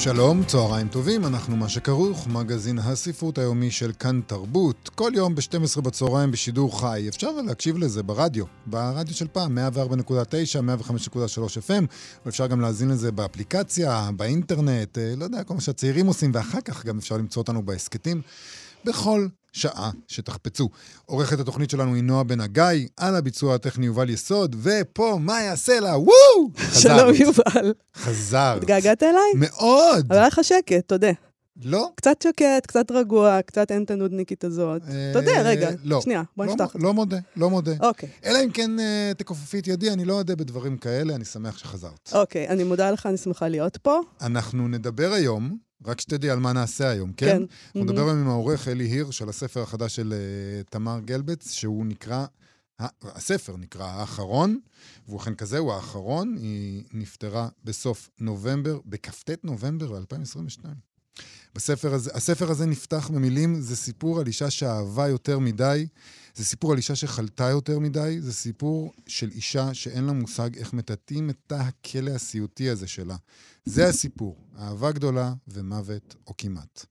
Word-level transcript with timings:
שלום, 0.00 0.44
צהריים 0.44 0.88
טובים, 0.88 1.24
אנחנו 1.24 1.56
מה 1.56 1.68
שכרוך, 1.68 2.26
מגזין 2.26 2.78
הספרות 2.78 3.38
היומי 3.38 3.70
של 3.70 3.92
כאן 3.98 4.20
תרבות. 4.26 4.90
כל 4.94 5.12
יום 5.14 5.34
ב-12 5.34 5.80
בצהריים 5.80 6.30
בשידור 6.30 6.80
חי. 6.80 7.06
אפשר 7.08 7.30
להקשיב 7.30 7.78
לזה 7.78 8.02
ברדיו, 8.02 8.44
ברדיו 8.66 9.14
של 9.14 9.26
פעם, 9.32 9.58
104.9, 9.58 9.80
105.3 10.82 11.58
FM, 11.68 11.84
ואפשר 12.26 12.46
גם 12.46 12.60
להאזין 12.60 12.88
לזה 12.88 13.12
באפליקציה, 13.12 14.10
באינטרנט, 14.16 14.98
אה, 14.98 15.14
לא 15.16 15.24
יודע, 15.24 15.44
כל 15.44 15.54
מה 15.54 15.60
שהצעירים 15.60 16.06
עושים, 16.06 16.30
ואחר 16.34 16.60
כך 16.60 16.86
גם 16.86 16.98
אפשר 16.98 17.16
למצוא 17.16 17.42
אותנו 17.42 17.62
בהסכתים. 17.62 18.22
בכל 18.84 19.26
שעה 19.52 19.90
שתחפצו. 20.08 20.68
עורכת 21.06 21.40
התוכנית 21.40 21.70
שלנו 21.70 21.94
היא 21.94 22.02
נועה 22.02 22.24
בן 22.24 22.40
הגיא, 22.40 22.88
על 22.96 23.16
הביצוע 23.16 23.54
הטכני 23.54 23.86
יובל 23.86 24.10
יסוד, 24.10 24.56
ופה 24.62 25.18
מה 25.20 25.42
יעשה 25.42 25.80
לה? 25.80 25.98
וואו! 25.98 26.50
שלום 26.72 27.14
יובל. 27.14 27.72
חזרת. 27.96 28.62
התגעגעת 28.62 29.02
אליי? 29.02 29.32
מאוד. 29.34 30.06
אבל 30.08 30.16
היה 30.16 30.26
לך 30.26 30.40
שקט, 30.42 30.88
תודה. 30.88 31.10
לא? 31.64 31.88
קצת 31.94 32.22
שקט, 32.22 32.66
קצת 32.66 32.90
רגוע, 32.90 33.42
קצת 33.42 33.70
אין 33.70 33.82
את 33.82 33.90
הנודניקית 33.90 34.44
הזאת. 34.44 34.82
אה, 34.88 35.10
תודה, 35.12 35.42
רגע, 35.42 35.70
לא. 35.84 36.00
שנייה, 36.00 36.22
בוא 36.36 36.44
לא 36.46 36.52
נפתח. 36.52 36.76
לא 36.80 36.94
מודה, 36.94 37.18
לא 37.36 37.50
מודה. 37.50 37.72
אוקיי, 37.80 38.08
אלא 38.24 38.38
אם 38.44 38.50
כן 38.50 38.80
אה, 38.80 39.12
תכופפי 39.18 39.58
את 39.58 39.66
ידי, 39.66 39.90
אני 39.90 40.04
לא 40.04 40.14
אודה 40.14 40.36
בדברים 40.36 40.76
כאלה, 40.76 41.14
אני 41.14 41.24
שמח 41.24 41.58
שחזרת. 41.58 42.10
אוקיי, 42.12 42.48
אני 42.48 42.64
מודה 42.64 42.90
לך, 42.90 43.06
אני 43.06 43.16
שמחה 43.16 43.48
להיות 43.48 43.76
פה. 43.76 44.00
אנחנו 44.20 44.68
נדבר 44.68 45.12
היום, 45.12 45.58
רק 45.84 46.00
שתדעי 46.00 46.30
על 46.30 46.38
מה 46.38 46.52
נעשה 46.52 46.88
היום, 46.88 47.12
כן? 47.12 47.26
כן. 47.26 47.42
אנחנו 47.66 47.92
נדבר 47.92 48.08
היום 48.08 48.18
עם 48.20 48.28
העורך 48.28 48.68
אלי 48.68 48.84
הירש 48.84 49.22
על 49.22 49.28
הספר 49.28 49.62
החדש 49.62 49.96
של 49.96 50.12
אה, 50.12 50.62
תמר 50.70 51.00
גלבץ, 51.04 51.50
שהוא 51.52 51.86
נקרא, 51.86 52.26
ה- 52.80 52.86
הספר 53.16 53.56
נקרא 53.56 53.84
האחרון, 53.86 54.60
והוא 55.08 55.20
אכן 55.20 55.34
כזה, 55.34 55.58
הוא 55.58 55.72
האחרון. 55.72 56.36
היא 56.38 56.84
נפטרה 56.92 57.48
בסוף 57.64 58.10
נובמבר, 58.20 58.78
בכ"ט 58.86 59.30
נובמבר 59.44 59.96
2022. 59.96 60.87
בספר 61.58 61.94
הזה, 61.94 62.10
הספר 62.14 62.50
הזה 62.50 62.66
נפתח 62.66 63.10
במילים, 63.14 63.60
זה 63.60 63.76
סיפור 63.76 64.20
על 64.20 64.26
אישה 64.26 64.50
שאהבה 64.50 65.08
יותר 65.08 65.38
מדי, 65.38 65.86
זה 66.34 66.44
סיפור 66.44 66.72
על 66.72 66.76
אישה 66.76 66.94
שחלתה 66.94 67.44
יותר 67.44 67.78
מדי, 67.78 68.20
זה 68.20 68.32
סיפור 68.32 68.92
של 69.06 69.30
אישה 69.30 69.74
שאין 69.74 70.04
לה 70.04 70.12
מושג 70.12 70.56
איך 70.56 70.72
מטאטאים 70.72 71.30
את 71.30 71.36
תא 71.46 71.54
הכלא 71.54 72.10
הסיוטי 72.10 72.70
הזה 72.70 72.86
שלה. 72.86 73.16
זה 73.64 73.88
הסיפור, 73.88 74.36
אהבה 74.58 74.92
גדולה 74.92 75.32
ומוות 75.48 76.14
או 76.26 76.34
כמעט. 76.38 76.86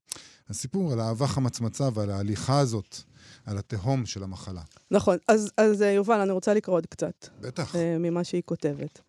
הסיפור 0.50 0.94
על 0.94 1.00
האהבה 1.00 1.28
חמצמצה 1.28 1.90
ועל 1.94 2.12
ההליכה 2.12 2.60
הזאת, 2.60 2.98
על 3.46 3.58
התהום 3.58 4.06
של 4.06 4.24
המחלה. 4.24 4.62
נכון, 4.92 5.18
אז, 5.28 5.52
אז 5.58 5.82
אה, 5.82 5.92
יובל, 5.92 6.20
אני 6.20 6.32
רוצה 6.32 6.54
לקרוא 6.54 6.76
עוד 6.76 6.86
קצת 6.86 7.28
בטח. 7.42 7.76
אה, 7.76 7.98
ממה 8.00 8.24
שהיא 8.24 8.42
כותבת. 8.46 9.02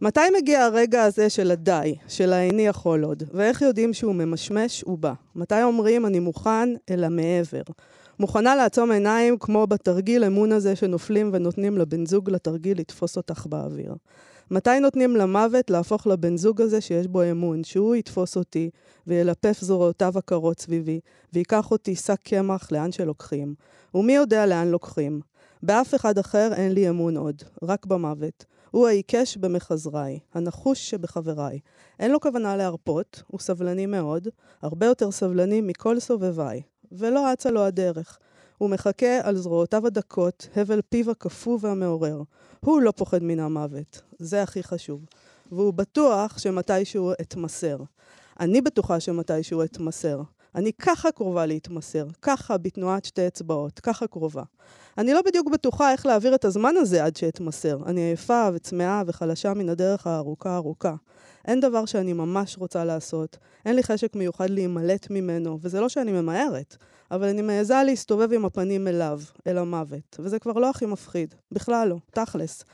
מתי 0.00 0.20
מגיע 0.38 0.64
הרגע 0.64 1.02
הזה 1.02 1.30
של 1.30 1.50
הדי, 1.50 1.94
של 2.08 2.32
האיני 2.32 2.66
יכול 2.66 3.04
עוד, 3.04 3.22
ואיך 3.32 3.62
יודעים 3.62 3.92
שהוא 3.92 4.14
ממשמש 4.14 4.84
ובא? 4.86 5.12
מתי 5.34 5.62
אומרים 5.62 6.06
אני 6.06 6.18
מוכן 6.18 6.68
אל 6.90 7.04
המעבר? 7.04 7.62
מוכנה 8.18 8.56
לעצום 8.56 8.90
עיניים 8.90 9.38
כמו 9.38 9.66
בתרגיל 9.66 10.24
אמון 10.24 10.52
הזה 10.52 10.76
שנופלים 10.76 11.30
ונותנים 11.32 11.78
לבן 11.78 12.06
זוג 12.06 12.30
לתרגיל 12.30 12.78
לתפוס 12.78 13.16
אותך 13.16 13.46
באוויר. 13.46 13.94
מתי 14.50 14.80
נותנים 14.80 15.16
למוות 15.16 15.70
להפוך 15.70 16.06
לבן 16.06 16.36
זוג 16.36 16.60
הזה 16.60 16.80
שיש 16.80 17.06
בו 17.06 17.22
אמון, 17.30 17.64
שהוא 17.64 17.96
יתפוס 17.96 18.36
אותי 18.36 18.70
וילפף 19.06 19.58
זרועותיו 19.60 20.18
הקרות 20.18 20.60
סביבי, 20.60 21.00
ויקח 21.32 21.70
אותי 21.70 21.96
שק 21.96 22.18
קמח 22.22 22.72
לאן 22.72 22.92
שלוקחים. 22.92 23.54
ומי 23.94 24.12
יודע 24.12 24.46
לאן 24.46 24.68
לוקחים? 24.68 25.20
באף 25.62 25.94
אחד 25.94 26.18
אחר 26.18 26.52
אין 26.54 26.72
לי 26.72 26.88
אמון 26.88 27.16
עוד, 27.16 27.42
רק 27.62 27.86
במוות. 27.86 28.44
הוא 28.76 28.88
העיקש 28.88 29.36
במחזריי, 29.36 30.18
הנחוש 30.34 30.90
שבחבריי. 30.90 31.58
אין 31.98 32.10
לו 32.10 32.20
כוונה 32.20 32.56
להרפות, 32.56 33.22
הוא 33.26 33.40
סבלני 33.40 33.86
מאוד, 33.86 34.28
הרבה 34.62 34.86
יותר 34.86 35.10
סבלני 35.10 35.60
מכל 35.60 36.00
סובביי. 36.00 36.62
ולא 36.92 37.32
אצה 37.32 37.50
לו 37.50 37.64
הדרך. 37.64 38.18
הוא 38.58 38.70
מחכה 38.70 39.20
על 39.22 39.36
זרועותיו 39.36 39.86
הדקות, 39.86 40.48
הבל 40.56 40.80
פיו 40.88 41.10
הקפוא 41.10 41.58
והמעורר. 41.60 42.22
הוא 42.60 42.82
לא 42.82 42.90
פוחד 42.90 43.22
מן 43.22 43.40
המוות, 43.40 44.02
זה 44.18 44.42
הכי 44.42 44.62
חשוב. 44.62 45.04
והוא 45.52 45.74
בטוח 45.74 46.38
שמתישהו 46.38 47.12
אתמסר. 47.20 47.78
אני 48.40 48.60
בטוחה 48.60 49.00
שמתישהו 49.00 49.64
אתמסר. 49.64 50.22
אני 50.56 50.72
ככה 50.72 51.12
קרובה 51.12 51.46
להתמסר, 51.46 52.06
ככה 52.22 52.56
בתנועת 52.58 53.04
שתי 53.04 53.26
אצבעות, 53.26 53.80
ככה 53.80 54.06
קרובה. 54.06 54.42
אני 54.98 55.12
לא 55.12 55.22
בדיוק 55.22 55.50
בטוחה 55.50 55.92
איך 55.92 56.06
להעביר 56.06 56.34
את 56.34 56.44
הזמן 56.44 56.74
הזה 56.76 57.04
עד 57.04 57.16
שאתמסר. 57.16 57.78
אני 57.86 58.00
עייפה 58.00 58.48
וצמאה 58.54 59.02
וחלשה 59.06 59.54
מן 59.54 59.68
הדרך 59.68 60.06
הארוכה 60.06 60.56
ארוכה. 60.56 60.94
אין 61.46 61.60
דבר 61.60 61.86
שאני 61.86 62.12
ממש 62.12 62.58
רוצה 62.58 62.84
לעשות, 62.84 63.36
אין 63.66 63.76
לי 63.76 63.82
חשק 63.82 64.16
מיוחד 64.16 64.50
להימלט 64.50 65.10
ממנו, 65.10 65.58
וזה 65.62 65.80
לא 65.80 65.88
שאני 65.88 66.12
ממהרת, 66.12 66.76
אבל 67.10 67.28
אני 67.28 67.42
מעיזה 67.42 67.82
להסתובב 67.86 68.32
עם 68.32 68.44
הפנים 68.44 68.88
אליו, 68.88 69.20
אל 69.46 69.58
המוות, 69.58 70.16
וזה 70.18 70.38
כבר 70.38 70.52
לא 70.52 70.70
הכי 70.70 70.86
מפחיד, 70.86 71.34
בכלל 71.52 71.88
לא, 71.88 71.96
תכלס. 72.10 72.64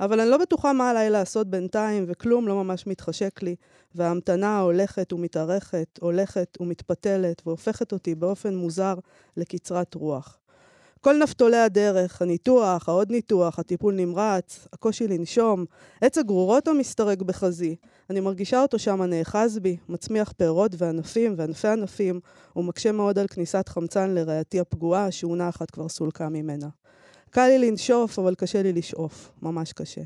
אבל 0.00 0.20
אני 0.20 0.30
לא 0.30 0.36
בטוחה 0.36 0.72
מה 0.72 0.90
עליי 0.90 1.10
לעשות 1.10 1.46
בינתיים, 1.50 2.04
וכלום 2.08 2.48
לא 2.48 2.64
ממש 2.64 2.86
מתחשק 2.86 3.42
לי, 3.42 3.56
וההמתנה 3.94 4.60
הולכת 4.60 5.12
ומתארכת, 5.12 5.98
הולכת 6.00 6.58
ומתפתלת, 6.60 7.42
והופכת 7.46 7.92
אותי 7.92 8.14
באופן 8.14 8.54
מוזר 8.54 8.94
לקצרת 9.36 9.94
רוח. 9.94 10.38
כל 11.04 11.16
נפתולי 11.22 11.56
הדרך, 11.56 12.22
הניתוח, 12.22 12.88
העוד 12.88 13.10
ניתוח, 13.10 13.58
הטיפול 13.58 13.94
נמרץ, 13.94 14.66
הקושי 14.72 15.08
לנשום, 15.08 15.64
עץ 16.00 16.18
הגרורות 16.18 16.68
המשתרק 16.68 17.22
בחזי. 17.22 17.76
אני 18.10 18.20
מרגישה 18.20 18.62
אותו 18.62 18.78
שם 18.78 19.02
נאחז 19.02 19.58
בי, 19.58 19.76
מצמיח 19.88 20.32
פירות 20.32 20.72
וענפים 20.78 21.34
וענפי 21.36 21.68
ענפים, 21.68 22.20
ומקשה 22.56 22.92
מאוד 22.92 23.18
על 23.18 23.26
כניסת 23.26 23.68
חמצן 23.68 24.10
לרעייתי 24.10 24.60
הפגועה, 24.60 25.10
שאונה 25.10 25.48
אחת 25.48 25.70
כבר 25.70 25.88
סולקה 25.88 26.28
ממנה. 26.28 26.68
קל 27.34 27.46
לי 27.46 27.70
לנשוף, 27.70 28.18
אבל 28.18 28.34
קשה 28.34 28.62
לי 28.62 28.72
לשאוף, 28.72 29.32
ממש 29.42 29.72
קשה. 29.72 30.02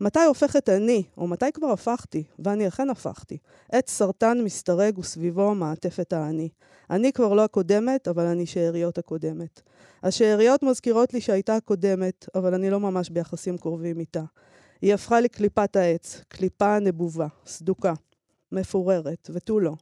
מתי 0.00 0.24
הופכת 0.28 0.68
אני, 0.68 1.02
או 1.16 1.26
מתי 1.26 1.52
כבר 1.54 1.70
הפכתי, 1.70 2.24
ואני 2.38 2.68
אכן 2.68 2.90
הפכתי, 2.90 3.38
עץ 3.72 3.90
סרטן 3.90 4.40
מסתרג 4.44 4.98
וסביבו 4.98 5.54
מעטפת 5.54 6.12
האני. 6.12 6.48
אני 6.90 7.12
כבר 7.12 7.34
לא 7.34 7.44
הקודמת, 7.44 8.08
אבל 8.08 8.24
אני 8.24 8.46
שאריות 8.46 8.98
הקודמת. 8.98 9.60
השאריות 10.02 10.62
מזכירות 10.62 11.14
לי 11.14 11.20
שהייתה 11.20 11.56
הקודמת, 11.56 12.26
אבל 12.34 12.54
אני 12.54 12.70
לא 12.70 12.80
ממש 12.80 13.10
ביחסים 13.10 13.58
קרובים 13.58 14.00
איתה. 14.00 14.22
היא 14.82 14.94
הפכה 14.94 15.20
לקליפת 15.20 15.76
העץ, 15.76 16.20
קליפה 16.28 16.78
נבובה, 16.78 17.26
סדוקה, 17.46 17.94
מפוררת, 18.52 19.30
ותו 19.32 19.60
לא. 19.60 19.72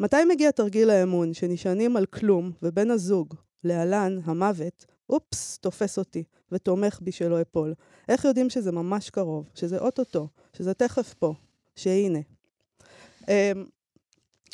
מתי 0.00 0.24
מגיע 0.28 0.50
תרגיל 0.50 0.90
האמון, 0.90 1.34
שנשענים 1.34 1.96
על 1.96 2.06
כלום, 2.06 2.52
ובן 2.62 2.90
הזוג, 2.90 3.34
להלן, 3.64 4.18
המוות, 4.24 4.86
אופס, 5.10 5.58
תופס 5.58 5.98
אותי, 5.98 6.24
ותומך 6.52 6.98
בי 7.02 7.12
שלא 7.12 7.40
אפול. 7.40 7.74
איך 8.08 8.24
יודעים 8.24 8.50
שזה 8.50 8.72
ממש 8.72 9.10
קרוב, 9.10 9.48
שזה 9.54 9.78
אוטוטו, 9.78 10.28
שזה 10.52 10.74
תכף 10.74 11.14
פה, 11.18 11.34
שהנה. 11.76 12.18
אמ, 13.28 13.64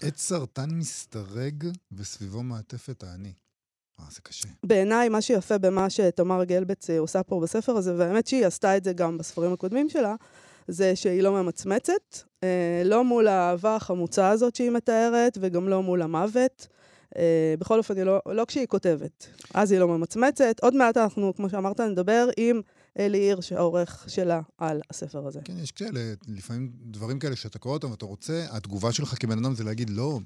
עץ 0.03 0.21
סרטן 0.21 0.71
מסתרג 0.71 1.65
וסביבו 1.93 2.43
מעטפת 2.43 3.03
האני. 3.03 3.33
אה, 4.01 4.05
זה 4.11 4.21
קשה. 4.23 4.49
בעיניי, 4.67 5.09
מה 5.09 5.21
שיפה 5.23 5.59
במה 5.59 5.91
שתמר 5.91 6.45
גלבץ 6.45 6.91
אה, 6.91 6.99
עושה 6.99 7.23
פה 7.23 7.41
בספר 7.41 7.77
הזה, 7.77 7.95
והאמת 7.97 8.27
שהיא 8.27 8.47
עשתה 8.47 8.77
את 8.77 8.85
זה 8.85 8.93
גם 8.93 9.19
בספרים 9.19 9.53
הקודמים 9.53 9.89
שלה, 9.89 10.15
זה 10.69 10.97
שהיא 10.97 11.23
לא 11.23 11.43
ממצמצת, 11.43 12.19
אה, 12.45 12.83
לא 12.85 13.05
מול 13.05 13.29
האהבה 13.29 13.77
החמוצה 13.77 14.31
הזאת 14.31 14.57
שהיא 14.57 14.71
מתארת, 14.71 15.39
וגם 15.41 15.69
לא 15.69 15.83
מול 15.83 16.03
המוות. 16.03 16.67
אה, 17.19 17.55
בכל 17.59 17.79
אופן, 17.79 17.99
לא, 17.99 18.21
לא 18.27 18.45
כשהיא 18.45 18.67
כותבת. 18.67 19.27
אז 19.55 19.73
היא 19.73 19.81
לא 19.81 19.89
ממצמצת. 19.89 20.61
עוד 20.61 20.75
מעט 20.75 20.97
אנחנו, 20.97 21.35
כמו 21.35 21.51
שאמרת, 21.51 21.81
נדבר 21.81 22.29
עם 22.37 22.61
אלי 22.99 23.19
הירש, 23.19 23.53
העורך 23.53 24.05
שלה, 24.09 24.41
על 24.59 24.81
הספר 24.91 25.27
הזה. 25.27 25.41
כן, 25.45 25.59
יש 25.59 25.73
כאלה, 25.73 26.01
לפעמים 26.29 26.73
דברים 26.83 27.19
כאלה 27.19 27.37
שאתה 27.37 27.59
קורא 27.59 27.75
אותם 27.75 27.91
ואתה 27.91 28.07
רוצה, 28.07 28.47
התגובה 28.51 28.93
שלך 28.93 29.15
כבן 29.21 29.39
אדם 29.39 29.55
זה 29.55 29.65
להגיד, 29.65 29.91
לא, 29.91 30.19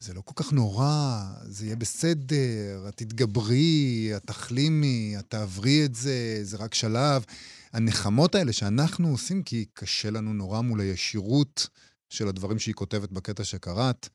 זה 0.00 0.14
לא 0.14 0.20
כל 0.24 0.44
כך 0.44 0.52
נורא, 0.52 1.22
זה 1.44 1.64
יהיה 1.64 1.76
בסדר, 1.76 2.88
את 2.88 2.96
תתגברי, 2.96 4.12
את 4.16 4.22
תחלימי, 4.26 5.14
את 5.18 5.24
תעברי 5.28 5.84
את 5.84 5.94
זה, 5.94 6.38
זה 6.42 6.56
רק 6.56 6.74
שלב. 6.74 7.24
הנחמות 7.72 8.34
האלה 8.34 8.52
שאנחנו 8.52 9.08
עושים, 9.08 9.42
כי 9.42 9.64
קשה 9.74 10.10
לנו 10.10 10.32
נורא 10.32 10.60
מול 10.60 10.80
הישירות 10.80 11.68
של 12.08 12.28
הדברים 12.28 12.58
שהיא 12.58 12.74
כותבת 12.74 13.12
בקטע 13.12 13.44
שקראת, 13.44 14.08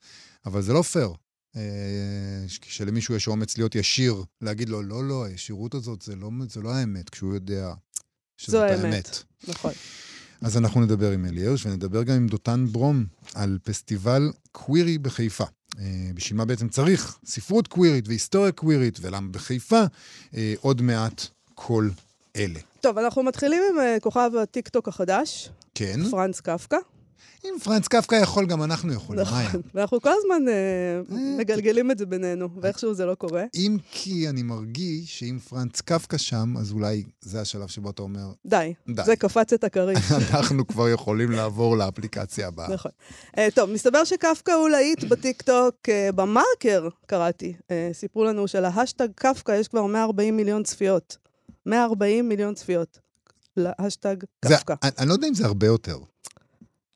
אבל 0.46 0.62
זה 0.62 0.74
לא 0.74 0.82
פייר. 0.82 1.14
אה, 1.56 1.62
שלמישהו 2.48 3.16
יש 3.16 3.28
אומץ 3.28 3.58
להיות 3.58 3.76
ישיר, 3.76 4.24
להגיד 4.42 4.70
לו, 4.70 4.84
לא, 4.84 5.04
לא, 5.04 5.26
הישירות 5.26 5.74
הזאת 5.74 6.02
זה 6.02 6.16
לא, 6.16 6.30
זה 6.50 6.62
לא 6.62 6.74
האמת, 6.74 7.10
כשהוא 7.10 7.34
יודע 7.34 7.74
שזאת 8.38 8.62
האמת. 8.62 8.84
האמת. 8.84 9.24
נכון. 9.48 9.72
אז 10.42 10.58
אנחנו 10.58 10.82
נדבר 10.82 11.12
עם 11.12 11.26
אלי 11.26 11.48
הרש, 11.48 11.66
ונדבר 11.66 12.04
גם 12.04 12.16
עם 12.16 12.28
דותן 12.28 12.66
ברום 12.72 13.06
על 13.34 13.58
פסטיבל 13.64 14.32
קווירי 14.52 14.98
בחיפה. 14.98 15.44
אה, 15.80 16.12
בשביל 16.14 16.38
מה 16.38 16.46
בעצם 16.46 16.70
צריך 16.70 17.18
ספרות 17.26 17.68
קווירית 17.68 18.08
והיסטוריה 18.08 18.52
קווירית, 18.52 19.00
ולמה 19.02 19.28
בחיפה, 19.32 19.84
אה, 20.36 20.54
עוד 20.62 20.82
מעט 20.82 21.28
כל 21.56 21.90
אלה. 22.36 22.60
טוב, 22.82 22.98
אנחנו 22.98 23.24
מתחילים 23.24 23.62
עם 23.70 24.00
כוכב 24.00 24.32
הטיקטוק 24.44 24.88
החדש, 24.88 25.50
כן, 25.76 26.10
פרנץ 26.12 26.40
קפקא. 26.40 26.78
אם 27.46 27.60
פרנץ 27.64 27.88
קפקא 27.88 28.16
יכול, 28.16 28.46
גם 28.46 28.64
אנחנו 28.64 28.94
יכולים, 28.94 29.26
מה 29.32 29.40
היה? 29.40 29.48
נכון. 29.48 29.62
ואנחנו 29.74 30.02
כל 30.02 30.10
הזמן 30.10 30.48
אה, 30.48 31.18
מגלגלים 31.38 31.92
את 31.92 31.98
זה 31.98 32.06
בינינו, 32.06 32.50
ואיכשהו 32.62 32.94
זה 32.94 33.06
לא 33.06 33.16
קורה. 33.16 33.44
אם 33.56 33.78
כי 33.92 34.30
אני 34.30 34.44
מרגיש 34.44 35.20
שאם 35.20 35.40
פרנץ 35.50 35.82
קפקא 35.82 36.18
שם, 36.18 36.54
אז 36.58 36.72
אולי 36.72 37.04
זה 37.22 37.42
השלב 37.42 37.68
שבו 37.68 37.90
אתה 37.90 38.02
אומר, 38.02 38.32
די, 38.46 38.74
די. 38.88 39.02
זה 39.06 39.16
קפץ 39.16 39.54
את 39.54 39.64
הכריש. 39.64 39.98
אנחנו 40.34 40.68
כבר 40.68 40.90
יכולים 40.90 41.32
לעבור 41.32 41.78
לאפליקציה 41.78 42.48
הבאה. 42.48 42.70
נכון. 42.74 42.92
אה, 43.38 43.48
טוב, 43.56 43.70
מסתבר 43.70 44.04
שקפקא 44.04 44.52
הוא 44.52 44.70
להיט 44.70 45.04
בטיקטוק, 45.04 45.76
אה, 45.90 46.10
במרקר, 46.12 46.88
קראתי. 47.06 47.54
אה, 47.72 47.90
סיפרו 47.94 48.24
לנו 48.24 48.48
שלהאשטג 48.48 49.08
קפקא 49.16 49.52
יש 49.52 49.68
כבר 49.68 49.86
140 49.86 50.38
מיליון 50.38 50.64
צפיות. 50.64 51.18
140 51.66 52.30
מיליון 52.30 52.54
צפיות. 52.54 53.00
להשטג 53.58 54.16
קפקא. 54.46 54.74
אני 54.84 55.10
לא 55.10 55.14
יודע 55.14 55.28
אם 55.28 55.34
זה 55.34 55.46
הרבה 55.46 55.68
יותר. 55.68 55.98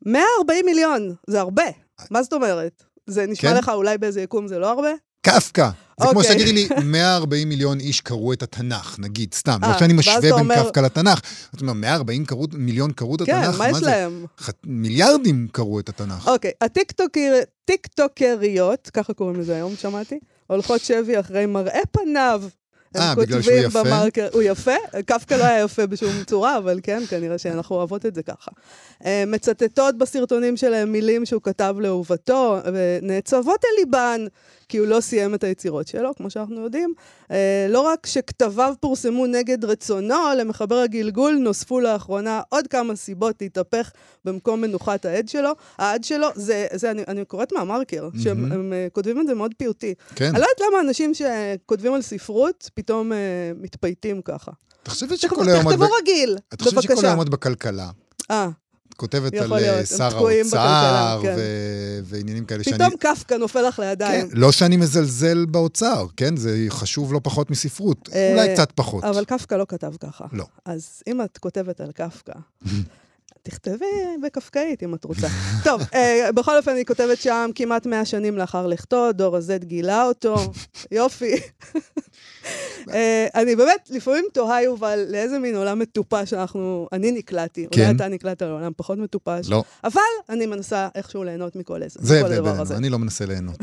140 0.05 0.65
מיליון, 0.65 1.15
זה 1.27 1.39
הרבה. 1.39 1.63
מה 2.11 2.23
זאת 2.23 2.33
אומרת? 2.33 2.83
זה 3.07 3.25
נשמע 3.27 3.49
כן? 3.51 3.57
לך 3.57 3.69
אולי 3.69 3.97
באיזה 3.97 4.21
יקום 4.21 4.47
זה 4.47 4.59
לא 4.59 4.69
הרבה? 4.69 4.89
קפקא. 5.21 5.69
זה 5.99 6.05
כמו 6.11 6.19
אוקיי. 6.19 6.23
שתגידי 6.31 6.53
לי, 6.53 6.67
140 6.83 7.49
מיליון 7.49 7.79
איש 7.79 8.01
קראו 8.01 8.33
את 8.33 8.43
התנ"ך, 8.43 8.95
נגיד, 8.99 9.33
סתם. 9.33 9.59
אה, 9.63 9.71
לא 9.71 9.79
שאני 9.79 9.93
משווה 9.93 10.19
בין 10.21 10.31
אומר- 10.31 10.63
קפקא 10.65 10.79
לתנ"ך. 10.79 11.21
זאת 11.51 11.61
אומרת, 11.61 11.75
140 11.75 12.25
קראו- 12.25 12.47
מיליון 12.53 12.91
קראו 12.91 13.15
את 13.15 13.21
כן, 13.21 13.35
התנ"ך? 13.35 13.57
מה 13.57 13.69
יש? 13.69 13.83
להם? 13.83 14.25
ח- 14.41 14.49
מיליארדים 14.63 15.47
קראו 15.51 15.79
את 15.79 15.89
התנ"ך. 15.89 16.27
אוקיי, 16.27 16.51
הטיקטוקר- 16.61 17.39
טיקטוקריות, 17.65 18.89
ככה 18.93 19.13
קוראים 19.13 19.39
לזה 19.39 19.55
היום, 19.55 19.75
שמעתי, 19.75 20.19
הולכות 20.47 20.81
שבי 20.81 21.19
אחרי 21.19 21.45
מראה 21.45 21.81
פניו. 21.91 22.43
הם 22.95 23.01
אה, 23.01 23.15
כותבים 23.15 23.39
יפה? 23.65 23.83
במרקר, 23.83 24.27
הוא 24.33 24.41
יפה? 24.41 24.75
קפקא 25.05 25.33
לא 25.33 25.43
היה 25.43 25.63
יפה 25.63 25.85
בשום 25.85 26.23
צורה, 26.23 26.57
אבל 26.57 26.79
כן, 26.83 27.03
כנראה 27.09 27.37
שאנחנו 27.37 27.75
אוהבות 27.75 28.05
את 28.05 28.15
זה 28.15 28.23
ככה. 28.23 28.51
אה, 29.05 29.23
מצטטות 29.27 29.97
בסרטונים 29.97 30.57
שלהם 30.57 30.91
מילים 30.91 31.25
שהוא 31.25 31.41
כתב 31.41 31.75
לאהובתו, 31.79 32.57
ונעצבות 32.73 33.65
אל 33.65 33.79
ליבן, 33.79 34.25
כי 34.69 34.77
הוא 34.77 34.87
לא 34.87 35.01
סיים 35.01 35.35
את 35.35 35.43
היצירות 35.43 35.87
שלו, 35.87 36.15
כמו 36.15 36.29
שאנחנו 36.29 36.61
יודעים. 36.61 36.93
אה, 37.31 37.67
לא 37.69 37.81
רק 37.81 38.05
שכתביו 38.05 38.73
פורסמו 38.79 39.25
נגד 39.25 39.65
רצונו, 39.65 40.15
למחבר 40.37 40.75
הגלגול 40.75 41.33
נוספו 41.33 41.79
לאחרונה 41.79 42.41
עוד 42.49 42.67
כמה 42.67 42.95
סיבות 42.95 43.41
להתהפך 43.41 43.91
במקום 44.25 44.61
מנוחת 44.61 45.05
העד 45.05 45.29
שלו. 45.29 45.51
העד 45.77 46.03
שלו, 46.03 46.27
זה, 46.35 46.67
זה 46.73 46.91
אני, 46.91 47.03
אני 47.07 47.25
קוראת 47.25 47.53
מהמרקר, 47.53 48.09
שהם 48.23 48.51
הם, 48.51 48.73
אה, 48.73 48.87
כותבים 48.91 49.21
את 49.21 49.27
זה 49.27 49.33
מאוד 49.33 49.51
פיוטי. 49.57 49.93
כן. 50.15 50.25
אני 50.25 50.33
לא 50.33 50.45
יודעת 50.45 50.67
למה 50.69 50.81
אנשים 50.81 51.11
שכותבים 51.13 51.93
על 51.93 52.01
ספרות 52.01 52.69
פתאום 52.73 53.13
אה, 53.13 53.17
מתפייטים 53.61 54.21
ככה. 54.21 54.51
תכתבו 54.83 55.17
שכל 55.17 55.49
היום. 55.49 55.63
תכתבו 55.63 55.85
רגיל, 56.01 56.37
את 56.53 56.61
חושבת 56.61 56.83
שכל 56.83 56.93
בבקשה. 56.93 57.07
היום 57.07 57.21
את 57.21 57.29
בכלכלה. 57.29 57.89
אה, 58.31 58.49
כותבת 58.97 59.33
על 59.33 59.53
אה, 59.53 59.59
להיות, 59.59 59.87
שר 59.87 60.17
האוצר 60.17 61.19
כן. 61.21 61.35
ו- 61.37 61.99
ועניינים 62.03 62.45
כאלה 62.45 62.63
שאני... 62.63 62.75
פתאום 62.77 62.93
קפקא 62.99 63.33
נופל 63.33 63.67
לך 63.67 63.75
כן, 63.75 63.83
לידיים. 63.83 64.27
לא 64.33 64.51
שאני 64.51 64.77
מזלזל 64.77 65.45
באוצר, 65.45 66.05
כן? 66.17 66.37
זה 66.37 66.65
חשוב 66.69 67.13
לא 67.13 67.19
פחות 67.23 67.51
מספרות. 67.51 68.09
אה, 68.13 68.31
אולי 68.31 68.53
קצת 68.53 68.71
פחות. 68.75 69.03
אבל 69.03 69.25
קפקא 69.25 69.55
לא 69.55 69.65
כתב 69.69 69.93
ככה. 69.99 70.25
לא. 70.31 70.45
אז 70.65 71.03
אם 71.07 71.21
את 71.21 71.37
כותבת 71.37 71.81
על 71.81 71.91
קפקא, 71.91 72.33
תכתבי 73.49 73.85
בקפקאית 74.23 74.83
אם 74.83 74.93
את 74.95 75.03
רוצה. 75.03 75.27
טוב, 75.63 75.81
אה, 75.93 76.29
בכל 76.35 76.57
אופן, 76.57 76.75
היא 76.75 76.85
כותבת 76.85 77.17
שם 77.17 77.49
כמעט 77.55 77.85
100 77.85 78.05
שנים 78.05 78.37
לאחר 78.37 78.67
לכתו, 78.67 79.11
דור 79.11 79.35
ה-Z 79.37 79.63
גילה 79.65 80.03
אותו, 80.05 80.35
יופי. 80.91 81.35
אה, 82.93 83.27
אני 83.35 83.55
באמת 83.55 83.87
לפעמים 83.89 84.25
תוהה, 84.33 84.63
יובל, 84.63 85.05
לאיזה 85.09 85.39
מין 85.39 85.55
עולם 85.55 85.79
מטופש 85.79 86.33
אנחנו, 86.33 86.87
אני 86.91 87.11
נקלעתי. 87.11 87.67
כן. 87.71 87.81
אולי 87.81 87.95
אתה 87.95 88.07
נקלעת 88.07 88.41
לעולם 88.41 88.71
פחות 88.77 88.97
מטופש. 88.97 89.49
לא. 89.49 89.63
אבל 89.83 90.01
אני 90.29 90.45
מנסה 90.45 90.87
איכשהו 90.95 91.23
ליהנות 91.23 91.55
מכל 91.55 91.83
איזה- 91.83 91.99
זה 92.03 92.19
מכל 92.23 92.31
הדבר 92.33 92.61
הזה. 92.61 92.75
אני 92.77 92.89
לא 92.89 92.99
מנסה 92.99 93.25
ליהנות. 93.25 93.55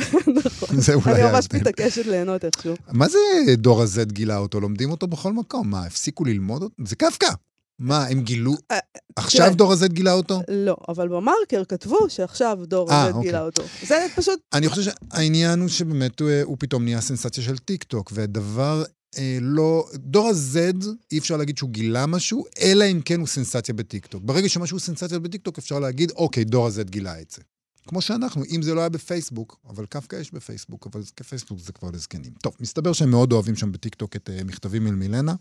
נכון. 0.45 0.81
זה 0.81 0.95
אולי 0.95 1.23
אני 1.23 1.33
ממש. 1.33 1.47
מתעקשת 1.55 2.07
ליהנות 2.07 2.45
איכשהו. 2.45 2.75
מה 2.93 3.09
זה 3.09 3.19
דור 3.57 3.83
ה-Z 3.83 4.05
גילה 4.13 4.37
אותו? 4.39 4.61
לומדים 4.61 4.91
אותו 4.91 5.07
בכל 5.07 5.33
מקום. 5.33 5.71
מה, 5.71 5.87
הפסיקו 5.87 6.25
ללמוד 6.25 6.63
אותו? 6.63 6.75
זה 6.85 6.97
קפקא. 6.97 7.29
מה, 7.79 8.07
הם 8.07 8.21
גילו... 8.23 8.55
אה, 8.71 8.79
עכשיו 9.17 9.47
תראה. 9.47 9.55
דור 9.55 9.73
ה-Z 9.73 9.89
גילה 9.89 10.13
אותו? 10.13 10.41
לא, 10.49 10.77
אבל 10.89 11.09
במרקר 11.09 11.65
כתבו 11.69 11.99
שעכשיו 12.09 12.59
דור 12.63 12.91
אה, 12.91 13.03
הזה 13.03 13.13
אוקיי. 13.13 13.29
גילה 13.29 13.43
אותו. 13.43 13.63
זה 13.87 14.07
פשוט 14.17 14.41
אני 14.53 14.69
חושב 14.69 14.91
שהעניין 14.91 15.61
הוא 15.61 15.69
שבאמת 15.69 16.21
הוא, 16.21 16.57
פתאום 16.59 16.85
נהיה 16.85 17.01
סנסציה 17.01 17.45
של 17.45 17.59
טיק 17.59 17.85
טוק, 17.85 18.13
והדבר 18.15 18.85
אה, 19.19 19.39
לא... 19.41 19.87
דור 19.95 20.29
ה-Z, 20.29 20.87
אי 21.13 21.19
אפשר 21.19 21.37
להגיד 21.37 21.59
שהוא 21.59 21.71
גילה 21.71 22.07
משהו, 22.07 22.45
אלא 22.61 22.85
אם 22.85 23.01
כן 23.05 23.21
הוא 23.21 23.27
סנסציה 23.27 23.75
בטיק 23.75 24.07
טוק. 24.07 24.23
ברגע 24.25 24.49
שמשהו 24.49 24.75
הוא 24.77 24.81
סנסציה 24.81 25.19
בטיק 25.19 25.43
טוק, 25.43 25.59
אפשר 25.59 25.79
להגיד, 25.79 26.11
אוקיי, 26.11 26.45
דור 26.45 26.67
ה-Z 26.67 26.83
גילה 26.91 27.21
את 27.21 27.31
זה. 27.31 27.43
כמו 27.87 28.01
שאנחנו, 28.01 28.43
אם 28.51 28.63
זה 28.63 28.75
לא 28.75 28.81
היה 28.81 28.89
בפייסבוק, 28.89 29.59
אבל 29.69 29.87
קפקא 29.87 30.17
יש 30.17 30.33
בפייסבוק, 30.33 30.87
אבל 30.87 31.01
כפייסבוק 31.17 31.59
זה 31.61 31.73
כבר 31.73 31.91
לזקנים. 31.91 32.33
טוב, 32.43 32.57
מסתבר 32.61 32.93
שהם 32.93 33.11
מאוד 33.11 33.33
אוהבים 33.33 33.57
שם 33.57 33.73
בטיקטוק 33.73 34.17
את 34.17 34.29
אה, 34.29 34.45
מכתבים 34.45 34.87
אל 34.87 34.95
מילנה. 34.95 35.35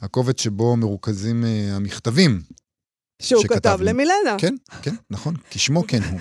הקובץ 0.00 0.40
שבו 0.40 0.76
מרוכזים 0.76 1.44
אה, 1.44 1.76
המכתבים 1.76 2.42
שהוא 3.22 3.42
שכתב 3.42 3.54
כתב. 3.54 3.78
למילנה. 3.80 4.36
כן, 4.38 4.54
כן, 4.82 4.94
נכון, 5.10 5.34
כשמו 5.50 5.86
כן 5.88 6.02
הוא. 6.02 6.20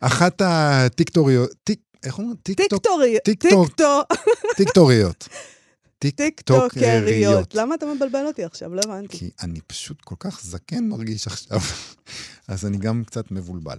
אחת 0.00 0.42
הטיקטוריות, 0.44 1.50
טיק, 1.64 1.80
איך 2.04 2.18
אומרים? 2.18 2.36
טיקטוק, 2.42 2.68
טיקטורי, 2.68 3.16
טיקטוק. 3.24 3.68
טיקטו, 3.68 4.02
טיקטוריות. 4.56 5.28
טיקטוקריות. 5.98 6.72
טיקטוקריות. 6.72 7.54
למה 7.54 7.74
אתה 7.74 7.86
מבלבל 7.86 8.26
אותי 8.26 8.44
עכשיו? 8.44 8.74
לא 8.74 8.80
הבנתי. 8.84 9.18
כי 9.18 9.30
אני 9.42 9.60
פשוט 9.66 10.00
כל 10.00 10.14
כך 10.18 10.40
זקן 10.42 10.88
מרגיש 10.88 11.26
עכשיו, 11.26 11.58
אז 12.48 12.66
אני 12.66 12.78
גם 12.78 13.04
קצת 13.04 13.30
מבולבל. 13.30 13.78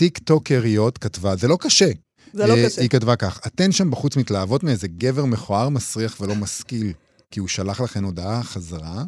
טיקטוקריות 0.00 0.98
כתבה, 0.98 1.36
זה 1.36 1.48
לא 1.48 1.56
קשה. 1.60 1.90
זה 2.32 2.46
לא 2.46 2.56
אה, 2.56 2.66
קשה. 2.66 2.80
היא 2.80 2.90
כתבה 2.90 3.16
כך, 3.16 3.40
אתן 3.46 3.72
שם 3.72 3.90
בחוץ 3.90 4.16
מתלהבות 4.16 4.62
מאיזה 4.62 4.88
גבר 4.88 5.24
מכוער, 5.24 5.68
מסריח 5.68 6.20
ולא 6.20 6.34
משכיל, 6.34 6.92
כי 7.30 7.40
הוא 7.40 7.48
שלח 7.48 7.80
לכן 7.80 8.04
הודעה 8.04 8.42
חזרה. 8.42 9.04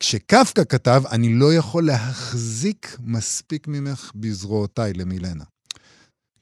כשקפקא 0.00 0.64
כתב, 0.64 1.02
אני 1.10 1.34
לא 1.34 1.54
יכול 1.54 1.86
להחזיק 1.86 2.96
מספיק 3.04 3.68
ממך 3.68 4.12
בזרועותיי 4.14 4.92
למילנה. 4.92 5.44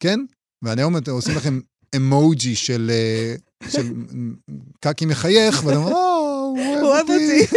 כן? 0.01 0.21
ואני 0.63 0.83
היום 0.83 0.97
עושים 1.11 1.37
לכם 1.37 1.61
אמוג'י 1.97 2.57
של, 2.57 2.91
אה, 2.91 3.35
של 3.71 3.93
קקי 4.81 5.07
מחייך, 5.07 5.65
ואתם 5.65 5.77
אומרים, 5.77 5.95
או, 5.95 6.55
הוא 6.57 6.81
הוא 6.81 6.89
אוהב 6.89 7.07
אותי. 7.11 7.47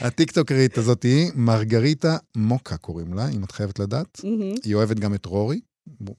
הטיקטוקרית 0.00 0.78
הזאת 0.78 1.02
היא 1.02 1.30
מרגריטה 1.34 2.16
מוקה 2.36 2.76
קוראים 2.76 3.14
לה, 3.14 3.28
אם 3.28 3.44
את 3.44 3.52
חייבת 3.52 3.78
לדעת. 3.78 4.20
היא 4.64 4.74
אוהבת 4.74 4.98
גם 4.98 5.14
את 5.14 5.26
רורי, 5.26 5.60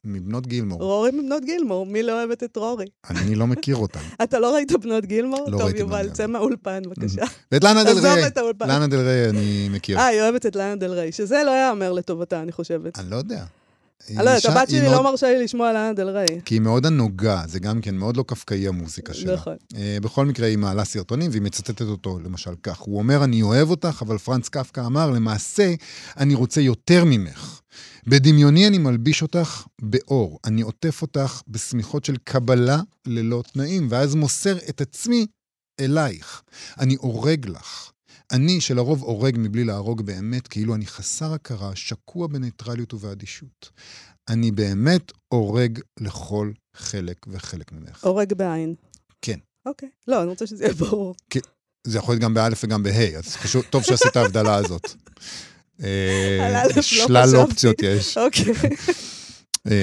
מבנות 0.04 0.48
גילמור. 0.48 0.84
רורי 0.84 1.12
מבנות 1.12 1.46
גילמור, 1.46 1.86
מי 1.86 2.04
לא 2.04 2.14
אוהבת 2.14 2.44
את 2.44 2.58
רורי? 2.58 2.86
אני 3.10 3.36
לא 3.36 3.48
מכיר 3.48 3.76
אותה. 3.76 4.00
אתה 4.24 4.40
לא 4.40 4.56
ראית 4.56 4.72
בנות 4.72 5.06
גילמור? 5.06 5.46
לא 5.48 5.52
טוב, 5.52 5.62
ראיתי 5.62 5.78
בנות 5.78 5.80
יובל, 5.80 5.98
גילמור. 5.98 6.16
צא 6.16 6.28
מהאולפן, 6.28 6.82
בבקשה. 6.84 7.22
ואת 7.52 7.64
לאנה 7.64 7.84
דל 7.84 7.90
עזוב 7.90 8.06
ריי. 8.06 8.28
את 8.28 8.38
האולפן. 8.38 8.68
לאנה 8.68 8.88
דל 8.88 9.00
ריי 9.00 9.30
אני 9.30 9.70
מכיר. 9.72 9.98
אה, 9.98 10.06
היא 10.06 10.22
אוהבת 10.22 10.46
את 10.46 10.56
לאנה 10.56 10.76
דל 10.76 10.92
ריי, 10.92 11.12
שזה 11.12 11.42
לא 11.46 11.52
יאמר 11.52 11.92
לטובתה, 11.92 12.42
אני 12.42 12.52
חושבת. 12.52 13.00
אני 13.00 13.10
לא 13.10 13.16
יודע. 13.16 13.44
אני 14.10 14.26
לא 14.26 14.30
יודעת, 14.30 14.46
הבת 14.46 14.70
שלי 14.70 14.86
לא 14.86 15.04
מרשה 15.04 15.28
לי 15.28 15.44
לשמוע 15.44 15.74
לאנה 15.74 15.94
דל 15.94 16.10
ריי. 16.10 16.42
כי 16.46 16.56
היא 16.56 16.62
מאוד 16.62 16.86
ענוגה, 16.86 17.42
זה 17.48 17.60
גם 17.60 17.82
כן 17.82 17.96
מאוד 17.96 18.18
לא 18.18 18.24
קפקאי 18.28 18.68
המוזיקה 18.68 19.14
שלה. 19.14 19.34
נכון. 19.34 19.56
אה, 19.76 19.98
בכל 20.02 20.26
מקרה, 20.26 20.48
היא 20.48 20.58
מעלה 20.58 20.86
סרטונים 20.86 21.32
והיא 21.32 21.42
מצטטת 21.42 21.82
אותו, 21.82 22.20
למשל 22.20 22.52
כך. 22.64 22.80
הוא 22.80 22.98
אומר, 22.98 23.24
אני 23.24 23.42
אוהב 23.42 23.70
אותך, 23.70 24.04
אבל 24.06 24.18
פרנץ 24.18 24.50
קפקא 24.50 24.82
אמר, 24.86 25.10
למעשה, 25.12 25.74
אני 26.18 26.36
רוצה 26.36 26.62
יותר 26.62 27.04
ממך. 27.06 27.62
בדמיוני 28.08 28.68
אני 28.68 28.78
מלביש 28.78 29.22
אותך 29.22 29.64
באור. 29.82 30.40
אני 30.46 30.62
עוטף 30.62 31.02
אותך 31.02 31.42
בשמיכות 31.48 32.06
של 32.06 32.18
קבלה 32.24 32.80
ללא 33.08 33.44
תנאים, 33.54 33.88
ואז 33.90 34.16
מוסר 34.16 34.58
את 34.70 34.82
עצמי 34.82 35.26
אלייך. 35.80 36.42
אני 36.80 36.96
הורג 37.00 37.50
לך. 37.50 37.92
אני, 38.32 38.62
שלרוב 38.62 39.04
הורג 39.04 39.36
מבלי 39.40 39.64
להרוג 39.64 40.02
באמת, 40.02 40.48
כאילו 40.48 40.76
אני 40.76 40.86
חסר 40.86 41.34
הכרה, 41.34 41.76
שקוע 41.76 42.28
בניטרליות 42.28 42.94
ובאדישות. 42.94 43.70
אני 44.30 44.52
באמת 44.52 45.12
הורג 45.28 45.80
לכל 46.00 46.52
חלק 46.76 47.26
וחלק 47.28 47.72
ממך. 47.72 48.04
הורג 48.04 48.34
בעין. 48.34 48.76
כן. 49.22 49.40
אוקיי. 49.66 49.90
לא, 50.08 50.22
אני 50.22 50.30
רוצה 50.30 50.48
שזה 50.48 50.64
יהיה 50.64 50.74
ברור. 50.74 51.16
זה 51.88 51.98
יכול 51.98 52.14
להיות 52.14 52.24
גם 52.24 52.34
באלף 52.34 52.64
וגם 52.64 52.84
בה', 52.84 53.18
אז 53.18 53.36
חשוב, 53.36 53.64
טוב 53.70 53.84
שעשית 53.84 54.16
ההבדלה 54.16 54.56
הזאת. 54.56 54.88
אה, 55.84 56.64
לא 56.76 56.82
שלל. 56.82 57.36
אופציות 57.36 57.76
יש. 57.84 58.18
אוקיי. 58.18 58.54
אה, 59.72 59.74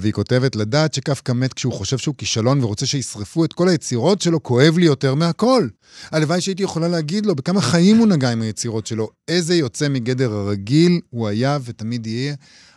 והיא 0.00 0.12
כותבת, 0.12 0.56
לדעת 0.56 0.94
שקפקא 0.94 1.32
מת 1.32 1.52
כשהוא 1.52 1.72
חושב 1.72 1.98
שהוא 1.98 2.14
כישלון 2.18 2.64
ורוצה 2.64 2.86
שישרפו 2.86 3.44
את 3.44 3.52
כל 3.52 3.68
היצירות 3.68 4.20
שלו, 4.22 4.42
כואב 4.42 4.78
לי 4.78 4.86
יותר 4.86 5.14
מהכל. 5.14 5.68
הלוואי 6.10 6.40
שהייתי 6.40 6.62
יכולה 6.62 6.88
להגיד 6.88 7.26
לו 7.26 7.34
בכמה 7.34 7.60
חיים 7.60 7.96
הוא 7.96 8.06
נגע 8.06 8.30
עם 8.30 8.42
היצירות 8.42 8.86
שלו, 8.86 9.08
איזה 9.28 9.54
יוצא 9.54 9.88
מגדר 9.88 10.32
הרגיל 10.32 11.00
הוא 11.10 11.28
היה 11.28 11.58
ותמיד 11.64 12.06
יהיה. 12.06 12.34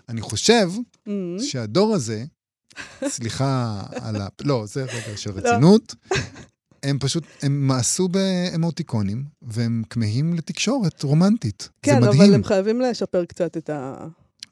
אני 0.09 0.21
חושב 0.21 0.69
Mm. 1.07 1.11
שהדור 1.43 1.95
הזה, 1.95 2.23
סליחה 3.07 3.81
על 4.05 4.15
ה... 4.15 4.27
לא, 4.41 4.63
זה 4.67 4.83
רגע 4.83 5.17
של 5.17 5.31
רצינות. 5.31 5.95
הם 6.83 6.99
פשוט, 6.99 7.23
הם 7.41 7.67
מעשו 7.67 8.07
באמוטיקונים, 8.07 9.23
והם 9.41 9.83
כמהים 9.89 10.33
לתקשורת 10.33 11.03
רומנטית. 11.03 11.69
כן, 11.81 11.91
זה 12.01 12.07
אבל 12.07 12.17
מדהים. 12.17 12.33
הם 12.33 12.43
חייבים 12.43 12.81
לשפר 12.81 13.25
קצת 13.25 13.57
את 13.57 13.69
ה... 13.69 14.07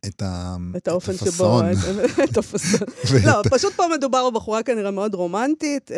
את, 0.08 0.22
ה... 0.22 0.56
את 0.78 0.88
האופן 0.88 1.14
שבו... 1.18 1.62
את 2.32 2.38
הפאסון. 2.38 2.88
ואת- 3.12 3.24
לא, 3.26 3.42
פשוט 3.50 3.74
פה 3.74 3.84
מדובר 3.98 4.30
בבחורה 4.30 4.64
כנראה 4.64 4.92
מאוד 4.92 5.14
רומנטית, 5.14 5.92
אה, 5.92 5.98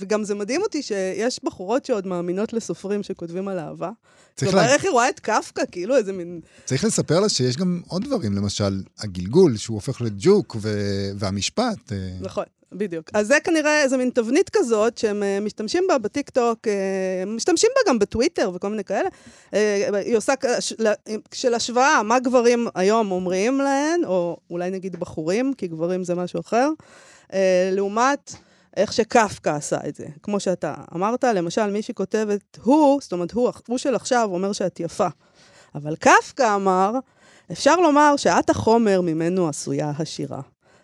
וגם 0.00 0.24
זה 0.24 0.34
מדהים 0.34 0.62
אותי 0.62 0.82
שיש 0.82 1.40
בחורות 1.44 1.84
שעוד 1.84 2.06
מאמינות 2.06 2.52
לסופרים 2.52 3.02
שכותבים 3.02 3.48
על 3.48 3.58
אהבה. 3.58 3.90
כלומר, 4.38 4.56
לה... 4.56 4.74
איך 4.74 4.84
היא 4.84 4.90
רואה 4.90 5.08
את 5.08 5.20
קפקא, 5.20 5.62
כאילו 5.72 5.96
איזה 5.96 6.12
מין... 6.12 6.40
צריך 6.64 6.84
לספר 6.84 7.20
לה 7.20 7.28
שיש 7.28 7.56
גם 7.56 7.80
עוד 7.88 8.04
דברים, 8.04 8.32
למשל, 8.32 8.82
הגלגול, 8.98 9.56
שהוא 9.56 9.74
הופך 9.74 10.00
לג'וק, 10.00 10.56
ו... 10.60 10.78
והמשפט. 11.18 11.92
אה, 11.92 11.96
נכון, 12.20 12.44
בדיוק. 12.74 13.10
אז 13.14 13.26
זה 13.26 13.40
כנראה 13.44 13.82
איזה 13.82 13.96
מין 13.96 14.10
תבנית 14.10 14.50
כזאת 14.50 14.98
שהם 14.98 15.22
אה, 15.22 15.38
משתמשים 15.40 15.84
בה 15.88 15.98
בטיקטוק, 15.98 16.68
אה, 16.68 17.24
משתמשים 17.26 17.70
בה 17.74 17.90
גם 17.90 17.98
בטוויטר 17.98 18.50
וכל 18.54 18.68
מיני 18.68 18.84
כאלה. 18.84 19.08
אה, 19.54 19.88
היא 20.04 20.16
עושה 20.16 20.32
של 21.32 21.54
השוואה, 21.54 22.02
מה 22.02 22.18
גברים 22.18 22.66
היום 22.74 23.10
אומרים 23.10 23.58
להן, 23.58 24.04
או 24.04 24.36
אולי 24.50 24.70
נגיד 24.70 24.96
בחורים, 24.96 25.54
כי 25.54 25.66
גברים 25.68 26.04
זה 26.04 26.14
משהו 26.14 26.40
אחר, 26.40 26.70
לעומת 27.72 28.34
איך 28.76 28.92
שקפקא 28.92 29.50
עשה 29.50 29.78
את 29.88 29.94
זה. 29.94 30.06
כמו 30.22 30.40
שאתה 30.40 30.74
אמרת, 30.94 31.24
למשל, 31.24 31.70
מישהי 31.70 31.94
כותבת, 31.94 32.58
הוא, 32.62 32.98
זאת 33.02 33.12
אומרת, 33.12 33.32
הוא, 33.32 33.50
הוא 33.68 33.78
של 33.78 33.94
עכשיו 33.94 34.28
אומר 34.32 34.52
שאת 34.52 34.80
יפה. 34.80 35.08
אבל 35.74 35.96
קפקא 35.96 36.54
אמר, 36.54 36.92
אפשר 37.52 37.76
לומר 37.76 38.14
שאת 38.16 38.50
החומר 38.50 39.00
ממנו 39.00 39.48
עשויה 39.48 39.92
השירה. 39.98 40.40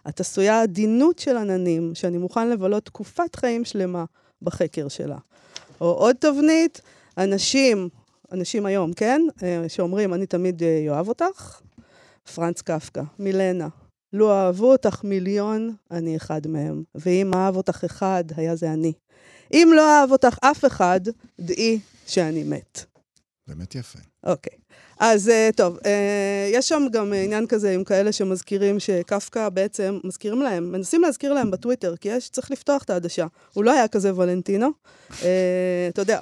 את 0.08 0.20
עשויה 0.20 0.62
עדינות 0.62 1.18
של 1.18 1.36
עננים, 1.36 1.94
שאני 1.94 2.18
מוכן 2.18 2.50
לבלות 2.50 2.84
תקופת 2.84 3.36
חיים 3.36 3.64
שלמה 3.64 4.04
בחקר 4.42 4.88
שלה. 4.88 5.18
או 5.80 5.86
עוד 5.86 6.16
תבנית, 6.16 6.80
אנשים, 7.18 7.88
אנשים 8.32 8.66
היום, 8.66 8.92
כן? 8.92 9.22
אה, 9.42 9.64
שאומרים, 9.68 10.14
אני 10.14 10.26
תמיד 10.26 10.62
אה, 10.62 10.84
אוהב 10.88 11.08
אותך. 11.08 11.60
פרנץ 12.34 12.62
קפקא, 12.62 13.02
מילנה. 13.18 13.68
לו 14.12 14.32
אהבו 14.32 14.72
אותך 14.72 15.04
מיליון, 15.04 15.74
אני 15.90 16.16
אחד 16.16 16.46
מהם. 16.46 16.82
ואם 16.94 17.34
אהב 17.34 17.56
אותך 17.56 17.84
אחד, 17.84 18.24
היה 18.36 18.56
זה 18.56 18.72
אני. 18.72 18.92
אם 19.52 19.70
לא 19.74 20.00
אהב 20.00 20.12
אותך 20.12 20.38
אף 20.40 20.64
אחד, 20.64 21.00
דעי 21.40 21.80
שאני 22.06 22.44
מת. 22.44 22.84
באמת 23.46 23.74
יפה. 23.74 23.98
אוקיי. 24.24 24.58
אז 25.00 25.28
אה, 25.28 25.50
טוב, 25.56 25.78
אה, 25.86 26.50
יש 26.52 26.68
שם 26.68 26.86
גם 26.92 27.12
עניין 27.12 27.46
כזה 27.46 27.70
עם 27.70 27.84
כאלה 27.84 28.12
שמזכירים 28.12 28.80
שקפקא 28.80 29.48
בעצם, 29.48 29.98
מזכירים 30.04 30.42
להם, 30.42 30.72
מנסים 30.72 31.02
להזכיר 31.02 31.32
להם 31.32 31.50
בטוויטר, 31.50 31.96
כי 31.96 32.08
יש, 32.08 32.28
צריך 32.28 32.50
לפתוח 32.50 32.82
את 32.82 32.90
העדשה. 32.90 33.26
הוא 33.52 33.64
לא 33.64 33.72
היה 33.72 33.88
כזה 33.88 34.16
ולנטינו. 34.16 34.68
אה, 35.22 35.88
אתה 35.88 36.02
יודע, 36.02 36.20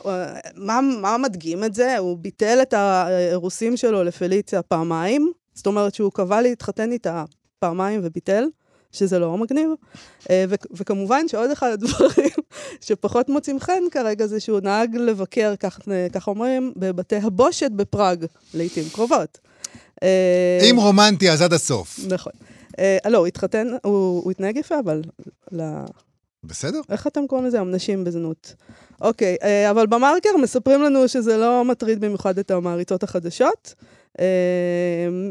מה, 0.55 0.81
מה 0.81 1.19
מדגים 1.19 1.65
את 1.65 1.75
זה? 1.75 1.99
הוא 1.99 2.19
ביטל 2.19 2.59
את 2.63 2.73
האירוסים 2.73 3.77
שלו 3.77 4.05
לפליציה 4.05 4.63
פעמיים, 4.63 5.33
זאת 5.55 5.67
אומרת 5.67 5.95
שהוא 5.95 6.13
קבע 6.13 6.43
להתחתן 6.43 6.93
איתה 6.93 7.25
פעמיים 7.59 8.01
וביטל. 8.05 8.45
שזה 8.93 9.19
לא 9.19 9.39
מגניב. 9.39 9.71
אה, 10.31 10.45
ו- 10.49 10.55
וכמובן 10.77 11.29
שעוד 11.29 11.51
אחד 11.51 11.71
הדברים 11.73 12.31
שפחות 12.87 13.29
מוצאים 13.29 13.61
חן 13.61 13.83
כרגע 13.91 14.27
זה 14.27 14.41
שהוא 14.41 14.61
נהג 14.61 14.97
לבקר, 14.97 15.55
כך, 15.61 15.79
כך 16.13 16.29
אומרים, 16.29 16.73
בבתי 16.77 17.17
הבושת 17.17 17.71
בפראג, 17.71 18.25
לעיתים 18.55 18.85
קרובות. 18.93 19.39
אה, 20.03 20.69
אם 20.71 20.77
רומנטי, 20.77 21.31
אז 21.31 21.43
עד 21.43 21.53
הסוף. 21.53 21.99
נכון. 22.09 22.33
אה, 22.79 22.99
לא, 23.09 23.19
הוא 23.19 23.27
התחתן, 23.27 23.67
הוא, 23.85 24.31
התנהג 24.31 24.57
יפה, 24.57 24.75
אבל... 24.81 25.03
בסדר? 26.45 26.81
איך 26.91 27.07
אתם 27.07 27.27
קוראים 27.27 27.47
לזה? 27.47 27.61
נשים 27.61 28.05
בזנות. 28.05 28.55
אוקיי, 29.01 29.37
אה, 29.43 29.71
אבל 29.71 29.87
במרקר 29.87 30.37
מספרים 30.43 30.83
לנו 30.83 31.09
שזה 31.09 31.37
לא 31.37 31.65
מטריד 31.65 32.01
במיוחד 32.01 32.39
את 32.39 32.51
המעריצות 32.51 33.03
החדשות. 33.03 33.75
אה, 34.21 34.25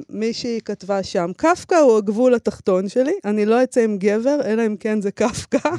מישהי 0.10 0.60
כתבה 0.66 1.04
שם, 1.04 1.32
קפקא 1.38 1.76
הוא 1.76 1.98
הגבול 1.98 2.34
התחתון 2.34 2.90
שלי, 2.90 3.14
אני 3.26 3.46
לא 3.46 3.64
אצא 3.64 3.82
עם 3.82 3.98
גבר, 3.98 4.40
אלא 4.46 4.66
אם 4.66 4.76
כן 4.80 5.02
זה 5.02 5.12
קפקא. 5.12 5.70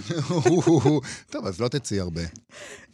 טוב, 1.33 1.47
אז 1.47 1.61
לא 1.61 1.69
תצאי 1.69 2.01
הרבה. 2.01 2.23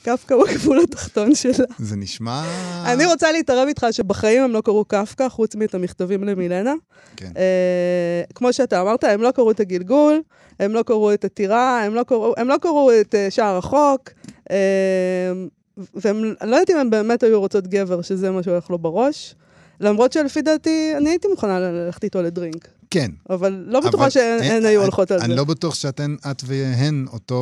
קפקא 0.03 0.35
הוא 0.35 0.49
הגבול 0.49 0.81
התחתון 0.81 1.35
שלה. 1.35 1.67
זה 1.79 1.97
נשמע... 1.97 2.45
אני 2.87 3.07
רוצה 3.07 3.33
להתערב 3.33 3.69
איתך 3.69 3.87
שבחיים 3.91 4.43
הם 4.43 4.51
לא 4.51 4.61
קראו 4.61 4.85
קפקא, 4.85 5.29
חוץ 5.29 5.55
מאת 5.55 5.75
המכתבים 5.75 6.25
למילנה. 6.25 6.75
כן. 7.17 7.31
אה, 7.37 8.23
כמו 8.35 8.53
שאתה 8.53 8.81
אמרת, 8.81 9.05
הם 9.05 9.23
לא 9.23 9.31
קראו 9.31 9.51
את 9.51 9.61
הגלגול, 9.61 10.23
הם 10.59 10.73
לא 10.73 10.83
קראו 10.83 11.15
את 11.15 11.25
הטירה, 11.25 11.85
הם 11.85 11.95
לא 11.95 12.03
קראו, 12.03 12.35
הם 12.37 12.49
לא 12.49 12.57
קראו 12.61 13.01
את 13.01 13.15
אה, 13.15 13.31
שער 13.31 13.57
החוק, 13.57 14.11
אה, 14.51 14.57
והם, 15.95 16.35
אני 16.41 16.51
לא 16.51 16.57
יודעת 16.57 16.71
אם 16.71 16.77
הם 16.77 16.91
באמת 16.91 17.23
היו 17.23 17.41
רוצות 17.41 17.67
גבר, 17.67 18.03
שזה 18.03 18.31
מה 18.31 18.43
שהולך 18.43 18.71
לו 18.71 18.79
בראש. 18.79 19.35
למרות 19.81 20.13
שלפי 20.13 20.43
דעתי, 20.43 20.93
אני 20.97 21.11
הייתי 21.11 21.29
מוכנה 21.29 21.59
ללכת 21.61 22.05
איתו 22.05 22.23
לדרינק. 22.23 22.69
כן. 22.91 23.11
אבל 23.31 23.65
לא 23.67 23.81
בטוחה 23.81 24.11
שהן 24.11 24.41
היו 24.65 24.81
אני- 24.81 24.85
הולכות 24.85 25.11
על 25.11 25.19
זה. 25.19 25.25
אני 25.25 25.37
לא 25.37 25.45
בטוח 25.45 25.75
שאתן, 25.75 26.17
את 26.31 26.43
והן, 26.47 27.07
אותו... 27.13 27.41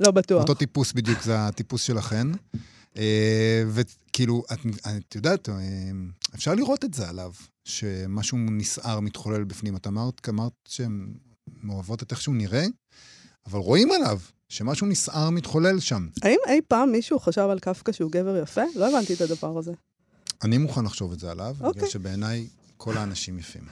לא 0.00 0.10
בטוח. 0.10 0.40
אותו 0.40 0.54
טיפוס 0.54 0.92
בדיוק, 0.92 1.22
זה 1.22 1.46
הטיפוס 1.46 1.82
שלכן. 1.82 2.26
אה, 2.96 3.62
וכאילו, 3.68 4.42
את, 4.52 4.58
את 5.08 5.14
יודעת, 5.14 5.48
אה, 5.48 5.54
אפשר 6.34 6.54
לראות 6.54 6.84
את 6.84 6.94
זה 6.94 7.08
עליו, 7.08 7.32
שמשהו 7.64 8.38
נסער 8.38 9.00
מתחולל 9.00 9.44
בפנים. 9.44 9.76
את 9.76 9.86
אמרת, 9.86 10.28
אמרת 10.28 10.52
שהן 10.68 11.06
מאוהבות 11.62 12.02
את 12.02 12.10
איך 12.10 12.20
שהוא 12.20 12.34
נראה, 12.34 12.64
אבל 13.46 13.58
רואים 13.58 13.92
עליו 13.92 14.18
שמשהו 14.48 14.86
נסער 14.86 15.30
מתחולל 15.30 15.80
שם. 15.80 16.06
האם 16.22 16.38
אי 16.48 16.60
פעם 16.68 16.92
מישהו 16.92 17.18
חשב 17.18 17.46
על 17.50 17.58
קפקא 17.58 17.92
שהוא 17.92 18.10
גבר 18.10 18.36
יפה? 18.36 18.62
לא 18.76 18.88
הבנתי 18.88 19.14
את 19.14 19.20
הדבר 19.20 19.58
הזה. 19.58 19.72
אני 20.44 20.58
מוכן 20.58 20.84
לחשוב 20.84 21.12
את 21.12 21.20
זה 21.20 21.30
עליו, 21.30 21.54
בגלל 21.58 21.68
אוקיי. 21.68 21.90
שבעיניי 21.90 22.46
כל 22.76 22.96
האנשים 22.96 23.38
יפים. 23.38 23.62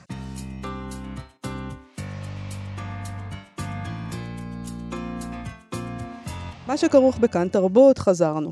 מה 6.67 6.77
שכרוך 6.77 7.17
בכאן 7.17 7.47
תרבות, 7.47 7.97
חזרנו. 7.97 8.51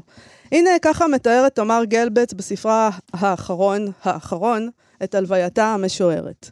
הנה, 0.52 0.70
ככה 0.82 1.08
מתארת 1.08 1.56
תמר 1.56 1.82
גלבץ 1.84 2.34
בספרה 2.34 2.90
האחרון, 3.14 3.92
האחרון, 4.04 4.70
את 5.04 5.16
הלווייתה 5.16 5.66
המשוערת. 5.66 6.52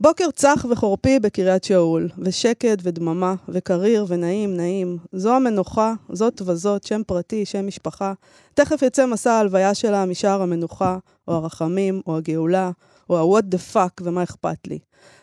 בוקר 0.00 0.30
צח 0.30 0.66
וחורפי 0.70 1.18
בקריית 1.18 1.64
שאול, 1.64 2.08
ושקט 2.18 2.78
ודממה, 2.82 3.34
וקריר 3.48 4.04
ונעים 4.08 4.56
נעים. 4.56 4.98
זו 5.12 5.34
המנוחה, 5.34 5.94
זאת 6.12 6.42
וזאת, 6.46 6.84
שם 6.84 7.02
פרטי, 7.06 7.44
שם 7.44 7.66
משפחה. 7.66 8.12
תכף 8.54 8.82
יצא 8.82 9.06
מסע 9.06 9.32
ההלוויה 9.32 9.74
שלה 9.74 10.06
משער 10.06 10.42
המנוחה, 10.42 10.98
או 11.28 11.34
הרחמים, 11.34 12.00
או 12.06 12.16
הגאולה, 12.16 12.70
או 13.10 13.18
ה-what 13.38 13.44
the 13.54 13.74
fuck 13.74 14.02
ומה 14.02 14.22
אכפת 14.22 14.66
לי. 14.66 14.78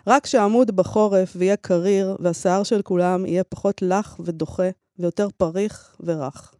רק 0.08 0.26
שעמוד 0.26 0.76
בחורף 0.76 1.34
ויהיה 1.36 1.56
קריר, 1.56 2.18
והשיער 2.20 2.64
של 2.64 2.82
כולם 2.82 3.26
יהיה 3.26 3.44
פחות 3.44 3.82
לח 3.82 4.20
ודוחה, 4.20 4.70
ויותר 5.00 5.28
פריך 5.38 5.96
ורך. 6.00 6.54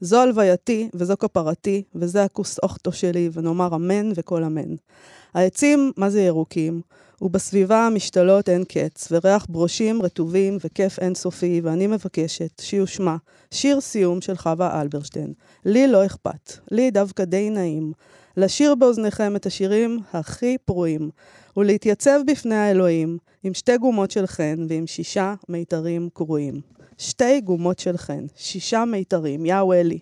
זו 0.00 0.20
הלווייתי, 0.20 0.88
וזו 0.94 1.14
כפרתי, 1.18 1.82
וזה 1.94 2.24
הכוס 2.24 2.58
אוכטו 2.58 2.92
שלי, 2.92 3.30
ונאמר 3.32 3.74
אמן 3.74 4.12
וכל 4.14 4.44
אמן. 4.44 4.74
העצים, 5.34 5.92
מה 5.96 6.10
זה 6.10 6.22
ירוקים? 6.22 6.80
ובסביבה 7.22 7.88
משתלות 7.94 8.48
אין 8.48 8.64
קץ, 8.64 9.08
וריח 9.10 9.46
ברושים 9.48 10.02
רטובים 10.02 10.58
וכיף 10.64 10.98
אינסופי, 10.98 11.60
ואני 11.64 11.86
מבקשת 11.86 12.60
שיושמע 12.60 13.16
שיר 13.50 13.80
סיום 13.80 14.20
של 14.20 14.36
חווה 14.36 14.80
אלברשטיין. 14.80 15.32
לי 15.64 15.88
לא 15.88 16.06
אכפת, 16.06 16.52
לי 16.70 16.90
דווקא 16.90 17.24
די 17.24 17.50
נעים. 17.50 17.92
לשיר 18.36 18.74
באוזניכם 18.74 19.36
את 19.36 19.46
השירים 19.46 19.98
הכי 20.12 20.58
פרועים, 20.64 21.10
ולהתייצב 21.56 22.20
בפני 22.26 22.54
האלוהים 22.54 23.18
עם 23.42 23.54
שתי 23.54 23.78
גומות 23.78 24.10
של 24.10 24.26
חן 24.26 24.66
ועם 24.68 24.86
שישה 24.86 25.34
מיתרים 25.48 26.08
קרועים. 26.14 26.60
שתי 26.98 27.40
גומות 27.40 27.78
של 27.78 27.96
חן, 27.96 28.26
שישה 28.36 28.84
מיתרים, 28.84 29.46
יאו 29.46 29.72
אלי. 29.72 29.98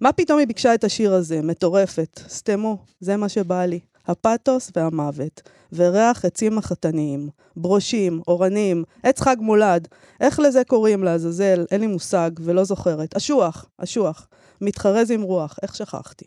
מה 0.00 0.12
פתאום 0.12 0.38
היא 0.38 0.46
ביקשה 0.46 0.74
את 0.74 0.84
השיר 0.84 1.14
הזה? 1.14 1.42
מטורפת. 1.42 2.20
סתמו, 2.28 2.78
זה 3.00 3.16
מה 3.16 3.28
שבא 3.28 3.64
לי. 3.64 3.80
הפתוס 4.06 4.70
והמוות, 4.76 5.42
וריח 5.72 6.24
עצים 6.24 6.58
החתניים, 6.58 7.28
ברושים, 7.56 8.20
אורנים, 8.28 8.84
עץ 9.02 9.20
חג 9.20 9.36
מולד. 9.40 9.88
איך 10.20 10.40
לזה 10.40 10.64
קוראים 10.64 11.04
לעזאזל? 11.04 11.64
אין 11.70 11.80
לי 11.80 11.86
מושג 11.86 12.30
ולא 12.40 12.64
זוכרת. 12.64 13.16
אשוח, 13.16 13.66
אשוח. 13.78 14.28
מתחרז 14.60 15.10
עם 15.10 15.22
רוח, 15.22 15.58
איך 15.62 15.74
שכחתי. 15.74 16.24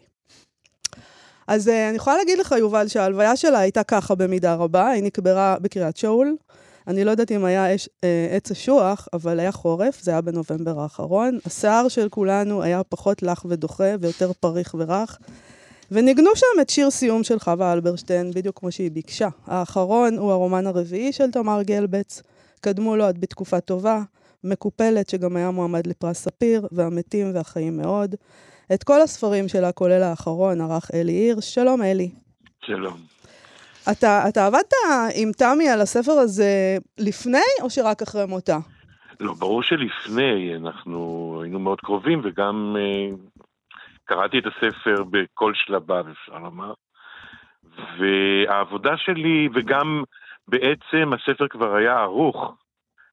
אז 1.48 1.68
uh, 1.68 1.72
אני 1.90 1.96
יכולה 1.96 2.18
להגיד 2.18 2.38
לך, 2.38 2.56
יובל, 2.60 2.88
שההלוויה 2.88 3.36
שלה 3.36 3.60
הייתה 3.60 3.84
ככה 3.84 4.16
במידה 4.16 4.56
רבה, 4.56 4.90
היא 4.90 5.04
נקברה 5.04 5.58
בקריית 5.62 5.98
שאול. 5.98 6.36
אני 6.88 7.04
לא 7.04 7.12
יודעת 7.12 7.32
אם 7.32 7.46
היה 7.46 7.76
אש, 7.76 7.90
אה, 8.04 8.28
עץ 8.32 8.52
אשוח, 8.52 9.08
אבל 9.14 9.40
היה 9.40 9.52
חורף, 9.52 10.02
זה 10.02 10.12
היה 10.12 10.22
בנובמבר 10.22 10.80
האחרון. 10.80 11.40
השיער 11.46 11.88
של 11.88 12.10
כולנו 12.10 12.64
היה 12.64 12.84
פחות 12.84 13.24
לח 13.24 13.46
ודוחה 13.50 13.96
ויותר 14.00 14.32
פריך 14.40 14.76
ורך. 14.80 15.18
וניגנו 15.96 16.30
שם 16.36 16.62
את 16.62 16.70
שיר 16.70 16.90
סיום 16.90 17.24
של 17.24 17.40
חווה 17.40 17.74
אלברשטיין, 17.74 18.32
בדיוק 18.32 18.60
כמו 18.60 18.72
שהיא 18.72 18.92
ביקשה. 18.92 19.28
האחרון 19.48 20.18
הוא 20.18 20.32
הרומן 20.32 20.68
הרביעי 20.68 21.14
של 21.14 21.32
תמר 21.32 21.62
גלבץ. 21.64 22.22
קדמו 22.62 22.96
לו 22.96 23.06
עד 23.06 23.22
בתקופה 23.22 23.60
טובה, 23.60 24.02
מקופלת, 24.44 25.10
שגם 25.10 25.36
היה 25.36 25.52
מועמד 25.52 25.88
לפרס 25.88 26.18
ספיר, 26.18 26.68
והמתים 26.72 27.32
והחיים 27.34 27.78
מאוד. 27.78 28.16
את 28.74 28.84
כל 28.84 29.02
הספרים 29.02 29.48
שלה, 29.48 29.72
כולל 29.72 30.04
האחרון, 30.04 30.62
ערך 30.62 30.92
אלי 30.94 31.12
הירש. 31.12 31.54
שלום, 31.54 31.82
אלי. 31.82 32.10
שלום. 32.66 32.98
אתה, 33.92 34.30
אתה 34.30 34.46
עבדת 34.46 34.74
עם 35.16 35.32
תמי 35.32 35.70
על 35.70 35.82
הספר 35.82 36.12
הזה 36.12 36.78
לפני, 36.98 37.48
או 37.62 37.70
שרק 37.70 38.02
אחרי 38.02 38.26
מותה? 38.26 38.58
לא, 39.20 39.34
ברור 39.34 39.64
שלפני, 39.64 40.56
אנחנו 40.56 41.40
היינו 41.44 41.60
מאוד 41.60 41.82
קרובים, 41.82 42.22
וגם 42.24 42.76
אה, 42.80 43.16
קראתי 44.06 44.40
את 44.40 44.46
הספר 44.46 45.04
בכל 45.04 45.54
שלביו, 45.56 46.06
אפשר 46.12 46.38
לומר. 46.38 46.74
והעבודה 48.00 48.98
שלי, 48.98 49.50
וגם 49.54 50.04
בעצם 50.48 51.12
הספר 51.14 51.48
כבר 51.48 51.76
היה 51.76 52.00
ערוך 52.00 52.54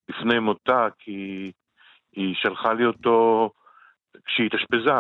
לפני 0.09 0.39
מותה, 0.39 0.89
כי 0.99 1.53
היא 2.13 2.35
שלחה 2.35 2.73
לי 2.73 2.85
אותו 2.85 3.51
כשהיא 4.25 4.47
התאשפזה, 4.47 4.91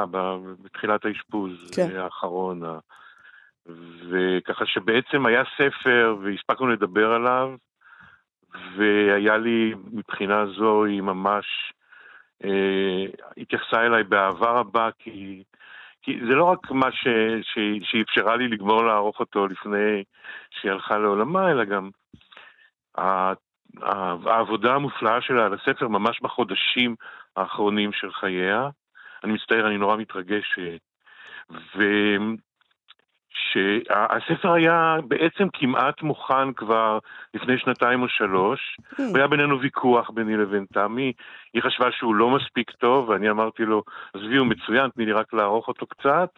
בתחילת 0.62 1.04
האשפוז 1.04 1.70
כן. 1.76 1.96
האחרון. 1.96 2.62
וככה 4.11 4.66
שבעצם 4.66 5.26
היה 5.26 5.42
ספר 5.56 6.16
והספקנו 6.22 6.66
לדבר 6.66 7.12
עליו, 7.12 7.54
והיה 8.76 9.37
לי, 9.37 9.75
מבחינה 9.92 10.46
זו, 10.46 10.84
היא 10.84 11.02
ממש 11.02 11.72
אה, 12.44 13.04
התייחסה 13.37 13.87
אליי 13.87 14.04
באהבה 14.04 14.50
רבה, 14.50 14.88
כי, 14.99 15.42
כי 16.02 16.18
זה 16.28 16.35
לא 16.35 16.44
רק 16.44 16.71
מה 16.71 16.92
ש, 16.92 17.06
ש, 17.42 17.59
שאפשרה 17.82 18.37
לי 18.37 18.49
לגמור 18.49 18.85
לערוך 18.85 19.21
אותו 19.21 19.47
לפני 19.47 20.04
שהיא 20.50 20.73
הלכה 20.73 20.99
לעולמה, 20.99 21.50
אלא 21.50 21.64
גם 21.64 21.90
העבודה 24.26 24.75
המופלאה 24.75 25.21
שלה 25.21 25.47
על 25.47 25.54
הספר 25.54 25.88
ממש 25.88 26.21
בחודשים 26.23 26.94
האחרונים 27.37 27.92
של 27.92 28.12
חייה. 28.12 28.68
אני 29.25 29.32
מצטער, 29.32 29.66
אני 29.66 29.78
נורא 29.78 29.97
מתרגש. 29.97 30.59
שהספר 33.52 34.52
היה 34.52 34.97
בעצם 35.09 35.47
כמעט 35.52 36.02
מוכן 36.02 36.52
כבר 36.52 36.99
לפני 37.35 37.59
שנתיים 37.59 38.02
או 38.02 38.09
שלוש, 38.09 38.61
Hmm. 38.92 39.02
והיה 39.14 39.28
בינינו 39.28 39.61
ויכוח 39.61 40.11
ביני 40.11 40.37
לבין 40.37 40.64
תמי, 40.73 41.12
היא 41.54 41.62
חשבה 41.62 41.92
שהוא 41.92 42.14
לא 42.14 42.30
מספיק 42.30 42.71
טוב, 42.71 43.09
ואני 43.09 43.30
אמרתי 43.30 43.62
לו, 43.64 43.82
עזבי, 44.14 44.37
הוא 44.37 44.47
מצוין, 44.47 44.90
תני 44.90 45.06
לי 45.06 45.12
רק 45.12 45.32
לערוך 45.35 45.68
אותו 45.68 45.87
קצת. 45.87 46.28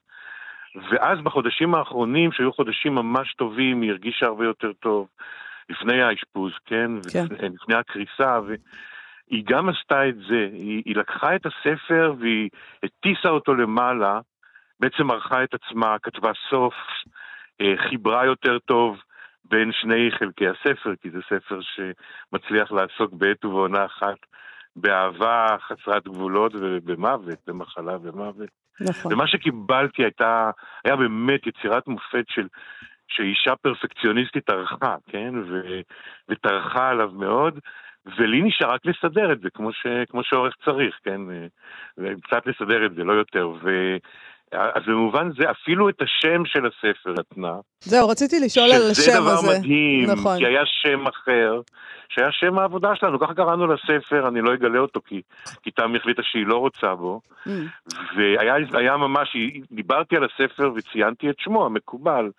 ואז 0.90 1.18
בחודשים 1.20 1.74
האחרונים, 1.74 2.32
שהיו 2.32 2.52
חודשים 2.52 2.94
ממש 2.94 3.34
טובים, 3.34 3.82
היא 3.82 3.90
הרגישה 3.90 4.26
הרבה 4.26 4.44
יותר 4.44 4.72
טוב, 4.72 5.08
לפני 5.70 6.02
האשפוז, 6.02 6.52
כן? 6.66 6.90
כן. 7.12 7.24
ולפני, 7.30 7.48
לפני 7.48 7.74
הקריסה, 7.74 8.40
והיא 8.46 9.44
גם 9.46 9.68
עשתה 9.68 10.08
את 10.08 10.16
זה, 10.16 10.48
היא, 10.52 10.82
היא 10.84 10.96
לקחה 10.96 11.36
את 11.36 11.46
הספר 11.46 12.14
והיא 12.18 12.50
הטיסה 12.82 13.28
אותו 13.28 13.54
למעלה, 13.54 14.20
בעצם 14.80 15.10
ערכה 15.10 15.44
את 15.44 15.54
עצמה, 15.54 15.96
כתבה 16.02 16.30
סוף, 16.50 16.74
אה, 17.60 17.74
חיברה 17.88 18.26
יותר 18.26 18.58
טוב 18.58 18.96
בין 19.44 19.72
שני 19.72 20.10
חלקי 20.18 20.46
הספר, 20.48 20.94
כי 21.02 21.10
זה 21.10 21.18
ספר 21.28 21.60
שמצליח 21.60 22.72
לעסוק 22.72 23.12
בעת 23.12 23.44
ובעונה 23.44 23.84
אחת 23.84 24.18
באהבה 24.76 25.46
חסרת 25.60 26.04
גבולות 26.04 26.52
ובמוות, 26.54 27.38
במחלה 27.46 27.96
ומוות. 28.02 28.48
נכון. 28.80 29.12
ומה 29.12 29.26
שקיבלתי 29.26 30.02
הייתה, 30.02 30.50
היה 30.84 30.96
באמת 30.96 31.46
יצירת 31.46 31.86
מופת 31.86 32.24
של, 32.28 32.46
שאישה 33.08 33.56
פרפקציוניסטית 33.56 34.50
ערכה, 34.50 34.96
כן? 35.08 35.34
ו, 35.48 35.80
וטרחה 36.28 36.88
עליו 36.88 37.10
מאוד, 37.12 37.58
ולי 38.06 38.42
נשאר 38.42 38.70
רק 38.70 38.80
לסדר 38.86 39.32
את 39.32 39.40
זה, 39.40 39.50
כמו, 39.50 39.72
ש, 39.72 39.86
כמו 40.08 40.24
שעורך 40.24 40.54
צריך, 40.64 40.98
כן? 41.04 41.20
קצת 42.22 42.46
לסדר 42.46 42.86
את 42.86 42.94
זה, 42.94 43.04
לא 43.04 43.12
יותר. 43.12 43.48
ו... 43.48 43.96
אז 44.54 44.82
במובן 44.86 45.30
זה, 45.38 45.50
אפילו 45.50 45.88
את 45.88 46.02
השם 46.02 46.42
של 46.44 46.66
הספר 46.66 47.12
נתנה. 47.18 47.54
זהו, 47.80 48.08
רציתי 48.08 48.40
לשאול 48.40 48.72
על 48.72 48.82
השם 48.90 48.90
הזה. 48.90 49.02
שזה 49.02 49.20
דבר 49.20 49.58
מדהים, 49.58 50.10
נכון. 50.10 50.38
כי 50.38 50.46
היה 50.46 50.62
שם 50.66 51.06
אחר, 51.06 51.60
שהיה 52.08 52.32
שם 52.32 52.58
העבודה 52.58 52.96
שלנו, 52.96 53.18
ככה 53.18 53.34
קראנו 53.34 53.66
לספר, 53.66 54.28
אני 54.28 54.40
לא 54.40 54.54
אגלה 54.54 54.78
אותו 54.78 55.00
כי, 55.06 55.22
כי 55.62 55.70
תמי 55.70 55.98
החליטה 55.98 56.22
שהיא 56.24 56.46
לא 56.46 56.56
רוצה 56.56 56.94
בו. 56.94 57.20
Mm. 57.46 57.50
והיה 58.16 58.54
היה 58.72 58.96
ממש, 58.96 59.36
דיברתי 59.72 60.16
על 60.16 60.24
הספר 60.24 60.72
וציינתי 60.76 61.30
את 61.30 61.34
שמו, 61.38 61.66
המקובל, 61.66 62.30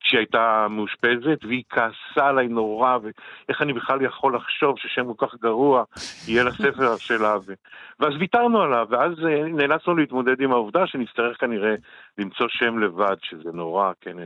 כשהיא 0.00 0.18
הייתה 0.18 0.66
מאושפזת, 0.70 1.44
והיא 1.44 1.62
כעסה 1.70 2.28
עליי 2.28 2.48
נורא, 2.48 2.98
ואיך 3.02 3.62
אני 3.62 3.72
בכלל 3.72 4.02
יכול 4.02 4.36
לחשוב 4.36 4.78
ששם 4.78 5.14
כל 5.14 5.26
כך 5.26 5.34
גרוע 5.34 5.84
יהיה 6.28 6.44
לספר 6.44 6.96
שלה. 7.06 7.36
ו... 7.46 7.52
ואז 8.00 8.12
ויתרנו 8.18 8.62
עליו, 8.62 8.86
ואז 8.90 9.12
אה, 9.26 9.44
נאלצנו 9.48 9.94
להתמודד 9.94 10.40
עם 10.40 10.52
העובדה 10.52 10.86
שנצטרך 10.86 11.40
כנראה 11.40 11.74
למצוא 12.18 12.46
שם 12.50 12.78
לבד, 12.78 13.16
שזה 13.22 13.50
נורא, 13.52 13.92
כן, 14.00 14.16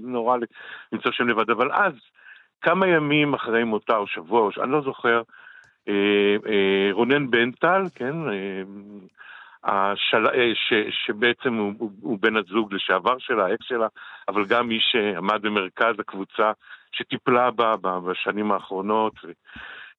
נורא 0.00 0.36
למצוא 0.92 1.12
שם 1.12 1.28
לבד, 1.28 1.50
אבל 1.50 1.72
אז, 1.72 1.92
כמה 2.60 2.86
ימים 2.86 3.34
אחרי 3.34 3.64
מותה, 3.64 3.96
או 3.96 4.06
שבוע, 4.06 4.40
או 4.40 4.52
ש... 4.52 4.58
אני 4.58 4.72
לא 4.72 4.80
זוכר, 4.82 5.22
אה, 5.88 6.36
אה, 6.46 6.88
רונן 6.92 7.30
בנטל, 7.30 7.82
כן, 7.94 8.28
אה, 8.28 8.62
השל... 9.64 10.26
אה, 10.26 10.54
ש... 10.54 10.72
שבעצם 11.06 11.54
הוא, 11.54 11.92
הוא, 12.00 12.18
בן 12.20 12.36
הזוג 12.36 12.74
לשעבר 12.74 13.18
שלה, 13.18 13.46
האקס 13.46 13.66
שלה, 13.68 13.86
אבל 14.28 14.44
גם 14.44 14.68
מי 14.68 14.78
שעמד 14.80 15.42
במרכז 15.42 15.94
הקבוצה 15.98 16.52
שטיפלה 16.92 17.50
בה 17.50 17.76
בשנים 17.76 18.52
האחרונות, 18.52 19.14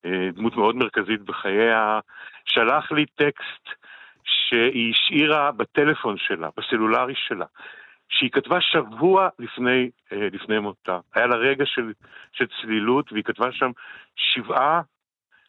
אה, 0.05 0.29
דמות 0.33 0.55
מאוד 0.55 0.75
מרכזית 0.75 1.21
בחייה, 1.21 1.99
שלח 2.45 2.91
לי 2.91 3.05
טקסט 3.05 3.81
שהיא 4.23 4.93
השאירה 4.93 5.51
בטלפון 5.51 6.17
שלה, 6.17 6.49
בסלולרי 6.57 7.13
שלה, 7.15 7.45
שהיא 8.09 8.31
כתבה 8.31 8.61
שבוע 8.61 9.29
לפני, 9.39 9.89
אה, 10.11 10.27
לפני 10.31 10.59
מותה. 10.59 10.99
היה 11.15 11.27
לה 11.27 11.35
רגע 11.35 11.65
של, 11.65 11.93
של 12.31 12.45
צלילות, 12.61 13.11
והיא 13.11 13.23
כתבה 13.23 13.51
שם 13.51 13.71
שבעה 14.15 14.81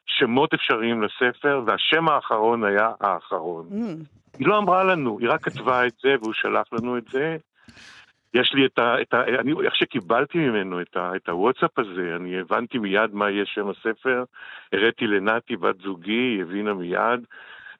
שמות 0.06 0.54
אפשריים 0.54 1.02
לספר, 1.02 1.62
והשם 1.66 2.08
האחרון 2.08 2.64
היה 2.64 2.90
האחרון. 3.00 3.68
Mm. 3.70 4.04
היא 4.38 4.46
לא 4.46 4.58
אמרה 4.58 4.84
לנו, 4.84 5.18
היא 5.18 5.28
רק 5.30 5.42
כתבה 5.42 5.86
את 5.86 5.92
זה, 6.02 6.14
והוא 6.20 6.32
שלח 6.32 6.66
לנו 6.72 6.98
את 6.98 7.08
זה. 7.08 7.36
יש 8.34 8.52
לי 8.54 8.66
את 8.66 8.78
ה... 8.78 8.94
את 9.00 9.14
ה 9.14 9.24
אני, 9.40 9.52
איך 9.64 9.76
שקיבלתי 9.76 10.38
ממנו 10.38 10.80
את, 10.80 10.96
ה, 10.96 11.16
את 11.16 11.28
הוואטסאפ 11.28 11.78
הזה, 11.78 12.16
אני 12.16 12.40
הבנתי 12.40 12.78
מיד 12.78 13.14
מה 13.14 13.30
יהיה 13.30 13.44
שם 13.46 13.68
הספר, 13.68 14.24
הראיתי 14.72 15.06
לנתי, 15.06 15.56
בת 15.56 15.80
זוגי, 15.80 16.12
היא 16.12 16.42
הבינה 16.42 16.74
מיד. 16.74 17.20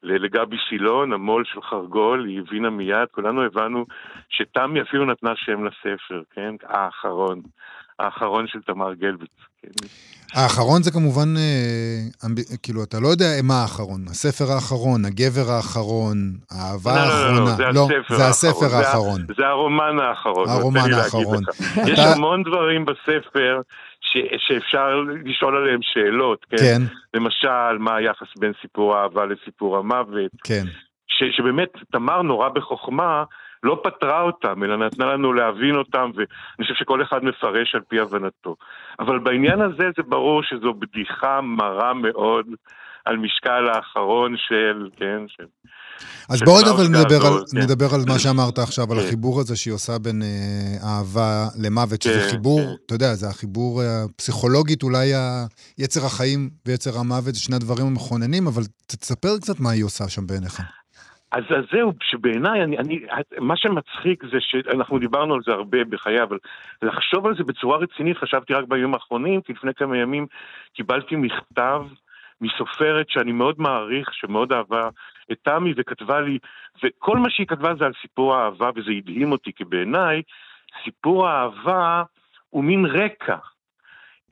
לגבי 0.03 0.57
סילון, 0.69 1.13
המו"ל 1.13 1.45
של 1.45 1.63
חרגול, 1.63 2.27
היא 2.27 2.41
הבינה 2.41 2.71
מיד, 2.71 3.09
כולנו 3.11 3.43
הבנו 3.43 3.87
שתמי 4.29 4.83
אפילו 4.83 5.05
נתנה 5.05 5.33
שם 5.37 5.65
לספר, 5.65 6.23
כן? 6.31 6.55
האחרון. 6.63 7.41
האחרון 7.99 8.47
של 8.47 8.59
תמר 8.67 8.95
גלביץ. 8.95 9.31
כן? 9.63 9.87
האחרון 10.35 10.83
זה 10.83 10.91
כמובן, 10.91 11.37
אה, 11.37 12.27
אמב... 12.27 12.39
כאילו, 12.63 12.85
אתה 12.85 13.01
לא 13.01 13.09
יודע 13.09 13.27
מה 13.43 13.63
האחרון. 13.63 14.01
הספר 14.11 14.45
האחרון, 14.55 15.05
הגבר 15.05 15.51
האחרון, 15.57 16.17
האהבה 16.51 16.95
לא, 16.95 17.01
האחרונה. 17.01 17.57
לא, 17.59 17.65
לא, 17.67 17.75
לא, 17.75 18.17
זה 18.17 18.27
הספר 18.29 18.69
זה 18.69 18.79
האחרון. 18.79 18.79
הספר 18.79 18.79
זה, 18.79 18.89
האחרון. 18.89 19.21
זה 19.37 19.47
הרומן 19.47 19.99
האחרון. 19.99 20.49
הרומן 20.49 20.93
האחרון. 20.93 21.43
יש 21.93 21.99
המון 21.99 22.43
דברים 22.43 22.85
בספר 22.85 23.61
ש, 24.01 24.19
שאפשר 24.47 25.05
לשאול 25.25 25.57
עליהם 25.57 25.81
שאלות, 25.83 26.47
כן? 26.51 26.57
כן, 26.57 26.83
למשל, 27.15 27.79
מה 27.79 27.97
היחס 27.97 28.27
בין 28.39 28.53
סיפור 28.63 28.97
האהבה 28.97 29.27
לסיפור 29.27 29.77
המוות. 29.77 30.31
כן. 30.45 30.65
ש, 31.07 31.37
שבאמת 31.37 31.69
תמר 31.93 32.23
נורא 32.23 32.49
בחוכמה 32.49 33.25
לא 33.63 33.81
פתרה 33.85 34.21
אותם, 34.21 34.65
אלא 34.65 34.87
נתנה 34.87 35.07
לנו 35.07 35.33
להבין 35.33 35.77
אותם, 35.77 36.11
ואני 36.15 36.63
חושב 36.63 36.75
שכל 36.75 37.03
אחד 37.03 37.25
מפרש 37.25 37.75
על 37.75 37.81
פי 37.89 38.01
הבנתו. 38.01 38.57
אבל 38.99 39.19
בעניין 39.19 39.61
הזה 39.61 39.85
זה 39.97 40.03
ברור 40.09 40.43
שזו 40.43 40.75
בדיחה 40.75 41.41
מרה 41.41 41.95
מאוד 41.95 42.47
על 43.05 43.17
משקל 43.17 43.69
האחרון 43.75 44.35
של, 44.37 44.89
כן, 44.97 45.19
של... 45.29 45.45
אז 46.29 46.39
של 46.39 46.45
בואו 46.45 46.57
רגע 46.57 46.71
אבל 46.71 46.85
נדבר 46.85 47.27
על, 47.27 47.33
כן. 47.53 47.59
נדבר 47.59 47.95
על 47.95 48.01
מה 48.09 48.19
שאמרת 48.19 48.59
עכשיו, 48.59 48.93
על 48.93 49.01
כן. 49.01 49.07
החיבור 49.07 49.41
הזה 49.41 49.57
שהיא 49.57 49.75
עושה 49.75 49.99
בין 49.99 50.23
אה, 50.23 50.89
אהבה 50.89 51.47
למוות, 51.63 52.03
שזה 52.03 52.21
כן, 52.21 52.31
חיבור, 52.31 52.61
כן. 52.61 52.73
אתה 52.87 52.95
יודע, 52.95 53.15
זה 53.15 53.29
החיבור 53.29 53.83
אה, 53.83 54.05
פסיכולוגית, 54.17 54.83
אולי 54.83 55.13
יצר 55.79 56.07
החיים 56.07 56.51
ויצר 56.67 56.99
המוות, 56.99 57.35
זה 57.35 57.41
שני 57.41 57.57
הדברים 57.57 57.87
המכוננים, 57.87 58.47
אבל 58.47 58.63
תספר 58.87 59.39
קצת 59.41 59.61
מה 59.61 59.71
היא 59.71 59.85
עושה 59.85 60.09
שם 60.09 60.27
בעיניך. 60.27 60.63
אז, 61.33 61.45
אז 61.49 61.65
זהו, 61.73 61.93
שבעיניי, 62.03 62.63
אני, 62.65 62.79
אני, 62.79 63.01
מה 63.39 63.57
שמצחיק 63.57 64.25
זה 64.25 64.39
שאנחנו 64.41 64.99
דיברנו 64.99 65.35
על 65.35 65.41
זה 65.47 65.53
הרבה 65.53 65.85
בחיי, 65.85 66.23
אבל 66.23 66.39
לחשוב 66.83 67.27
על 67.27 67.37
זה 67.37 67.45
בצורה 67.45 67.79
רצינית, 67.79 68.17
חשבתי 68.17 68.55
רק 68.55 68.65
בימים 68.69 68.95
האחרונים, 68.95 69.41
כי 69.41 69.53
לפני 69.53 69.75
כמה 69.75 69.99
ימים 69.99 70.27
קיבלתי 70.75 71.17
מכתב 71.17 71.83
מסופרת 72.41 73.09
שאני 73.09 73.33
מאוד 73.33 73.55
מעריך, 73.59 74.15
שמאוד 74.15 74.53
אהבה 74.53 74.89
את 75.33 75.39
תמי, 75.43 75.75
וכתבה 75.77 76.21
לי, 76.21 76.39
וכל 76.83 77.19
מה 77.19 77.31
שהיא 77.31 77.47
כתבה 77.47 77.75
זה 77.79 77.85
על 77.85 77.93
סיפור 78.03 78.35
האהבה, 78.35 78.71
וזה 78.77 78.91
הדהים 78.91 79.33
אותי, 79.33 79.53
כי 79.53 79.65
בעיניי 79.65 80.23
סיפור 80.85 81.29
האהבה 81.29 82.03
הוא 82.51 82.65
מין 82.65 82.87
רקע. 82.87 83.37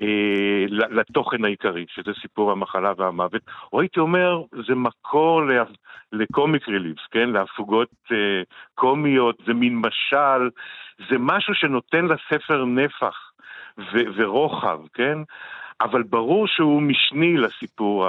אה, 0.02 0.64
לתוכן 0.70 1.44
העיקרי, 1.44 1.84
שזה 1.88 2.10
סיפור 2.22 2.52
המחלה 2.52 2.92
והמוות, 2.96 3.42
או 3.72 3.80
הייתי 3.80 4.00
אומר, 4.00 4.42
זה 4.66 4.74
מקור 4.74 5.42
לקומיק 6.12 6.68
ריליבס, 6.68 7.02
כן? 7.10 7.30
להפוגות 7.30 7.90
אה, 8.12 8.42
קומיות, 8.74 9.36
זה 9.46 9.54
מין 9.54 9.76
משל, 9.76 10.50
זה 11.10 11.16
משהו 11.18 11.54
שנותן 11.54 12.04
לספר 12.04 12.64
נפח 12.64 13.32
ורוחב, 14.16 14.78
כן? 14.94 15.18
אבל 15.80 16.02
ברור 16.02 16.46
שהוא 16.46 16.82
משני 16.82 17.36
לסיפור 17.36 18.06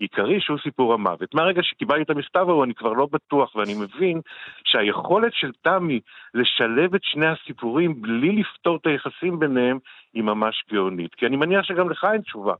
העיקרי, 0.00 0.40
שהוא 0.40 0.58
סיפור 0.62 0.94
המוות. 0.94 1.34
מהרגע 1.34 1.62
שקיבלתי 1.62 2.02
את 2.02 2.10
המכתב 2.10 2.44
ההוא, 2.48 2.64
אני 2.64 2.74
כבר 2.74 2.92
לא 2.92 3.06
בטוח, 3.12 3.56
ואני 3.56 3.74
מבין 3.74 4.20
שהיכולת 4.64 5.32
של 5.34 5.50
תמי 5.62 6.00
לשלב 6.34 6.94
את 6.94 7.00
שני 7.04 7.26
הסיפורים 7.26 8.02
בלי 8.02 8.32
לפתור 8.32 8.76
את 8.76 8.86
היחסים 8.86 9.38
ביניהם, 9.38 9.78
היא 10.14 10.22
ממש 10.22 10.64
גאונית. 10.72 11.14
כי 11.14 11.26
אני 11.26 11.36
מניח 11.36 11.62
שגם 11.64 11.90
לך 11.90 12.06
אין 12.12 12.20
תשובה 12.20 12.54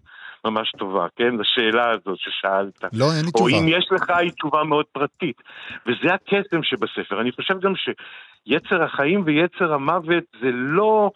ממש 0.45 0.73
טובה, 0.79 1.07
כן? 1.17 1.37
לשאלה 1.37 1.91
הזאת 1.91 2.19
ששאלת. 2.19 2.85
לא, 2.93 3.05
אין 3.17 3.25
לי 3.25 3.31
תשובה. 3.33 3.51
או 3.51 3.61
אם 3.61 3.69
יש 3.69 3.89
לך, 3.93 4.11
היא 4.11 4.31
תשובה 4.31 4.65
מאוד 4.65 4.87
פרטית. 4.93 5.43
וזה 5.87 6.15
הקסם 6.15 6.63
שבספר. 6.63 7.21
אני 7.21 7.33
חושב 7.33 7.61
גם 7.61 7.73
שיצר 7.77 8.83
החיים 8.83 9.23
ויצר 9.25 9.73
המוות 9.73 10.25
זה 10.41 10.51
לא... 10.53 11.11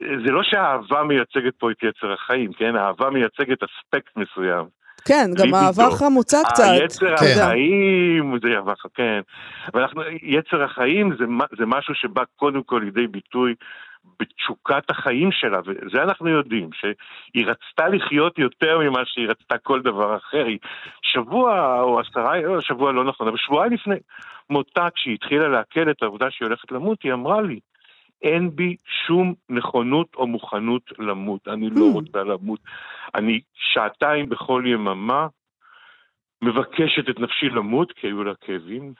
זה 0.00 0.32
לא 0.32 0.42
שהאהבה 0.42 1.02
מייצגת 1.04 1.54
פה 1.58 1.70
את 1.70 1.82
יצר 1.82 2.12
החיים, 2.12 2.52
כן? 2.52 2.76
האהבה 2.76 3.10
מייצגת 3.10 3.58
אספקט 3.62 4.16
מסוים. 4.16 4.77
כן, 5.08 5.30
גם 5.34 5.54
אהבה 5.54 5.90
חמוצה 5.98 6.38
קצת. 6.48 6.64
היצר 6.64 7.16
כן. 7.16 7.40
החיים, 7.40 8.38
זה 8.42 8.48
אהבה, 8.56 8.72
כן. 8.94 9.20
ואנחנו, 9.74 10.02
יצר 10.22 10.62
החיים 10.62 11.16
זה, 11.18 11.24
זה 11.58 11.66
משהו 11.66 11.94
שבא 11.94 12.22
קודם 12.36 12.62
כל 12.62 12.80
לידי 12.84 13.06
ביטוי 13.06 13.54
בתשוקת 14.20 14.90
החיים 14.90 15.32
שלה, 15.32 15.60
וזה 15.66 16.02
אנחנו 16.02 16.28
יודעים, 16.28 16.70
שהיא 16.72 17.46
רצתה 17.46 17.88
לחיות 17.88 18.38
יותר 18.38 18.78
ממה 18.78 19.02
שהיא 19.04 19.28
רצתה 19.28 19.58
כל 19.58 19.82
דבר 19.82 20.16
אחר. 20.16 20.44
היא 20.46 20.58
שבוע 21.02 21.80
או 21.80 22.00
עשרה, 22.00 22.40
לא, 22.40 22.60
שבוע 22.60 22.92
לא 22.92 23.04
נכון, 23.04 23.28
אבל 23.28 23.36
שבועיים 23.36 23.72
לפני 23.72 23.96
מותה, 24.50 24.88
כשהיא 24.94 25.14
התחילה 25.14 25.48
לעכל 25.48 25.90
את 25.90 26.02
העובדה 26.02 26.26
שהיא 26.30 26.46
הולכת 26.46 26.72
למות, 26.72 27.02
היא 27.02 27.12
אמרה 27.12 27.42
לי, 27.42 27.60
אין 28.22 28.50
בי 28.56 28.76
שום 29.06 29.34
נכונות 29.48 30.14
או 30.14 30.26
מוכנות 30.26 30.82
למות. 30.98 31.48
אני 31.48 31.70
לא 31.70 31.86
hmm. 31.90 31.92
רוצה 31.92 32.22
למות. 32.22 32.60
אני 33.14 33.40
שעתיים 33.54 34.28
בכל 34.28 34.62
יממה 34.66 35.26
מבקשת 36.42 37.08
את 37.10 37.20
נפשי 37.20 37.48
למות, 37.48 37.92
כי 37.92 38.06
היו 38.06 38.24
לה 38.24 38.34
כאבים. 38.34 38.92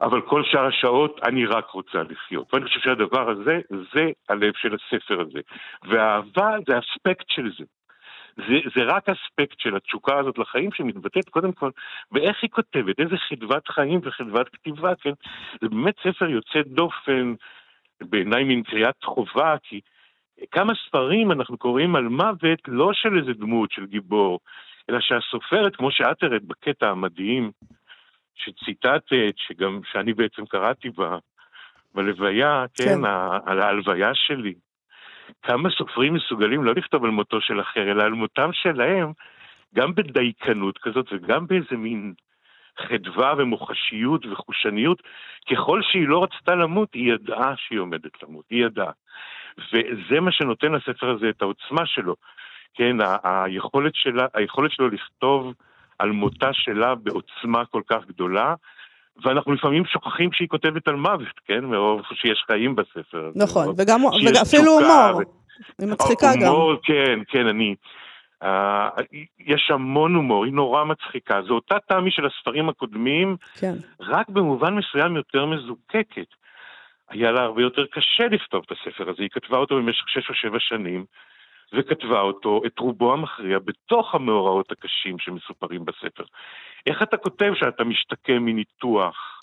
אבל 0.00 0.20
כל 0.20 0.42
שאר 0.44 0.66
השעות 0.66 1.20
אני 1.24 1.46
רק 1.46 1.70
רוצה 1.70 1.98
לחיות. 2.02 2.54
ואני 2.54 2.64
חושב 2.66 2.80
שהדבר 2.80 3.30
הזה, 3.30 3.60
זה 3.68 4.10
הלב 4.28 4.52
של 4.56 4.74
הספר 4.74 5.20
הזה. 5.20 5.40
והאהבה 5.88 6.56
זה 6.66 6.78
אספקט 6.78 7.24
של 7.28 7.50
זה. 7.58 7.64
זה, 8.36 8.70
זה 8.74 8.82
רק 8.84 9.08
אספקט 9.08 9.60
של 9.60 9.76
התשוקה 9.76 10.18
הזאת 10.18 10.38
לחיים 10.38 10.72
שמתבטאת 10.72 11.28
קודם 11.28 11.52
כל 11.52 11.70
באיך 12.12 12.42
היא 12.42 12.50
כותבת, 12.50 13.00
איזה 13.00 13.16
חדוות 13.28 13.68
חיים 13.68 14.00
וחדוות 14.02 14.48
כתיבה, 14.48 14.94
כן? 14.94 15.12
זה 15.60 15.68
באמת 15.68 15.94
ספר 16.02 16.28
יוצא 16.30 16.62
דופן, 16.66 17.34
בעיניי 18.00 18.44
מין 18.44 18.62
קריאת 18.62 19.04
חובה, 19.04 19.56
כי 19.62 19.80
כמה 20.50 20.72
ספרים 20.86 21.32
אנחנו 21.32 21.58
קוראים 21.58 21.96
על 21.96 22.08
מוות 22.08 22.60
לא 22.68 22.90
של 22.92 23.18
איזה 23.18 23.32
דמות, 23.32 23.72
של 23.72 23.86
גיבור, 23.86 24.40
אלא 24.90 24.98
שהסופרת, 25.00 25.76
כמו 25.76 25.90
שאת 25.90 26.22
הראית 26.22 26.44
בקטע 26.44 26.88
המדהים 26.88 27.50
שציטטת, 28.34 29.34
שגם, 29.36 29.80
שאני 29.92 30.12
בעצם 30.12 30.46
קראתי 30.46 30.90
בה, 30.90 31.18
בלוויה, 31.94 32.64
כן, 32.74 32.84
כן. 32.84 33.04
על 33.46 33.60
ההלוויה 33.60 34.10
שלי. 34.14 34.54
כמה 35.42 35.70
סופרים 35.70 36.14
מסוגלים 36.14 36.64
לא 36.64 36.72
לכתוב 36.74 37.04
על 37.04 37.10
מותו 37.10 37.40
של 37.40 37.60
אחר, 37.60 37.90
אלא 37.90 38.02
על 38.02 38.12
מותם 38.12 38.50
שלהם, 38.52 39.12
גם 39.74 39.94
בדייקנות 39.94 40.78
כזאת 40.78 41.06
וגם 41.12 41.46
באיזה 41.46 41.76
מין 41.76 42.14
חדווה 42.78 43.34
ומוחשיות 43.38 44.26
וחושניות. 44.26 45.02
ככל 45.50 45.82
שהיא 45.82 46.08
לא 46.08 46.22
רצתה 46.22 46.54
למות, 46.54 46.94
היא 46.94 47.12
ידעה 47.12 47.54
שהיא 47.56 47.78
עומדת 47.78 48.22
למות, 48.22 48.44
היא 48.50 48.64
ידעה. 48.64 48.92
וזה 49.58 50.20
מה 50.20 50.32
שנותן 50.32 50.72
לספר 50.72 51.10
הזה 51.10 51.28
את 51.28 51.42
העוצמה 51.42 51.86
שלו. 51.86 52.16
כן, 52.74 52.96
היכולת, 53.24 53.94
שלה, 53.94 54.26
היכולת 54.34 54.70
שלו 54.72 54.88
לכתוב 54.88 55.54
על 55.98 56.10
מותה 56.10 56.52
שלה 56.52 56.94
בעוצמה 56.94 57.64
כל 57.64 57.82
כך 57.86 58.06
גדולה, 58.06 58.54
ואנחנו 59.24 59.52
לפעמים 59.52 59.84
שוכחים 59.84 60.32
שהיא 60.32 60.48
כותבת 60.48 60.88
על 60.88 60.94
מוות, 60.94 61.40
כן? 61.44 61.64
מרוב 61.64 62.02
שיש 62.14 62.44
חיים 62.46 62.76
בספר. 62.76 63.30
נכון, 63.34 63.74
וגם, 63.78 64.00
אפילו 64.42 64.72
הומור. 64.72 65.22
היא 65.78 65.88
מצחיקה 65.88 66.26
גם. 66.40 66.48
הומור, 66.48 66.74
כן, 66.82 67.18
כן, 67.28 67.46
אני... 67.46 67.74
Uh, 68.44 68.46
יש 69.38 69.70
המון 69.70 70.14
הומור, 70.14 70.44
היא 70.44 70.52
נורא 70.52 70.84
מצחיקה. 70.84 71.42
זו 71.42 71.54
אותה 71.54 71.76
תמי 71.88 72.10
של 72.10 72.26
הספרים 72.26 72.68
הקודמים, 72.68 73.36
כן. 73.54 73.72
רק 74.00 74.28
במובן 74.28 74.74
מסוים 74.74 75.16
יותר 75.16 75.46
מזוקקת. 75.46 76.26
היה 77.08 77.32
לה 77.32 77.42
הרבה 77.42 77.62
יותר 77.62 77.86
קשה 77.86 78.26
לכתוב 78.30 78.64
את 78.66 78.72
הספר 78.72 79.10
הזה, 79.10 79.22
היא 79.22 79.30
כתבה 79.32 79.56
אותו 79.56 79.76
במשך 79.76 80.08
שש 80.08 80.30
או 80.30 80.34
שבע 80.34 80.58
שנים, 80.60 81.04
וכתבה 81.74 82.20
אותו, 82.20 82.62
את 82.66 82.78
רובו 82.78 83.12
המכריע, 83.12 83.58
בתוך 83.58 84.14
המאורעות 84.14 84.72
הקשים 84.72 85.18
שמסופרים 85.18 85.84
בספר. 85.84 86.24
איך 86.86 87.02
אתה 87.02 87.16
כותב 87.16 87.52
שאתה 87.54 87.84
משתקם 87.84 88.44
מניתוח 88.44 89.40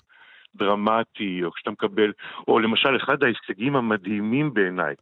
דרמטי, 0.54 1.40
או 1.44 1.52
כשאתה 1.52 1.70
מקבל, 1.70 2.12
או 2.48 2.58
למשל 2.58 2.96
אחד 2.96 3.22
ההישגים 3.22 3.76
המדהימים 3.76 4.54
בעיניי, 4.54 4.94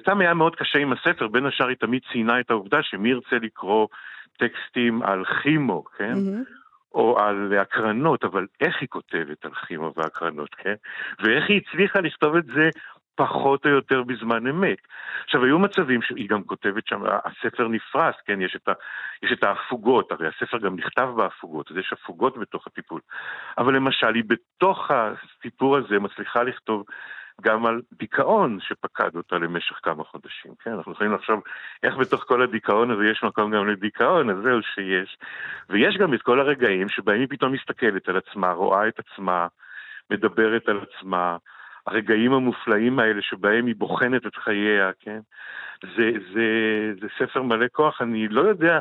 סתם 0.00 0.20
היה 0.20 0.34
מאוד 0.34 0.56
קשה 0.56 0.78
עם 0.78 0.92
הספר, 0.92 1.28
בין 1.28 1.46
השאר 1.46 1.68
היא 1.68 1.76
תמיד 1.76 2.02
ציינה 2.12 2.40
את 2.40 2.50
העובדה 2.50 2.82
שמי 2.82 3.08
ירצה 3.08 3.36
לקרוא 3.42 3.86
טקסטים 4.38 5.02
על 5.02 5.24
כימו, 5.24 5.84
כן? 5.84 6.12
Mm-hmm. 6.12 6.60
או 6.94 7.18
על 7.18 7.54
הקרנות, 7.60 8.24
אבל 8.24 8.46
איך 8.60 8.76
היא 8.80 8.88
כותבת 8.88 9.44
על 9.44 9.54
כימו 9.54 9.92
והקרנות, 9.96 10.54
כן? 10.54 10.74
ואיך 11.22 11.44
היא 11.48 11.60
הצליחה 11.60 12.00
לכתוב 12.00 12.36
את 12.36 12.44
זה 12.44 12.70
פחות 13.14 13.66
או 13.66 13.70
יותר 13.70 14.02
בזמן 14.02 14.46
אמת. 14.46 14.78
עכשיו, 15.24 15.44
היו 15.44 15.58
מצבים 15.58 16.02
שהיא 16.02 16.28
גם 16.28 16.42
כותבת 16.42 16.86
שם, 16.86 17.02
הספר 17.24 17.68
נפרס, 17.68 18.14
כן, 18.26 18.40
יש 18.40 18.56
את, 18.56 18.68
ה, 18.68 18.72
יש 19.22 19.32
את 19.32 19.44
ההפוגות, 19.44 20.12
הרי 20.12 20.28
הספר 20.28 20.58
גם 20.58 20.76
נכתב 20.76 21.08
בהפוגות, 21.16 21.70
אז 21.70 21.76
יש 21.76 21.92
הפוגות 21.92 22.38
בתוך 22.38 22.66
הטיפול. 22.66 23.00
אבל 23.58 23.74
למשל, 23.74 24.14
היא 24.14 24.24
בתוך 24.26 24.90
הסיפור 24.90 25.76
הזה 25.76 25.98
מצליחה 25.98 26.42
לכתוב 26.42 26.84
גם 27.40 27.66
על 27.66 27.80
דיכאון 27.92 28.58
שפקד 28.60 29.16
אותה 29.16 29.38
למשך 29.38 29.78
כמה 29.82 30.04
חודשים, 30.04 30.52
כן? 30.64 30.70
אנחנו 30.72 30.92
יכולים 30.92 31.12
לחשוב 31.12 31.42
איך 31.82 31.96
בתוך 31.96 32.24
כל 32.24 32.42
הדיכאון 32.42 32.90
הזה 32.90 33.04
יש 33.04 33.22
מקום 33.22 33.50
גם 33.50 33.68
לדיכאון, 33.68 34.30
אז 34.30 34.36
זהו 34.42 34.62
שיש. 34.62 35.18
ויש 35.70 35.96
גם 35.96 36.14
את 36.14 36.22
כל 36.22 36.40
הרגעים 36.40 36.88
שבהם 36.88 37.20
היא 37.20 37.28
פתאום 37.30 37.52
מסתכלת 37.52 38.08
על 38.08 38.16
עצמה, 38.16 38.52
רואה 38.52 38.88
את 38.88 38.98
עצמה, 38.98 39.46
מדברת 40.10 40.68
על 40.68 40.80
עצמה, 40.80 41.36
הרגעים 41.86 42.32
המופלאים 42.32 42.98
האלה 42.98 43.22
שבהם 43.22 43.66
היא 43.66 43.74
בוחנת 43.78 44.26
את 44.26 44.36
חייה, 44.44 44.90
כן? 45.00 45.20
זה, 45.82 46.10
זה, 46.34 46.46
זה 47.00 47.06
ספר 47.18 47.42
מלא 47.42 47.66
כוח, 47.72 48.02
אני 48.02 48.28
לא 48.28 48.40
יודע, 48.40 48.78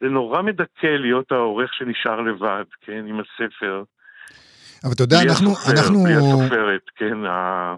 זה 0.00 0.06
נורא 0.08 0.42
מדכא 0.42 0.86
להיות 0.86 1.32
העורך 1.32 1.74
שנשאר 1.74 2.20
לבד, 2.20 2.64
כן, 2.80 3.04
עם 3.06 3.20
הספר. 3.20 3.82
אבל 4.84 4.92
אתה 4.92 5.02
יודע, 5.02 5.16
אנחנו... 5.22 5.50
הסופר, 5.52 5.72
אנחנו... 5.72 6.02
בלי 6.04 6.14
הסופרת, 6.14 6.82
כן, 6.96 7.24
ה... 7.24 7.74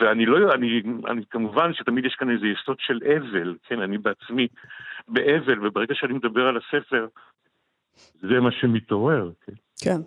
ואני 0.00 0.26
לא, 0.26 0.54
אני, 0.54 0.82
אני 1.10 1.22
כמובן 1.30 1.74
שתמיד 1.74 2.04
יש 2.04 2.14
כאן 2.18 2.30
איזה 2.30 2.46
יסוד 2.46 2.76
של 2.80 3.00
אבל, 3.16 3.56
כן, 3.68 3.80
אני 3.80 3.98
בעצמי 3.98 4.46
באבל, 5.08 5.66
וברגע 5.66 5.94
שאני 5.94 6.12
מדבר 6.12 6.46
על 6.46 6.56
הספר, 6.56 7.06
זה 8.20 8.40
מה 8.40 8.50
שמתעורר, 8.60 9.30
כן. 9.46 9.52
כן. 9.80 10.00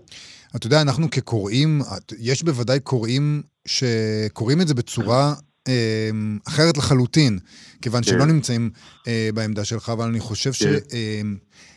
אתה 0.56 0.68
יודע, 0.68 0.82
אנחנו 0.82 1.10
כקוראים, 1.12 1.80
יש 2.20 2.44
בוודאי 2.44 2.80
קוראים 2.80 3.42
שקוראים 3.70 4.62
את 4.62 4.68
זה 4.68 4.74
בצורה 4.74 5.34
אה, 5.68 6.10
אחרת 6.48 6.78
לחלוטין, 6.78 7.40
כיוון 7.82 8.04
כן. 8.04 8.10
שלא 8.10 8.26
נמצאים 8.26 8.70
אה, 9.08 9.30
בעמדה 9.34 9.66
שלך, 9.66 9.90
אבל 9.90 10.08
אני 10.08 10.20
חושב 10.20 10.52
כן. 10.52 10.66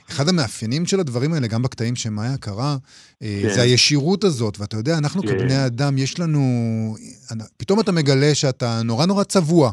שאחד 0.09 0.25
אה, 0.25 0.33
המאפיינים 0.33 0.87
של 0.87 1.01
הדברים 1.01 1.33
האלה, 1.33 1.47
גם 1.47 1.63
בקטעים 1.63 1.97
שמאיה 1.97 2.37
קרא, 2.37 2.77
אה, 3.23 3.41
כן. 3.43 3.55
זה 3.55 3.63
הישירות 3.63 4.25
הזאת. 4.25 4.59
ואתה 4.59 4.77
יודע, 4.77 4.99
אנחנו 4.99 5.23
כן. 5.23 5.29
כבני 5.29 5.67
אדם, 5.67 5.99
יש 5.99 6.21
לנו... 6.21 6.97
פתאום 7.57 7.81
אתה 7.81 7.93
מגלה 7.93 8.35
שאתה 8.35 8.83
נורא 8.83 9.07
נורא 9.07 9.25
צבוע. 9.25 9.73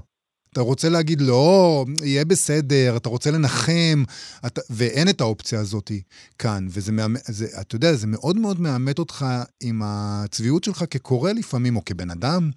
אתה 0.54 0.62
רוצה 0.62 0.90
להגיד, 0.90 1.22
לא, 1.22 1.86
יהיה 2.04 2.26
בסדר, 2.26 2.98
אתה 2.98 3.10
רוצה 3.10 3.32
לנחם, 3.32 4.04
אתה, 4.46 4.62
ואין 4.70 5.10
את 5.10 5.22
האופציה 5.22 5.60
הזאת 5.60 5.92
כאן. 6.40 6.66
וזה, 6.66 6.92
זה, 7.16 7.62
אתה 7.62 7.76
יודע, 7.76 7.94
זה 7.94 8.08
מאוד 8.08 8.38
מאוד 8.38 8.62
מאמת 8.62 9.00
אותך 9.00 9.26
עם 9.64 9.82
הצביעות 9.84 10.64
שלך 10.64 10.84
כקורא 10.92 11.32
לפעמים, 11.32 11.76
או 11.76 11.86
כבן 11.86 12.10
אדם. 12.10 12.50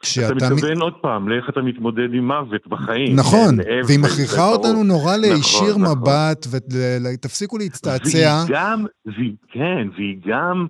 כשאתה... 0.00 0.36
אתה 0.36 0.54
מתכוון 0.54 0.76
מת... 0.76 0.82
עוד 0.82 0.94
פעם 1.00 1.28
לאיך 1.28 1.48
אתה 1.48 1.60
מתמודד 1.60 2.14
עם 2.14 2.26
מוות 2.26 2.66
בחיים. 2.66 3.16
נכון, 3.16 3.56
כן, 3.62 3.80
והיא 3.86 3.98
מכריחה 3.98 4.46
אותנו 4.46 4.84
נורא 4.84 5.16
נכון, 5.16 5.20
להישיר 5.20 5.76
נכון, 5.78 5.98
מבט. 5.98 6.46
ותפסיקו 6.50 7.58
להצטעצע. 7.58 8.44
והיא 8.46 8.54
גם, 8.54 8.84
והיא, 9.06 9.32
כן, 9.52 9.88
והיא 9.96 10.16
גם 10.26 10.66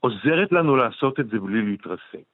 עוזרת 0.00 0.52
לנו 0.52 0.76
לעשות 0.76 1.20
את 1.20 1.26
זה 1.32 1.38
בלי 1.38 1.62
להתרסק. 1.70 2.33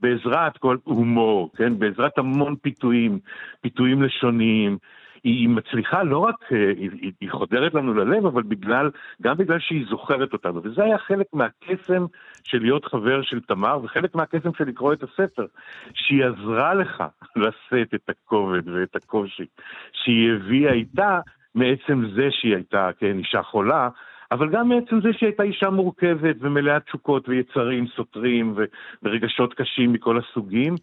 בעזרת 0.00 0.58
כל 0.58 0.76
הומור, 0.84 1.50
כן? 1.56 1.78
בעזרת 1.78 2.18
המון 2.18 2.56
פיתויים, 2.56 3.18
פיתויים 3.60 4.02
לשוניים, 4.02 4.78
היא 5.24 5.48
מצליחה 5.48 6.02
לא 6.02 6.18
רק, 6.18 6.52
אה, 6.52 6.72
היא, 6.76 7.12
היא 7.20 7.30
חודרת 7.30 7.74
לנו 7.74 7.94
ללב, 7.94 8.26
אבל 8.26 8.42
בגלל, 8.42 8.90
גם 9.22 9.36
בגלל 9.36 9.58
שהיא 9.58 9.86
זוכרת 9.90 10.32
אותנו. 10.32 10.60
וזה 10.64 10.84
היה 10.84 10.98
חלק 10.98 11.26
מהקסם 11.32 12.06
של 12.44 12.62
להיות 12.62 12.84
חבר 12.84 13.22
של 13.22 13.40
תמר, 13.40 13.78
וחלק 13.82 14.14
מהקסם 14.14 14.54
של 14.58 14.64
לקרוא 14.64 14.92
את 14.92 15.02
הספר, 15.02 15.46
שהיא 15.94 16.24
עזרה 16.24 16.74
לך 16.74 17.04
לשאת 17.42 17.94
את 17.94 18.08
הכובד 18.08 18.68
ואת 18.68 18.96
הקושי, 18.96 19.46
שהיא 19.92 20.32
הביאה 20.32 20.72
איתה 20.72 21.20
מעצם 21.54 22.02
זה 22.14 22.28
שהיא 22.30 22.54
הייתה, 22.54 22.90
כן, 22.98 23.18
אישה 23.18 23.42
חולה, 23.42 23.88
אבל 24.32 24.48
גם 24.48 24.68
מעצם 24.68 25.00
זה 25.00 25.12
שהיא 25.12 25.26
הייתה 25.26 25.42
אישה 25.42 25.70
מורכבת 25.70 26.36
ומלאת 26.40 26.84
תשוקות 26.84 27.28
ויצרים 27.28 27.86
סותרים 27.96 28.54
ורגשות 29.02 29.54
קשים 29.54 29.92
מכל 29.92 30.18
הסוגים, 30.18 30.74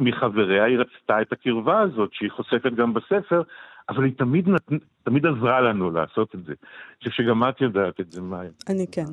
מחבריה 0.00 0.64
היא 0.64 0.78
רצתה 0.78 1.22
את 1.22 1.32
הקרבה 1.32 1.80
הזאת, 1.80 2.12
שהיא 2.12 2.30
חושפת 2.30 2.72
גם 2.72 2.94
בספר, 2.94 3.42
אבל 3.88 4.04
היא 4.04 4.12
תמיד, 4.18 4.48
נת... 4.48 4.68
תמיד 5.02 5.26
עזרה 5.26 5.60
לנו 5.60 5.90
לעשות 5.90 6.34
את 6.34 6.44
זה. 6.46 6.52
אני 6.52 7.10
חושב 7.10 7.10
שגם 7.10 7.48
את 7.48 7.60
יודעת 7.60 8.00
את 8.00 8.12
זה, 8.12 8.20
מאיה. 8.20 8.50
אני 8.68 8.86
כן. 8.92 9.04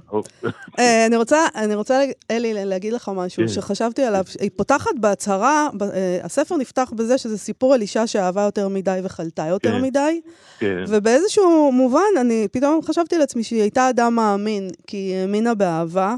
אה, 0.79 1.05
אני 1.05 1.15
רוצה, 1.15 1.38
אני 1.55 1.75
רוצה, 1.75 2.01
אלי, 2.31 2.65
להגיד 2.65 2.93
לך 2.93 3.11
משהו 3.15 3.43
כן. 3.43 3.47
שחשבתי 3.47 4.03
עליו. 4.03 4.23
היא 4.39 4.49
פותחת 4.55 4.91
בהצהרה, 4.99 5.69
אה, 5.81 6.19
הספר 6.23 6.57
נפתח 6.57 6.91
בזה 6.95 7.17
שזה 7.17 7.38
סיפור 7.38 7.73
על 7.73 7.81
אישה 7.81 8.07
שאהבה 8.07 8.41
יותר 8.41 8.67
מדי 8.67 8.99
וחלתה 9.03 9.45
יותר 9.45 9.71
כן. 9.71 9.81
מדי. 9.81 10.21
כן. 10.59 10.83
ובאיזשהו 10.88 11.71
מובן, 11.71 12.19
אני 12.21 12.47
פתאום 12.51 12.81
חשבתי 12.81 13.17
לעצמי 13.17 13.43
שהיא 13.43 13.61
הייתה 13.61 13.89
אדם 13.89 14.15
מאמין, 14.15 14.67
כי 14.88 14.97
היא 14.97 15.15
האמינה 15.15 15.55
באהבה. 15.55 16.15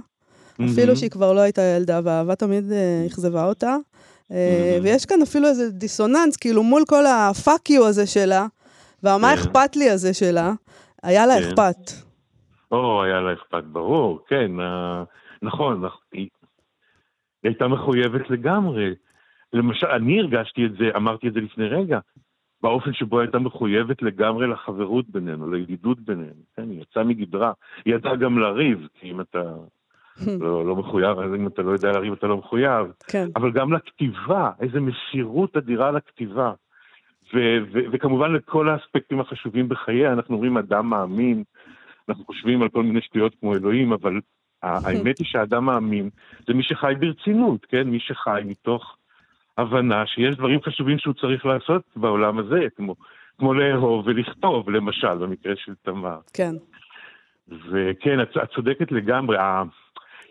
אפילו 0.65 0.95
שהיא 0.95 1.09
כבר 1.09 1.33
לא 1.33 1.39
הייתה 1.39 1.61
ילדה, 1.61 1.99
והאהבה 2.03 2.35
תמיד 2.35 2.71
אה, 2.71 3.03
אכזבה 3.07 3.45
אותה. 3.45 3.75
אה, 4.31 4.79
ויש 4.83 5.05
כאן 5.05 5.21
אפילו 5.21 5.47
איזה 5.47 5.71
דיסוננס, 5.71 6.37
כאילו 6.37 6.63
מול 6.63 6.83
כל 6.87 7.05
הפאק 7.05 7.69
יו 7.69 7.87
הזה 7.87 8.07
שלה, 8.07 8.45
והמה 9.03 9.27
כן. 9.27 9.33
אכפת 9.33 9.75
לי 9.75 9.89
הזה 9.89 10.13
שלה, 10.13 10.51
היה 11.03 11.25
לה 11.25 11.33
כן. 11.33 11.47
אכפת. 11.47 12.07
או, 12.71 13.03
היה 13.03 13.21
לה 13.21 13.33
אכפת, 13.33 13.63
ברור, 13.63 14.19
כן, 14.27 14.51
נכון, 15.41 15.83
היא 16.13 16.29
הייתה 17.43 17.67
מחויבת 17.67 18.29
לגמרי. 18.29 18.95
למשל, 19.53 19.87
אני 19.87 20.19
הרגשתי 20.19 20.65
את 20.65 20.71
זה, 20.71 20.85
אמרתי 20.95 21.27
את 21.27 21.33
זה 21.33 21.39
לפני 21.39 21.67
רגע, 21.67 21.99
באופן 22.61 22.93
שבו 22.93 23.19
הייתה 23.19 23.39
מחויבת 23.39 24.01
לגמרי 24.01 24.47
לחברות 24.47 25.09
בינינו, 25.09 25.51
לידידות 25.51 25.99
בינינו, 25.99 26.43
כן, 26.55 26.69
היא 26.69 26.81
יצאה 26.81 27.03
מגדרה. 27.03 27.51
היא 27.85 27.95
ידעה 27.95 28.15
גם 28.15 28.39
לריב, 28.39 28.87
כי 28.93 29.11
אם 29.11 29.21
אתה 29.21 29.53
לא, 30.45 30.65
לא 30.65 30.75
מחויב, 30.75 31.19
אז 31.19 31.33
אם 31.35 31.47
אתה 31.47 31.61
לא 31.61 31.71
יודע 31.71 31.91
להרים 31.91 32.13
אתה 32.13 32.27
לא 32.27 32.37
מחויב. 32.37 32.87
כן. 33.07 33.27
אבל 33.35 33.51
גם 33.51 33.73
לכתיבה, 33.73 34.51
איזו 34.59 34.79
מסירות 34.81 35.57
אדירה 35.57 35.91
לכתיבה. 35.91 36.51
ו- 37.33 37.57
ו- 37.73 37.85
וכמובן 37.91 38.33
לכל 38.33 38.69
האספקטים 38.69 39.19
החשובים 39.19 39.69
בחייה, 39.69 40.13
אנחנו 40.13 40.35
אומרים 40.35 40.57
אדם 40.57 40.89
מאמין, 40.89 41.43
אנחנו 42.09 42.25
חושבים 42.25 42.61
על 42.61 42.69
כל 42.69 42.83
מיני 42.83 43.01
שטויות 43.01 43.35
כמו 43.39 43.55
אלוהים, 43.55 43.93
אבל 43.93 44.19
האמת 44.63 45.19
היא 45.19 45.27
שאדם 45.27 45.65
מאמין 45.65 46.09
זה 46.47 46.53
מי 46.53 46.63
שחי 46.63 46.93
ברצינות, 46.99 47.65
כן? 47.65 47.87
מי 47.87 47.99
שחי 47.99 48.41
מתוך 48.45 48.97
הבנה 49.57 50.05
שיש 50.05 50.35
דברים 50.35 50.61
חשובים 50.61 50.99
שהוא 50.99 51.13
צריך 51.13 51.45
לעשות 51.45 51.81
בעולם 51.95 52.37
הזה, 52.37 52.59
כמו, 52.75 52.95
כמו 53.37 53.53
לאהוב 53.53 54.07
ולכתוב, 54.07 54.69
למשל, 54.69 55.17
במקרה 55.17 55.53
של 55.55 55.73
תמר. 55.81 56.19
כן. 56.33 56.55
וכן, 57.71 58.21
את, 58.21 58.37
את 58.43 58.49
צודקת 58.55 58.91
לגמרי. 58.91 59.37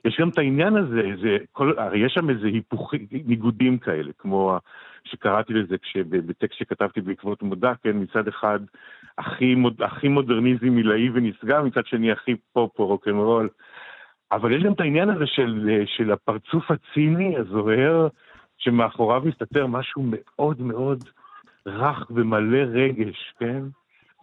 יש 0.06 0.16
גם 0.20 0.28
את 0.28 0.38
העניין 0.38 0.76
הזה, 0.76 1.02
זה, 1.22 1.36
כל, 1.52 1.72
הרי 1.78 1.98
יש 1.98 2.12
שם 2.12 2.30
איזה 2.30 2.46
היפוכים, 2.46 3.06
ניגודים 3.26 3.78
כאלה, 3.78 4.12
כמו 4.18 4.58
שקראתי 5.04 5.52
לזה 5.52 5.76
בטקסט 6.26 6.58
שכתבתי 6.58 7.00
בעקבות 7.00 7.42
מודע, 7.42 7.72
כן, 7.82 7.96
מצד 7.98 8.28
אחד 8.28 8.60
הכי, 9.18 9.54
מוד, 9.54 9.82
הכי 9.82 10.08
מודרניזם 10.08 10.76
עילאי 10.76 11.10
ונשגב, 11.10 11.64
מצד 11.64 11.86
שני 11.86 12.12
הכי 12.12 12.34
פופ 12.52 12.78
או 12.78 12.86
רוקנרול. 12.86 13.48
אבל 14.32 14.52
יש 14.52 14.62
גם 14.62 14.72
את 14.72 14.80
העניין 14.80 15.10
הזה 15.10 15.26
של, 15.26 15.82
של 15.86 16.12
הפרצוף 16.12 16.70
הציני, 16.70 17.36
הזוהר, 17.36 18.08
שמאחוריו 18.58 19.22
מסתתר 19.24 19.66
משהו 19.66 20.02
מאוד 20.06 20.60
מאוד 20.60 21.04
רך 21.66 22.06
ומלא 22.10 22.58
רגש, 22.58 23.34
כן? 23.38 23.62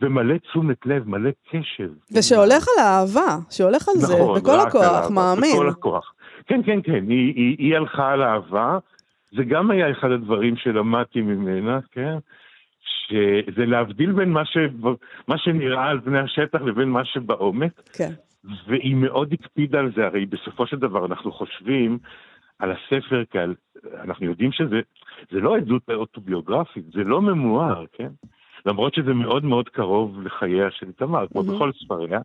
ומלא 0.04 0.38
תשומת 0.38 0.86
לב, 0.86 1.10
מלא 1.10 1.30
קשב. 1.50 1.90
ושהולך 2.18 2.66
על 2.68 2.86
האהבה, 2.86 3.38
שהולך 3.50 3.90
על 3.90 3.96
זה, 3.96 4.14
נכון, 4.14 4.40
בכל 4.40 4.60
הכוח, 4.60 5.12
מאמין. 5.12 5.56
בכל 5.56 5.70
הכוח. 5.70 6.14
כן, 6.46 6.62
כן, 6.66 6.82
כן, 6.82 7.06
היא, 7.10 7.34
היא, 7.36 7.56
היא 7.60 7.76
הלכה 7.76 8.12
על 8.12 8.24
אהבה, 8.24 8.78
זה 9.32 9.44
גם 9.44 9.72
היה 9.72 9.92
אחד 9.92 10.12
הדברים 10.12 10.58
שלמדתי 10.58 11.22
ממנה, 11.22 11.80
כן? 11.92 12.18
שזה 13.08 13.66
להבדיל 13.66 14.12
בין 14.12 14.30
מה, 14.30 14.46
ש... 14.46 14.58
מה 15.28 15.38
שנראה 15.38 15.86
על 15.90 16.02
פני 16.02 16.20
השטח 16.20 16.62
לבין 16.62 16.90
מה 16.90 17.06
שבעומק. 17.06 17.82
כן. 17.94 18.12
והיא 18.68 18.96
מאוד 18.96 19.34
הקפידה 19.34 19.80
על 19.80 19.92
זה, 19.96 20.06
הרי 20.06 20.26
בסופו 20.26 20.68
של 20.68 20.78
דבר 20.78 21.06
אנחנו 21.06 21.32
חושבים 21.32 21.98
על 22.60 22.72
הספר 22.72 23.24
כעל... 23.32 23.56
אנחנו 24.04 24.26
יודעים 24.26 24.52
שזה 24.52 24.82
לא 25.32 25.58
עדות 25.58 25.90
אוטוביוגרפית, 25.90 26.86
זה 26.94 27.04
לא 27.04 27.22
ממואר, 27.22 27.86
כן? 27.94 28.10
למרות 28.66 28.94
שזה 28.94 29.14
מאוד 29.14 29.46
מאוד 29.46 29.70
קרוב 29.70 30.22
לחייה 30.22 30.72
של 30.72 30.92
תמר, 30.92 31.28
כמו 31.28 31.44
בכל 31.44 31.72
ספריה. 31.72 32.20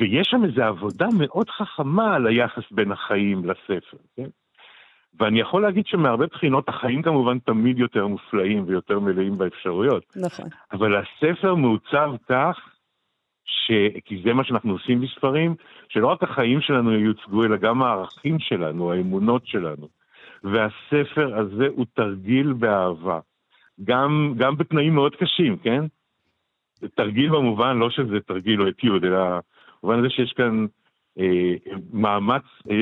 ויש 0.00 0.28
שם 0.30 0.44
איזו 0.44 0.62
עבודה 0.62 1.06
מאוד 1.18 1.50
חכמה 1.50 2.14
על 2.14 2.26
היחס 2.26 2.62
בין 2.70 2.92
החיים 2.92 3.44
לספר, 3.44 3.96
כן? 4.16 4.28
ואני 5.20 5.40
יכול 5.40 5.62
להגיד 5.62 5.86
שמהרבה 5.86 6.26
בחינות 6.26 6.68
החיים 6.68 7.02
כמובן 7.02 7.38
תמיד 7.38 7.78
יותר 7.78 8.06
מופלאים 8.06 8.64
ויותר 8.66 8.98
מלאים 8.98 9.38
באפשרויות. 9.38 10.04
נכון. 10.16 10.46
אבל 10.72 10.96
הספר 10.96 11.54
מעוצב 11.54 12.12
כך, 12.28 12.58
ש... 13.44 13.70
כי 14.04 14.22
זה 14.24 14.32
מה 14.32 14.44
שאנחנו 14.44 14.72
עושים 14.72 15.00
בספרים, 15.00 15.54
שלא 15.88 16.06
רק 16.06 16.22
החיים 16.22 16.60
שלנו 16.60 16.92
יוצגו, 16.92 17.44
אלא 17.44 17.56
גם 17.56 17.82
הערכים 17.82 18.38
שלנו, 18.38 18.92
האמונות 18.92 19.46
שלנו. 19.46 19.88
והספר 20.44 21.38
הזה 21.38 21.66
הוא 21.76 21.86
תרגיל 21.94 22.52
באהבה. 22.52 23.20
גם, 23.84 24.34
גם 24.38 24.56
בתנאים 24.56 24.94
מאוד 24.94 25.16
קשים, 25.16 25.56
כן? 25.56 25.84
תרגיל 26.94 27.30
במובן, 27.30 27.76
לא 27.76 27.90
שזה 27.90 28.20
תרגיל 28.26 28.62
או 28.62 28.68
אתיוד, 28.68 29.04
אלא 29.04 29.18
במובן 29.82 29.98
הזה 29.98 30.10
שיש 30.10 30.32
כאן 30.36 30.66
אה, 31.18 31.54
מאמץ, 31.92 32.42
אה, 32.70 32.76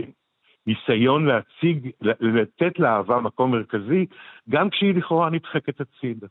ניסיון 0.67 1.27
להציג, 1.27 1.91
לתת 2.21 2.79
לאהבה 2.79 3.21
מקום 3.21 3.51
מרכזי, 3.51 4.07
גם 4.49 4.71
כשהיא 4.71 4.95
לכאורה 4.95 5.31
נדחקת 5.31 5.81
הצידה. 5.81 6.27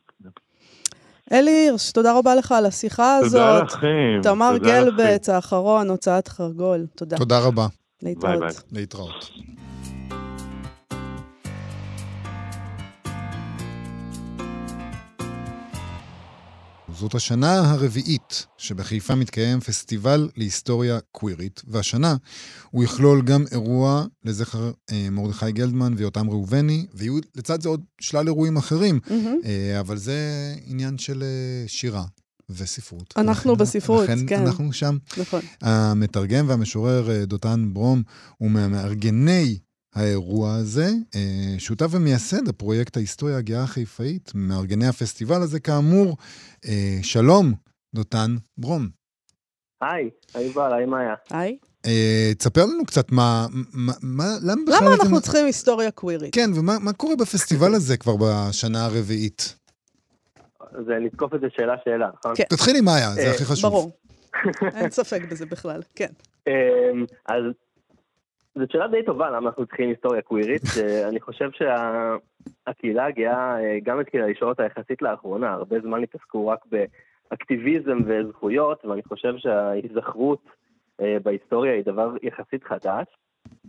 אלי 1.34 1.52
הירש, 1.52 1.92
תודה 1.92 2.18
רבה 2.18 2.36
לך 2.36 2.52
על 2.52 2.66
השיחה 2.66 3.16
הזאת. 3.16 3.32
תודה 3.32 3.64
לכם. 3.64 4.20
תמר 4.24 4.52
גלבץ, 4.58 5.30
האחרון, 5.30 5.90
הוצאת 5.90 6.28
חרגול. 6.28 6.86
תודה. 6.96 7.18
תודה 7.18 7.40
רבה. 7.48 7.66
להתראות. 8.04 8.40
ביי 8.40 8.40
ביי. 8.40 8.80
להתראות. 8.80 9.32
זאת 17.00 17.16
השנה 17.16 17.72
הרביעית 17.72 18.46
שבחיפה 18.58 19.16
מתקיים 19.16 19.60
פסטיבל 19.60 20.30
להיסטוריה 20.38 21.00
קווירית, 21.12 21.62
והשנה 21.68 22.16
הוא 22.72 22.84
יכלול 22.84 23.22
גם 23.22 23.44
אירוע 23.52 24.06
לזכר 24.26 24.72
אה, 24.92 25.08
מרדכי 25.12 25.52
גלדמן 25.52 25.94
ויותם 25.98 26.30
ראובני, 26.30 26.86
ויהיו 26.94 27.18
לצד 27.36 27.62
זה 27.62 27.70
עוד 27.70 27.84
שלל 28.02 28.28
אירועים 28.28 28.58
אחרים, 28.58 29.00
mm-hmm. 29.08 29.46
אה, 29.46 29.80
אבל 29.80 29.98
זה 29.98 30.20
עניין 30.66 30.98
של 30.98 31.24
אה, 31.24 31.68
שירה. 31.68 32.04
וספרות. 32.52 33.14
אנחנו 33.18 33.54
לכן, 33.54 33.62
בספרות, 33.62 34.04
לכן 34.04 34.28
כן. 34.28 34.42
אנחנו 34.42 34.74
שם. 34.74 34.98
נכון. 35.18 35.42
המתרגם 35.62 36.50
והמשורר 36.50 37.12
אה, 37.12 37.26
דותן 37.26 37.70
ברום 37.74 38.04
הוא 38.38 38.52
מהמארגני 38.52 39.58
האירוע 39.96 40.56
הזה, 40.56 40.88
אה, 41.16 41.60
שותף 41.60 41.88
ומייסד 41.92 42.48
הפרויקט 42.50 42.98
ההיסטוריה 42.98 43.38
הגאה 43.38 43.64
החיפאית, 43.64 44.32
מארגני 44.36 44.88
הפסטיבל 44.88 45.42
הזה, 45.42 45.60
כאמור. 45.60 46.18
אה, 46.66 46.98
שלום, 47.02 47.54
דותן 47.96 48.36
ברום. 48.58 48.88
היי, 49.82 50.10
היי 50.34 50.50
בל, 50.50 50.74
היי 50.74 50.86
מאיה. 50.86 51.14
היי. 51.30 51.58
אה, 51.86 52.32
תספר 52.38 52.66
לנו 52.66 52.86
קצת 52.86 53.12
מה, 53.12 53.48
מה, 53.74 53.94
מה 54.02 54.24
למה 54.42 54.62
בכלל 54.68 54.78
למה 54.82 54.96
אתם... 54.96 55.02
אנחנו 55.02 55.22
צריכים 55.22 55.46
היסטוריה 55.46 55.92
קווירית? 55.92 56.36
כן, 56.36 56.50
ומה 56.56 56.80
מה 56.80 56.94
קורה 56.94 57.16
בפסטיבל 57.16 57.76
הזה 57.76 57.98
כבר 57.98 58.16
בשנה 58.16 58.86
הרביעית? 58.86 59.56
זה 60.88 60.94
לתקוף 61.06 61.34
את 61.34 61.42
זה 61.42 61.48
שאלה-שאלה, 61.56 62.10
נכון? 62.20 62.36
כן. 62.36 62.44
תתחיל 62.50 62.76
עם 62.76 62.86
מאיה, 62.86 63.14
זה 63.14 63.32
הכי 63.32 63.46
חשוב. 63.46 63.72
ברור. 63.72 63.92
אין 64.78 64.90
ספק 64.90 65.22
בזה 65.32 65.46
בכלל, 65.46 65.82
כן. 65.96 66.10
אז 67.26 67.44
זאת 68.60 68.72
שאלה 68.72 68.88
די 68.88 69.04
טובה 69.04 69.30
למה 69.30 69.50
אנחנו 69.50 69.66
צריכים 69.66 69.90
היסטוריה 69.90 70.22
קווירית. 70.22 70.62
אני 71.10 71.20
חושב 71.20 71.50
שהקהילה 71.52 73.06
הגאה, 73.06 73.60
אה, 73.64 73.78
גם 73.84 74.00
התחילה 74.00 74.28
לשאול 74.28 74.50
אותה 74.50 74.64
יחסית 74.66 75.02
לאחרונה, 75.02 75.50
הרבה 75.54 75.80
זמן 75.80 76.04
התעסקו 76.04 76.48
רק 76.48 76.60
באקטיביזם 76.66 77.98
וזכויות, 78.06 78.86
ואני 78.86 79.04
חושב 79.04 79.38
שההיזכרות 79.38 80.42
אה, 81.02 81.18
בהיסטוריה 81.24 81.74
היא 81.74 81.84
דבר 81.86 82.16
יחסית 82.24 82.64
חדש. 82.64 83.06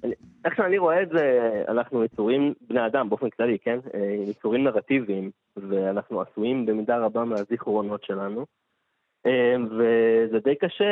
אני- 0.05 0.14
איך 0.44 0.57
שאני 0.57 0.79
רואה 0.79 1.03
את 1.03 1.09
זה, 1.09 1.40
אנחנו 1.68 2.05
יצורים, 2.05 2.55
בני 2.68 2.87
אדם 2.87 3.09
באופן 3.09 3.31
כללי, 3.31 3.59
כן? 3.59 3.79
אה, 3.94 4.00
יצורים 4.29 4.64
נרטיביים, 4.64 5.31
ואנחנו 5.57 6.20
עשויים 6.20 6.66
במידה 6.66 6.98
רבה 6.98 7.24
מהזיכרונות 7.24 8.05
שלנו. 8.05 8.46
אה, 9.26 9.55
וזה 9.70 10.38
די 10.44 10.55
קשה 10.55 10.85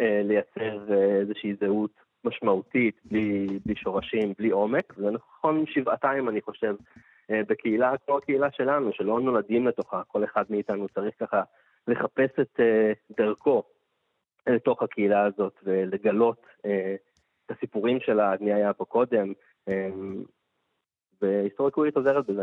אה, 0.00 0.20
לייצר 0.24 0.92
אה, 0.94 1.16
איזושהי 1.20 1.54
זהות 1.60 2.03
משמעותית, 2.24 3.00
בלי, 3.04 3.46
בלי 3.66 3.74
שורשים, 3.76 4.32
בלי 4.38 4.50
עומק. 4.50 4.94
זה 4.96 5.10
נכון 5.10 5.64
שבעתיים, 5.66 6.28
אני 6.28 6.42
חושב, 6.42 6.74
אה, 7.30 7.40
בקהילה 7.48 7.92
כמו 8.06 8.16
הקהילה 8.16 8.48
שלנו, 8.52 8.90
שלא 8.92 9.20
נולדים 9.20 9.66
לתוכה, 9.66 10.02
כל 10.08 10.24
אחד 10.24 10.44
מאיתנו 10.50 10.86
צריך 10.94 11.14
ככה 11.20 11.42
לחפש 11.88 12.30
את 12.40 12.60
אה, 12.60 12.92
דרכו 13.18 13.62
לתוך 14.46 14.82
הקהילה 14.82 15.24
הזאת 15.24 15.54
ולגלות 15.62 16.46
אה, 16.66 16.94
את 17.46 17.56
הסיפורים 17.56 17.98
שלה, 18.00 18.34
מי 18.40 18.52
היה 18.52 18.72
פה 18.72 18.84
קודם, 18.84 19.32
והיסטוריה 21.22 21.70
קווירית 21.72 21.96
עוזרת 21.96 22.26
בזה. 22.26 22.42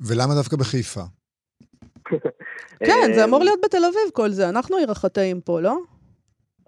ולמה 0.00 0.34
דווקא 0.34 0.56
בחיפה? 0.56 1.00
כן, 2.86 3.14
זה 3.14 3.24
אמור 3.24 3.44
להיות 3.44 3.60
בתל 3.64 3.84
אביב 3.84 4.10
כל 4.12 4.28
זה, 4.28 4.48
אנחנו 4.48 4.76
עיר 4.76 4.90
החטאים 4.90 5.40
פה, 5.40 5.60
לא? 5.60 5.78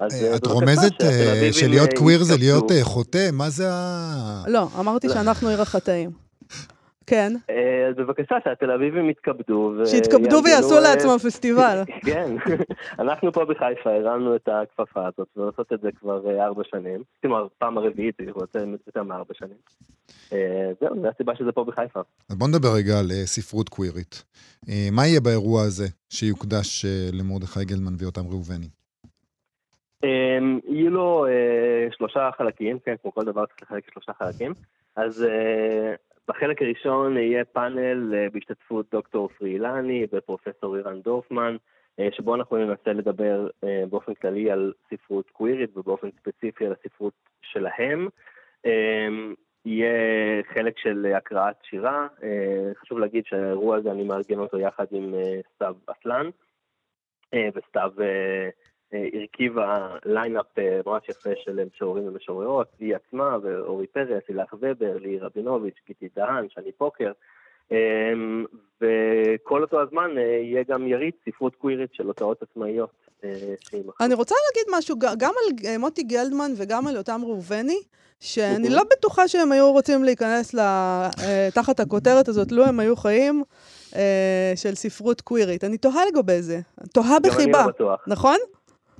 אז, 0.02 0.24
אה, 0.24 0.30
אה, 0.30 0.36
את 0.36 0.46
רומזת 0.46 1.02
אה, 1.02 1.52
שלהיות 1.52 1.90
קוויר 1.98 2.22
זה 2.22 2.36
להיות 2.38 2.70
חוטא? 2.82 3.28
מה 3.32 3.50
זה 3.50 3.64
ה... 3.70 4.44
לא, 4.46 4.68
אמרתי 4.80 5.08
שאנחנו 5.08 5.48
עיר 5.48 5.62
החטאים. 5.62 6.10
כן, 7.06 7.32
אז 7.90 7.96
בבקשה, 7.96 8.34
שהתל 8.44 8.70
אביבים 8.70 9.10
יתכבדו. 9.10 9.72
שיתכבדו 9.86 10.40
ויעשו 10.44 10.80
לעצמם 10.80 11.18
פסטיבל. 11.18 11.82
כן, 12.06 12.36
אנחנו 12.98 13.32
פה 13.32 13.44
בחיפה 13.44 13.90
הרמנו 13.90 14.36
את 14.36 14.48
הכפפה 14.48 15.00
הזאת, 15.06 15.28
ועושות 15.36 15.72
את 15.72 15.80
זה 15.80 15.88
כבר 16.00 16.40
ארבע 16.40 16.62
שנים. 16.70 17.02
כלומר, 17.22 17.46
פעם 17.58 17.78
הרביעית, 17.78 18.14
זה 18.18 18.30
יותר 18.36 18.64
יותר 18.86 19.02
מארבע 19.02 19.34
שנים. 19.34 19.56
זהו, 20.80 21.02
זו 21.02 21.08
הסיבה 21.14 21.36
שזה 21.36 21.52
פה 21.52 21.64
בחיפה. 21.64 22.00
אז 22.28 22.36
בוא 22.36 22.48
נדבר 22.48 22.68
רגע 22.74 22.98
על 22.98 23.10
ספרות 23.24 23.68
קווירית. 23.68 24.24
מה 24.92 25.06
יהיה 25.06 25.20
באירוע 25.20 25.62
הזה 25.62 25.86
שיוקדש 26.10 26.84
למרדכי 27.12 27.64
גלמן 27.64 27.94
ויותם 27.98 28.26
ראובני? 28.28 28.68
אה, 30.04 30.38
יהיו 30.68 30.90
לו 30.90 31.26
אה, 31.26 31.88
שלושה 31.96 32.30
חלקים, 32.36 32.78
כן, 32.78 32.94
כמו 33.02 33.12
כל 33.12 33.24
דבר 33.24 33.46
צריך 33.46 33.62
לחלק 33.62 33.88
לשלושה 33.88 34.12
חלקים. 34.12 34.54
אז 34.96 35.24
אה, 35.24 35.94
בחלק 36.28 36.62
הראשון 36.62 37.16
יהיה 37.16 37.44
פאנל 37.44 38.14
אה, 38.14 38.30
בהשתתפות 38.32 38.86
דוקטור 38.92 39.28
פרי 39.28 39.52
אילני 39.52 40.06
ופרופסור 40.12 40.76
אירן 40.76 41.00
דורפמן, 41.00 41.56
שבו 42.10 42.34
אנחנו 42.34 42.56
ננסה 42.56 42.92
לדבר 42.92 43.48
באופן 43.90 44.14
כללי 44.14 44.50
על 44.50 44.72
ספרות 44.90 45.30
קווירית 45.30 45.76
ובאופן 45.76 46.08
ספציפי 46.10 46.66
על 46.66 46.72
הספרות 46.72 47.12
שלהם. 47.42 48.08
אה, 48.66 49.08
יהיה 49.64 49.92
חלק 50.54 50.78
של 50.78 51.12
הקראת 51.16 51.56
שירה, 51.62 52.06
חשוב 52.80 52.98
להגיד 52.98 53.24
שהאירוע 53.26 53.76
הזה 53.76 53.90
אני 53.90 54.04
מארגן 54.04 54.38
אותו 54.38 54.58
יחד 54.58 54.86
עם 54.90 55.14
סתיו 55.54 55.74
אסלן, 55.86 56.30
אה, 57.34 57.48
וסתיו 57.54 57.92
הרכיבה 58.92 59.96
lineup 60.05 60.59
אה, 60.59 60.81
ממש 60.87 61.02
יפה 61.09 61.31
של 61.44 61.64
משוררים 61.74 62.09
ומשוררות, 62.09 62.68
היא 62.78 62.94
עצמה 62.96 63.37
ואורי 63.42 63.87
פרס, 63.87 64.22
לילך 64.28 64.55
וובר, 64.61 64.98
לי 64.98 65.18
רבינוביץ', 65.18 65.76
גיטי 65.87 66.09
דהן, 66.16 66.46
שני 66.48 66.72
פוקר. 66.72 67.12
אה, 67.72 68.12
וכל 68.81 69.62
אותו 69.62 69.81
הזמן 69.81 70.11
אה, 70.18 70.22
יהיה 70.22 70.62
גם 70.68 70.87
יריד 70.87 71.14
ספרות 71.28 71.55
קווירית 71.55 71.94
של 71.94 72.07
הוצאות 72.07 72.42
עצמאיות. 72.42 72.90
אה. 73.24 73.31
אני 74.00 74.14
רוצה 74.14 74.35
להגיד 74.46 74.78
משהו 74.78 74.96
גם 74.98 75.31
על 75.31 75.68
אה, 75.68 75.78
מוטי 75.78 76.02
גלדמן 76.02 76.50
וגם 76.57 76.87
על 76.87 76.96
יותם 76.96 77.20
ראובני, 77.24 77.78
שאני 78.20 78.57
אוקיי. 78.57 78.70
לא 78.70 78.83
בטוחה 78.90 79.28
שהם 79.28 79.52
היו 79.52 79.72
רוצים 79.72 80.05
להיכנס 80.05 80.55
אה, 80.55 81.09
תחת 81.55 81.81
הכותרת 81.81 82.28
הזאת, 82.28 82.52
לו 82.52 82.64
הם 82.64 82.81
היו 82.81 82.96
חיים, 82.96 83.44
אה, 83.96 84.52
של 84.57 84.74
ספרות 84.74 85.20
קווירית. 85.20 85.64
אני 85.64 85.78
תוהה 85.78 86.07
לגבי 86.07 86.42
זה. 86.42 86.61
תוהה 86.92 87.09
גם 87.09 87.16
אני 87.24 87.31
בחיבה, 87.31 87.62
לא 87.62 87.68
בטוח. 87.68 88.05
נכון? 88.07 88.37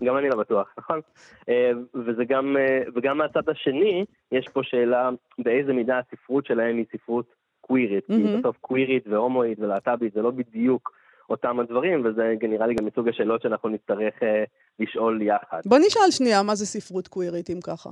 גם 0.05 0.17
אני 0.17 0.29
לא 0.29 0.37
בטוח, 0.37 0.75
נכון. 0.79 1.01
אה, 1.49 1.71
וזה 1.95 2.25
גם, 2.25 2.57
אה, 2.57 2.83
וגם 2.95 3.19
מהצד 3.19 3.49
השני, 3.49 4.05
יש 4.33 4.49
פה 4.53 4.61
שאלה 4.63 5.11
באיזה 5.39 5.73
מידה 5.73 5.99
הספרות 5.99 6.47
שלהם 6.47 6.77
היא 6.77 6.85
ספרות 6.93 7.35
קווירית. 7.61 8.07
כי 8.07 8.17
מהמם. 8.23 8.41
בסוף 8.41 8.57
קווירית 8.61 9.07
והומואית 9.07 9.59
ולהט"בית 9.59 10.13
זה 10.13 10.23
לא 10.23 10.31
בדיוק 10.31 10.93
אותם 11.31 11.61
הדברים, 11.61 12.05
וזה 12.05 12.35
נראה 12.43 12.67
לי 12.67 12.75
גם 12.75 12.85
מסוג 12.85 13.09
השאלות 13.09 13.43
שאנחנו 13.43 13.69
נצטרך 13.69 14.23
אה, 14.23 14.45
לשאול 14.79 15.23
יחד. 15.23 15.61
בוא 15.67 15.79
נשאל 15.79 16.11
שנייה 16.11 16.43
מה 16.43 16.55
זה 16.55 16.67
ספרות 16.67 17.09
קווירית, 17.09 17.51
אם 17.51 17.61
ככה. 17.61 17.91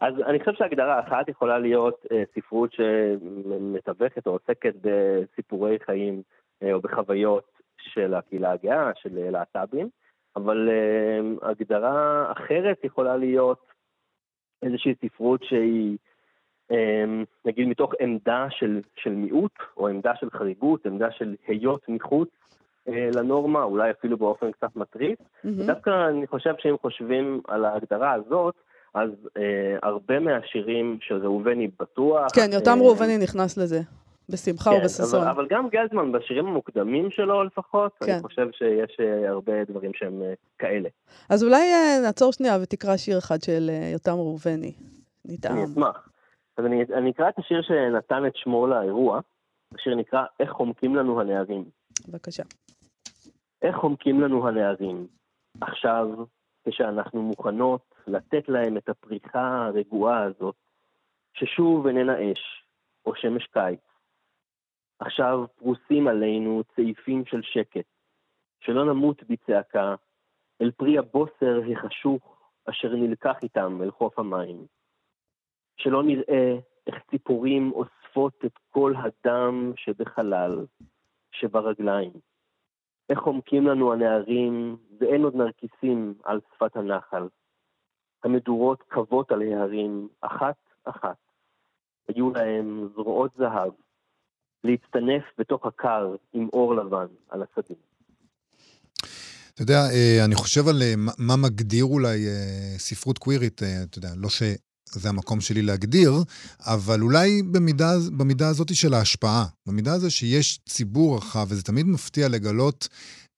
אז 0.00 0.14
אני 0.26 0.38
חושב 0.38 0.52
שהגדרה 0.52 1.00
אחת 1.00 1.28
יכולה 1.28 1.58
להיות 1.58 2.06
אה, 2.12 2.22
ספרות 2.34 2.72
שמתווכת 2.72 4.26
או 4.26 4.32
עוסקת 4.32 4.74
בסיפורי 4.80 5.78
חיים 5.86 6.22
אה, 6.62 6.72
או 6.72 6.80
בחוויות 6.80 7.44
של 7.78 8.14
הקהילה 8.14 8.52
הגאה, 8.52 8.90
של 8.94 9.30
להט"בים, 9.30 9.88
אבל 10.36 10.68
אה, 10.68 11.48
הגדרה 11.50 12.32
אחרת 12.32 12.84
יכולה 12.84 13.16
להיות 13.16 13.66
איזושהי 14.62 14.94
ספרות 15.04 15.44
שהיא, 15.44 15.96
אה, 16.70 17.04
נגיד, 17.44 17.68
מתוך 17.68 17.92
עמדה 18.00 18.46
של, 18.50 18.80
של 18.96 19.10
מיעוט, 19.10 19.52
או 19.76 19.88
עמדה 19.88 20.12
של 20.20 20.30
חריגות, 20.30 20.86
עמדה 20.86 21.10
של 21.10 21.34
היות 21.46 21.88
מחוץ 21.88 22.28
אה, 22.88 23.08
לנורמה, 23.14 23.62
אולי 23.62 23.90
אפילו 23.90 24.16
באופן 24.16 24.52
קצת 24.52 24.76
מטריף. 24.76 25.18
מהמם. 25.44 25.66
דווקא 25.66 26.08
אני 26.08 26.26
חושב 26.26 26.54
שאם 26.58 26.76
חושבים 26.82 27.40
על 27.48 27.64
ההגדרה 27.64 28.12
הזאת, 28.12 28.54
אז 28.94 29.10
אה, 29.36 29.76
הרבה 29.82 30.20
מהשירים 30.20 30.98
של 31.00 31.14
ראובני 31.14 31.68
בטוח... 31.80 32.26
כן, 32.34 32.50
יותם 32.52 32.78
אה, 32.78 32.84
ראובני 32.84 33.18
נכנס 33.18 33.58
לזה, 33.58 33.80
בשמחה 34.28 34.70
כן, 34.70 34.76
ובששון. 34.80 35.20
אבל, 35.20 35.28
אבל 35.28 35.46
גם 35.50 35.68
גלזמן, 35.68 36.12
בשירים 36.12 36.46
המוקדמים 36.46 37.10
שלו 37.10 37.44
לפחות, 37.44 37.92
כן. 38.00 38.12
אני 38.12 38.22
חושב 38.22 38.46
שיש 38.52 38.96
אה, 39.00 39.28
הרבה 39.30 39.64
דברים 39.64 39.90
שהם 39.94 40.22
אה, 40.22 40.32
כאלה. 40.58 40.88
אז 41.30 41.44
אולי 41.44 41.72
אה, 41.72 42.00
נעצור 42.02 42.32
שנייה 42.32 42.58
ותקרא 42.62 42.96
שיר 42.96 43.18
אחד 43.18 43.42
של 43.42 43.70
יותם 43.92 44.12
ראובני. 44.12 44.72
אני. 45.28 45.64
אשמח. 45.64 46.08
אז 46.56 46.66
אני, 46.66 46.84
אני 46.94 47.10
אקרא 47.10 47.28
את 47.28 47.38
השיר 47.38 47.62
שנתן 47.62 48.26
את 48.26 48.36
שמו 48.36 48.66
לאירוע. 48.66 49.20
השיר 49.74 49.94
נקרא 49.94 50.24
"איך 50.40 50.50
חומקים 50.50 50.96
לנו 50.96 51.20
הנערים". 51.20 51.64
בבקשה. 52.08 52.42
איך 53.62 53.76
חומקים 53.76 54.20
לנו 54.20 54.48
הנערים? 54.48 55.06
עכשיו, 55.60 56.08
כשאנחנו 56.68 57.22
מוכנות 57.22 57.94
לתת 58.06 58.48
להם 58.48 58.76
את 58.76 58.88
הפריחה 58.88 59.66
הרגועה 59.66 60.22
הזאת, 60.22 60.54
ששוב 61.34 61.86
איננה 61.86 62.32
אש, 62.32 62.64
או 63.06 63.14
שמש 63.14 63.46
קיץ. 63.46 63.80
עכשיו 64.98 65.44
פרוסים 65.56 66.08
עלינו 66.08 66.62
צעיפים 66.76 67.24
של 67.26 67.42
שקט, 67.42 67.86
שלא 68.60 68.84
נמות 68.84 69.22
בצעקה, 69.22 69.94
אל 70.62 70.70
פרי 70.70 70.98
הבוסר 70.98 71.60
החשוך 71.72 72.50
אשר 72.70 72.88
נלקח 72.96 73.36
איתם 73.42 73.82
אל 73.82 73.90
חוף 73.90 74.18
המים. 74.18 74.66
שלא 75.76 76.02
נראה 76.02 76.58
איך 76.86 76.94
ציפורים 77.10 77.72
אוספות 77.72 78.44
את 78.44 78.58
כל 78.70 78.94
הדם 78.96 79.72
שבחלל, 79.76 80.66
שברגליים. 81.30 82.12
איך 83.08 83.18
חומקים 83.18 83.66
לנו 83.66 83.92
הנערים, 83.92 84.76
ואין 84.98 85.22
עוד 85.22 85.34
נרקיסים 85.34 86.14
על 86.24 86.40
שפת 86.54 86.76
הנחל. 86.76 87.28
המדורות 88.24 88.82
קבות 88.82 89.30
על 89.32 89.42
ההרים, 89.42 90.08
אחת-אחת. 90.20 91.16
היו 92.08 92.30
להם 92.30 92.88
זרועות 92.94 93.30
זהב, 93.36 93.72
להצטנף 94.64 95.22
בתוך 95.38 95.66
הקר 95.66 96.14
עם 96.32 96.48
אור 96.52 96.74
לבן 96.76 97.06
על 97.30 97.42
השדים. 97.42 97.76
אתה 99.54 99.62
יודע, 99.62 99.90
אה, 99.90 100.24
אני 100.24 100.34
חושב 100.34 100.68
על 100.68 100.82
אה, 100.82 100.94
מה- 101.18 101.36
מגדיר 101.36 101.84
אולי 101.84 102.26
אה, 102.26 102.74
ספרות 102.78 103.18
קווירית, 103.18 103.62
אתה 103.62 103.98
יודע, 103.98 104.10
לא 104.16 104.28
שזה 104.28 105.08
המקום 105.08 105.40
שלי 105.40 105.62
להגדיר, 105.62 106.12
אבל 106.60 107.00
אולי 107.00 107.42
במידה, 107.42 107.92
במידה 108.16 108.48
הזאת 108.48 108.74
של 108.74 108.94
ההשפעה, 108.94 109.44
במידה 109.66 109.92
הזו 109.92 110.10
שיש 110.10 110.60
ציבור 110.68 111.16
רחב, 111.16 111.46
וזה 111.48 111.62
תמיד 111.62 111.86
מפתיע 111.86 112.28
לגלות 112.28 112.88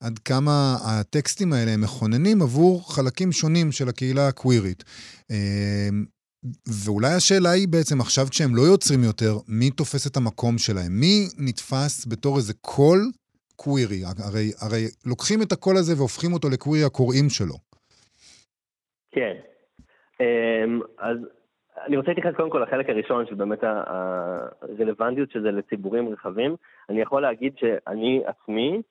עד 0.00 0.18
כמה 0.18 0.76
הטקסטים 0.84 1.52
האלה 1.52 1.70
הם 1.70 1.80
מכוננים 1.80 2.42
עבור 2.42 2.94
חלקים 2.94 3.32
שונים 3.32 3.72
של 3.72 3.88
הקהילה 3.88 4.28
הקווירית. 4.28 4.84
ואולי 6.84 7.12
השאלה 7.16 7.50
היא 7.50 7.68
בעצם, 7.68 8.00
עכשיו 8.00 8.24
כשהם 8.30 8.56
לא 8.56 8.62
יוצרים 8.62 9.02
יותר, 9.04 9.32
מי 9.48 9.70
תופס 9.70 10.06
את 10.06 10.16
המקום 10.16 10.58
שלהם? 10.58 10.92
מי 11.00 11.14
נתפס 11.38 12.06
בתור 12.10 12.36
איזה 12.36 12.54
קול 12.60 13.00
קווירי? 13.56 14.00
הרי, 14.04 14.46
הרי 14.60 14.84
לוקחים 15.06 15.42
את 15.42 15.52
הקול 15.52 15.76
הזה 15.76 15.92
והופכים 15.96 16.32
אותו 16.32 16.48
לקווירי 16.48 16.84
הקוראים 16.84 17.28
שלו. 17.28 17.56
כן. 19.10 19.34
אמ, 20.20 20.80
אז 20.98 21.16
אני 21.86 21.96
רוצה 21.96 22.08
להתייחס 22.08 22.36
קודם 22.36 22.50
כל 22.50 22.64
לחלק 22.66 22.88
הראשון, 22.88 23.26
של 23.26 23.34
באמת 23.34 23.58
הרלוונטיות 23.62 25.30
של 25.30 25.42
זה 25.42 25.50
לציבורים 25.50 26.08
רחבים. 26.08 26.56
אני 26.88 27.00
יכול 27.00 27.22
להגיד 27.22 27.52
שאני 27.58 28.22
עצמי, 28.26 28.82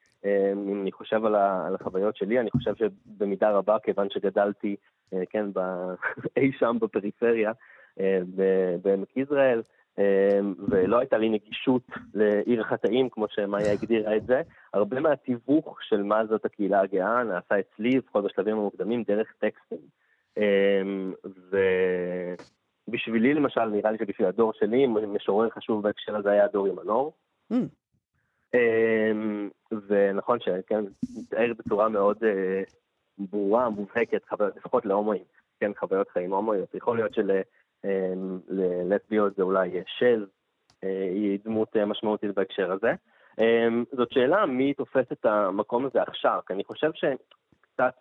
אם 0.54 0.82
אני 0.82 0.92
חושב 0.92 1.26
על 1.26 1.76
החוויות 1.76 2.16
שלי, 2.16 2.40
אני 2.40 2.52
חושב 2.52 2.74
שבמידה 2.76 3.52
רבה, 3.52 3.78
כיוון 3.80 4.08
שגדלתי, 4.10 4.76
אה, 5.14 5.24
כן, 5.30 5.46
אי 6.38 6.52
שם 6.60 6.78
בפריפריה, 6.82 7.52
אה, 8.00 8.20
בעמק 8.82 9.18
יזרעאל, 9.18 9.62
אמ, 9.98 10.54
ולא 10.70 11.00
הייתה 11.00 11.18
לי 11.18 11.30
נגישות 11.30 11.82
לעיר 12.14 12.62
החטאים, 12.62 13.10
כמו 13.10 13.26
שמאיה 13.30 13.72
הגדירה 13.72 14.16
את 14.16 14.26
זה. 14.26 14.42
הרבה 14.74 15.00
מהתיווך 15.00 15.78
של 15.82 16.04
מה 16.04 16.26
זאת 16.26 16.46
הקהילה 16.46 16.82
הגאה 16.82 17.24
נעשה 17.24 17.60
אצלי, 17.60 17.90
לפחות 17.90 18.24
בשלבים 18.24 18.58
המוקדמים, 18.58 19.04
דרך 19.04 19.34
טקסטים. 19.40 19.80
ובשבילי 22.88 23.34
למשל, 23.34 23.66
נראה 23.66 23.92
לי 23.92 23.98
שבשביל 23.98 24.28
הדור 24.28 24.54
שלי, 24.54 24.88
משורר 24.88 25.50
חשוב 25.50 25.84
בהקשר 25.84 26.16
הזה 26.16 26.32
היה 26.32 26.48
דורי 26.48 26.72
מנור. 26.72 27.14
אמ, 28.56 29.50
ונכון 29.88 30.40
שכן, 30.40 30.84
מתאר 31.18 31.52
בצורה 31.58 31.90
מאוד 31.90 32.24
אה, 32.24 32.62
ברורה, 33.18 33.70
מובהקת, 33.70 34.22
לפחות 34.56 34.86
להומואים, 34.86 35.24
כן, 35.60 35.72
חוויות 35.80 36.10
חיים 36.10 36.34
הומואיות. 36.34 36.76
יכול 36.76 36.98
להיות 36.98 37.12
שללסביות 37.84 39.36
זה 39.36 39.44
אולי 39.44 39.70
של, 39.88 40.26
אה, 40.84 41.10
היא 41.14 41.40
דמות 41.46 41.78
אה, 41.78 41.86
משמעותית 41.86 42.36
בהקשר 42.36 42.72
הזה. 42.72 42.94
אמ, 43.40 43.84
זאת 43.92 44.12
שאלה 44.12 44.46
מי 44.46 44.74
תופס 44.74 45.12
את 45.12 45.26
המקום 45.26 45.86
הזה 45.86 46.02
עכשיו, 46.02 46.40
כי 46.48 46.54
אני 46.54 46.64
חושב 46.64 46.92
שקצת. 46.94 47.94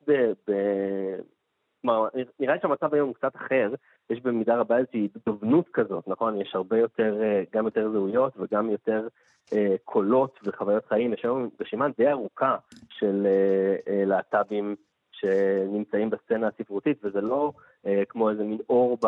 כלומר, 1.85 2.09
נראה 2.41 2.55
לי 2.55 2.61
שהמצב 2.63 2.95
היום 2.95 3.09
הוא 3.09 3.15
קצת 3.15 3.37
אחר, 3.37 3.75
יש 4.11 4.21
במידה 4.21 4.57
רבה 4.57 4.79
איזושהי 4.79 5.09
דובנות 5.27 5.67
כזאת, 5.73 6.09
נכון? 6.09 6.41
יש 6.41 6.55
הרבה 6.55 6.79
יותר, 6.79 7.21
גם 7.53 7.65
יותר 7.65 7.91
זהויות 7.93 8.33
וגם 8.37 8.71
יותר 8.71 9.09
אה, 9.53 9.75
קולות 9.85 10.39
וחוויות 10.45 10.87
חיים. 10.87 11.13
יש 11.13 11.21
היום 11.25 11.51
רשימה 11.61 11.87
די 11.99 12.11
ארוכה 12.11 12.57
של 12.89 13.27
אה, 13.27 13.93
אה, 13.93 14.05
להט"בים 14.05 14.77
שנמצאים 15.13 16.11
בסצנה 16.11 16.49
הספרותית, 16.49 17.05
וזה 17.05 17.21
לא 17.21 17.53
אה, 17.87 18.03
כמו 18.09 18.31
איזה 18.31 18.43
מין 18.43 18.59
אור, 18.69 18.99
ב, 19.03 19.07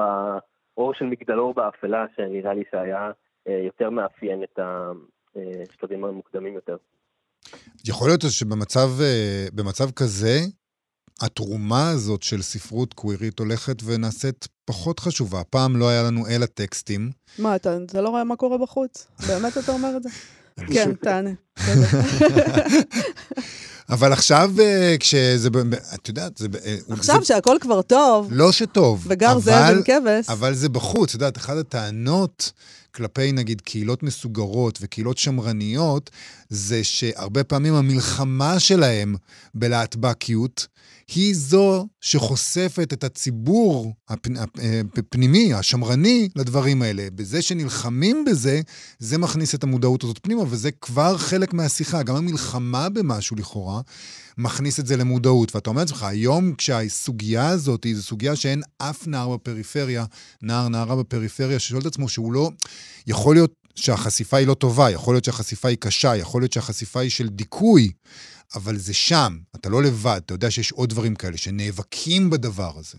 אור 0.76 0.94
של 0.94 1.04
מגדלור 1.04 1.54
באפלה, 1.54 2.04
שנראה 2.16 2.54
לי 2.54 2.62
שהיה 2.70 3.10
אה, 3.48 3.60
יותר 3.64 3.90
מאפיין 3.90 4.42
את 4.42 4.58
השלבים 4.58 6.04
המוקדמים 6.04 6.54
יותר. 6.54 6.76
יכול 7.88 8.08
להיות 8.08 8.20
שבמצב 8.20 9.90
כזה, 9.96 10.38
התרומה 11.20 11.88
הזאת 11.90 12.22
של 12.22 12.42
ספרות 12.42 12.94
קווירית 12.94 13.38
הולכת 13.38 13.76
ונעשית 13.84 14.48
פחות 14.64 15.00
חשובה. 15.00 15.44
פעם 15.50 15.76
לא 15.76 15.88
היה 15.88 16.02
לנו 16.02 16.26
אלא 16.28 16.46
טקסטים. 16.46 17.10
מה, 17.38 17.56
אתה, 17.56 17.76
אתה 17.86 18.00
לא 18.00 18.08
רואה 18.08 18.24
מה 18.24 18.36
קורה 18.36 18.58
בחוץ? 18.58 19.06
באמת 19.26 19.58
אתה 19.58 19.72
אומר 19.72 19.96
את 19.96 20.02
זה? 20.02 20.08
כן, 20.74 20.92
תענה. 20.94 21.30
אבל 23.90 24.12
עכשיו, 24.12 24.52
אה, 24.60 24.96
כשזה, 25.00 25.48
את 25.94 26.08
יודעת, 26.08 26.36
זה... 26.36 26.46
אה, 26.64 26.76
עכשיו 26.90 27.20
זה, 27.20 27.26
שהכל 27.26 27.56
כבר 27.60 27.82
טוב. 27.82 28.28
לא 28.30 28.52
שטוב. 28.52 29.06
וגר 29.08 29.38
זאב 29.38 29.76
עם 29.76 29.82
כבש. 29.82 30.28
אבל 30.28 30.54
זה 30.54 30.68
בחוץ, 30.68 31.08
את 31.08 31.14
יודעת, 31.14 31.36
אחת 31.36 31.56
הטענות 31.56 32.52
כלפי, 32.96 33.32
נגיד, 33.32 33.60
קהילות 33.60 34.02
מסוגרות 34.02 34.78
וקהילות 34.82 35.18
שמרניות, 35.18 36.10
זה 36.48 36.84
שהרבה 36.84 37.44
פעמים 37.44 37.74
המלחמה 37.74 38.60
שלהם 38.60 39.14
בלהטבקיות, 39.54 40.66
היא 41.14 41.34
זו 41.34 41.86
שחושפת 42.00 42.92
את 42.92 43.04
הציבור 43.04 43.92
הפנימי, 44.08 45.54
השמרני, 45.54 46.28
לדברים 46.36 46.82
האלה. 46.82 47.08
בזה 47.14 47.42
שנלחמים 47.42 48.24
בזה, 48.24 48.60
זה 48.98 49.18
מכניס 49.18 49.54
את 49.54 49.64
המודעות 49.64 50.04
הזאת 50.04 50.18
פנימה, 50.22 50.42
וזה 50.48 50.70
כבר 50.70 51.18
חלק 51.18 51.54
מהשיחה. 51.54 52.02
גם 52.02 52.16
המלחמה 52.16 52.88
במשהו, 52.88 53.36
לכאורה, 53.36 53.80
מכניס 54.38 54.80
את 54.80 54.86
זה 54.86 54.96
למודעות. 54.96 55.54
ואתה 55.54 55.70
אומר 55.70 55.80
לעצמך, 55.80 56.02
היום 56.02 56.54
כשהסוגיה 56.54 57.48
הזאת 57.48 57.86
זו 57.94 58.02
סוגיה 58.02 58.36
שאין 58.36 58.62
אף 58.78 59.06
נער 59.06 59.34
בפריפריה, 59.34 60.04
נער, 60.42 60.68
נערה 60.68 60.96
בפריפריה, 60.96 61.58
ששואל 61.58 61.80
את 61.80 61.86
עצמו 61.86 62.08
שהוא 62.08 62.32
לא... 62.32 62.50
יכול 63.06 63.36
להיות 63.36 63.65
שהחשיפה 63.76 64.36
היא 64.36 64.46
לא 64.48 64.54
טובה, 64.54 64.90
יכול 64.90 65.14
להיות 65.14 65.24
שהחשיפה 65.24 65.68
היא 65.68 65.78
קשה, 65.80 66.16
יכול 66.16 66.40
להיות 66.40 66.52
שהחשיפה 66.52 67.00
היא 67.00 67.10
של 67.10 67.28
דיכוי. 67.28 67.92
אבל 68.54 68.74
זה 68.74 68.94
שם, 68.94 69.32
אתה 69.56 69.68
לא 69.68 69.78
לבד, 69.82 70.20
אתה 70.24 70.34
יודע 70.34 70.50
שיש 70.50 70.72
עוד 70.72 70.88
דברים 70.88 71.14
כאלה 71.14 71.36
שנאבקים 71.36 72.30
בדבר 72.30 72.72
הזה. 72.78 72.98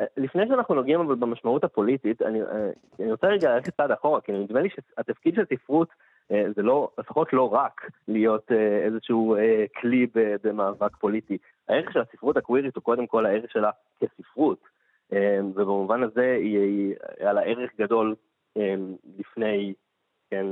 אה, 0.00 0.04
לפני 0.16 0.42
שאנחנו 0.48 0.74
נוגעים 0.74 1.00
אבל 1.00 1.14
במשמעות 1.14 1.64
הפוליטית, 1.64 2.22
אני, 2.22 2.42
אה, 2.42 2.70
אני 3.00 3.10
רוצה 3.10 3.26
רגע 3.26 3.54
ללכת 3.54 3.76
צעד 3.76 3.90
אחורה, 3.90 4.20
כי 4.20 4.32
נדמה 4.32 4.60
לי 4.60 4.68
שהתפקיד 4.70 5.34
של 5.34 5.44
ספרות 5.54 5.88
אה, 6.32 6.44
זה 6.56 6.62
לא, 6.62 6.90
לפחות 6.98 7.32
לא 7.32 7.54
רק 7.54 7.90
להיות 8.08 8.52
איזשהו 8.86 9.36
כלי 9.80 10.06
במאבק 10.14 10.96
פוליטי. 10.96 11.38
הערך 11.68 11.92
של 11.92 12.00
הספרות 12.00 12.36
הקווירית 12.36 12.76
הוא 12.76 12.82
קודם 12.82 13.06
כל 13.06 13.26
הערך 13.26 13.50
שלה 13.50 13.70
כספרות, 14.00 14.58
ובמובן 15.54 16.02
הזה 16.02 16.36
היא, 16.40 16.58
היא 16.58 16.94
היה 17.18 17.32
לה 17.32 17.40
ערך 17.40 17.70
גדול 17.78 18.14
לפני 19.18 19.74
כן, 20.30 20.46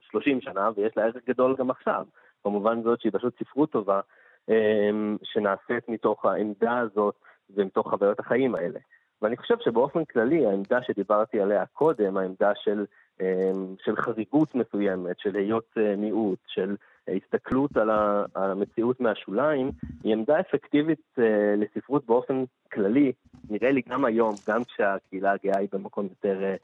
30 0.00 0.40
שנה, 0.40 0.70
ויש 0.76 0.96
לה 0.96 1.04
ערך 1.04 1.24
גדול 1.28 1.56
גם 1.58 1.70
עכשיו. 1.70 2.04
במובן 2.44 2.82
זאת 2.82 3.00
שהיא 3.00 3.12
פשוט 3.12 3.38
ספרות 3.38 3.70
טובה, 3.70 4.00
אמ, 4.48 5.16
שנעשית 5.22 5.88
מתוך 5.88 6.24
העמדה 6.24 6.78
הזאת 6.78 7.14
ומתוך 7.50 7.90
חוויות 7.90 8.20
החיים 8.20 8.54
האלה. 8.54 8.80
ואני 9.22 9.36
חושב 9.36 9.54
שבאופן 9.60 10.04
כללי, 10.04 10.46
העמדה 10.46 10.82
שדיברתי 10.82 11.40
עליה 11.40 11.66
קודם, 11.66 12.16
העמדה 12.16 12.52
של, 12.54 12.84
אמ, 13.20 13.74
של 13.84 13.96
חריגות 13.96 14.54
מסוימת, 14.54 15.18
של 15.18 15.36
היות 15.36 15.74
אה, 15.78 15.96
מיעוט, 15.96 16.38
של 16.46 16.76
הסתכלות 17.08 17.76
על, 17.76 17.90
המציאות 18.34 19.00
מהשוליים, 19.00 19.70
היא 20.04 20.12
עמדה 20.12 20.40
אפקטיבית 20.40 21.18
אה, 21.18 21.54
לספרות 21.56 22.06
באופן 22.06 22.44
כללי, 22.72 23.12
נראה 23.50 23.70
לי 23.70 23.82
גם 23.88 24.04
היום, 24.04 24.34
גם 24.48 24.64
כשהקהילה 24.64 25.32
הגאה 25.32 25.58
היא 25.58 25.68
במקום 25.72 26.04
יותר 26.04 26.44
אה, 26.44 26.56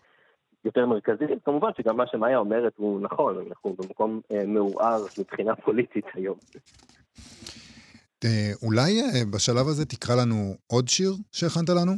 יותר 0.64 0.86
מרכזי. 0.86 1.24
כמובן 1.44 1.70
שגם 1.76 1.96
מה 1.96 2.06
שמאיה 2.06 2.38
אומרת 2.38 2.72
הוא 2.76 3.00
נכון, 3.00 3.46
אנחנו 3.48 3.76
במקום 3.78 4.20
אה, 4.32 4.46
מעורער 4.46 5.02
מבחינה 5.18 5.56
פוליטית 5.56 6.04
היום. 6.14 6.38
אה, 8.24 8.50
אולי 8.62 9.00
אה, 9.00 9.24
בשלב 9.34 9.66
הזה 9.68 9.86
תקרא 9.86 10.14
לנו 10.22 10.54
עוד 10.66 10.88
שיר 10.88 11.12
שהכנת 11.32 11.68
לנו? 11.68 11.92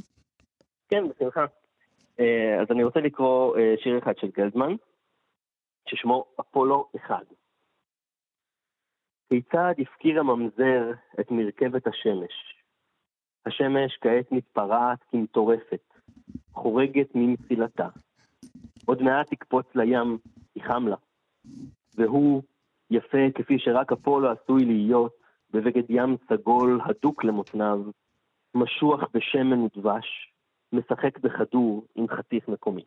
כן, 0.89 1.05
בשמחה. 1.09 1.45
אז 2.61 2.67
אני 2.71 2.85
רוצה 2.85 3.01
לקרוא 3.01 3.57
שיר 3.83 3.99
אחד 3.99 4.13
של 4.17 4.27
גלדמן, 4.37 4.73
ששמו 5.89 6.25
אפולו 6.41 6.89
אחד. 6.97 7.25
כיצד 9.29 9.75
הפקיר 9.79 10.21
הממזר 10.21 10.93
את 11.21 11.31
מרכבת 11.31 11.87
השמש? 11.87 12.55
השמש 13.47 13.99
כעת 14.01 14.33
מתפרעת 14.33 14.99
כמטורפת, 15.11 15.95
חורגת 16.53 17.09
ממסילתה. 17.15 17.89
עוד 18.85 19.03
מעט 19.03 19.31
תקפוץ 19.31 19.67
לים, 19.75 20.19
היא 20.55 20.63
חם 20.63 20.89
לה. 20.89 20.97
והוא, 21.97 22.43
יפה 22.91 23.19
כפי 23.35 23.59
שרק 23.59 23.93
אפולו 23.93 24.29
עשוי 24.31 24.65
להיות, 24.65 25.13
בבגד 25.51 25.83
ים 25.89 26.17
סגול 26.29 26.81
הדוק 26.85 27.25
למותניו, 27.25 27.79
משוח 28.55 29.01
בשמן 29.15 29.59
ודבש, 29.59 30.33
משחק 30.73 31.19
בכדור 31.19 31.85
עם 31.95 32.09
חתיך 32.09 32.49
מקומי. 32.49 32.85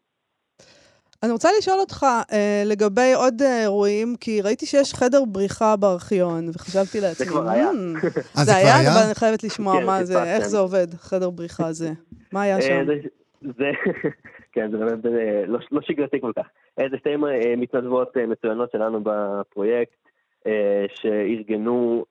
אני 1.24 1.32
רוצה 1.32 1.50
לשאול 1.58 1.80
אותך 1.80 2.06
אה, 2.32 2.64
לגבי 2.66 3.14
עוד 3.14 3.42
אה, 3.42 3.62
אירועים, 3.62 4.16
כי 4.20 4.42
ראיתי 4.42 4.66
שיש 4.66 4.94
חדר 4.94 5.26
בריחה 5.26 5.76
בארכיון, 5.76 6.50
וחשבתי 6.54 7.02
לעצמי, 7.02 7.26
זה 7.26 7.32
כבר 7.32 7.50
היה. 7.50 7.70
אה, 8.38 8.46
זה 8.46 8.56
היה? 8.56 8.82
אבל 8.82 9.06
אני 9.06 9.16
חייבת 9.16 9.44
לשמוע 9.44 9.80
כן, 9.80 9.86
מה 9.86 10.04
זה, 10.04 10.24
איך 10.24 10.48
זה 10.48 10.58
עובד, 10.58 10.88
חדר 10.94 11.30
בריחה 11.30 11.68
הזה. 11.68 11.92
מה 12.32 12.42
היה 12.42 12.56
אה, 12.56 12.62
שם? 12.62 12.86
זה, 13.42 13.72
כן, 14.58 14.72
זה 14.72 14.78
באמת 14.78 15.06
אה, 15.06 15.46
לא, 15.48 15.60
לא 15.72 15.82
שגרתי 15.82 16.22
כל 16.22 16.32
כך. 16.36 16.48
אה, 16.80 16.86
זה 16.92 16.98
שתי 16.98 17.10
אה, 17.10 17.56
מתנדבות 17.58 18.18
מצוינות 18.18 18.72
שלנו 18.72 19.00
בפרויקט, 19.04 20.08
שארגנו 20.96 22.06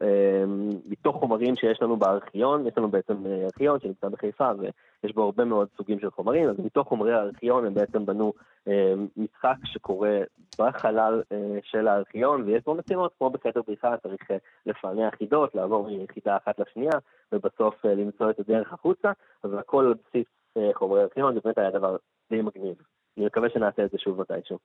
מתוך 0.89 1.17
חומרים 1.17 1.57
שיש 1.57 1.83
לנו 1.83 1.97
בארכיון, 1.97 2.67
יש 2.67 2.73
לנו 2.77 2.89
בעצם 2.89 3.27
אה, 3.27 3.45
ארכיון 3.45 3.81
שנמצא 3.81 4.09
בחיפה 4.09 4.51
ויש 4.59 5.15
בו 5.15 5.23
הרבה 5.23 5.45
מאוד 5.45 5.69
סוגים 5.77 6.01
של 6.01 6.11
חומרים, 6.11 6.49
אז 6.49 6.59
מתוך 6.59 6.89
חומרי 6.89 7.13
הארכיון 7.13 7.67
הם 7.67 7.75
בעצם 7.75 8.07
בנו 8.07 8.33
אה, 8.69 8.95
משחק 9.17 9.57
שקורה 9.65 10.19
בחלל 10.59 11.23
אה, 11.33 11.59
של 11.63 11.89
הארכיון, 11.89 12.43
ויש 12.43 12.65
בו 12.65 12.75
משימות, 12.75 13.13
כמו 13.19 13.31
בחדר 13.31 13.61
בריחה, 13.67 13.97
צריך 13.97 14.31
אה, 14.31 14.37
לפענח 14.67 15.15
חידות, 15.15 15.55
לעבור 15.55 15.87
מיחידה 15.87 16.37
אחת 16.37 16.61
לשנייה, 16.61 16.99
ובסוף 17.33 17.87
אה, 17.87 17.95
למצוא 17.95 18.31
את 18.31 18.41
הדרך 18.41 18.73
החוצה, 18.73 19.13
אז 19.43 19.51
הכל 19.59 19.87
על 19.87 19.95
בסיס 19.95 20.27
אה, 20.57 20.71
חומרי 20.75 21.01
הארכיון, 21.01 21.35
זה 21.35 21.41
באמת 21.45 21.59
היה 21.59 21.71
דבר 21.71 21.97
די 22.31 22.43
מגניב. 22.43 22.75
אני 23.19 23.27
מקווה 23.27 23.49
שנעשה 23.55 23.85
את 23.85 23.91
זה 23.91 23.99
שוב 23.99 24.21
מתישהו. 24.21 24.59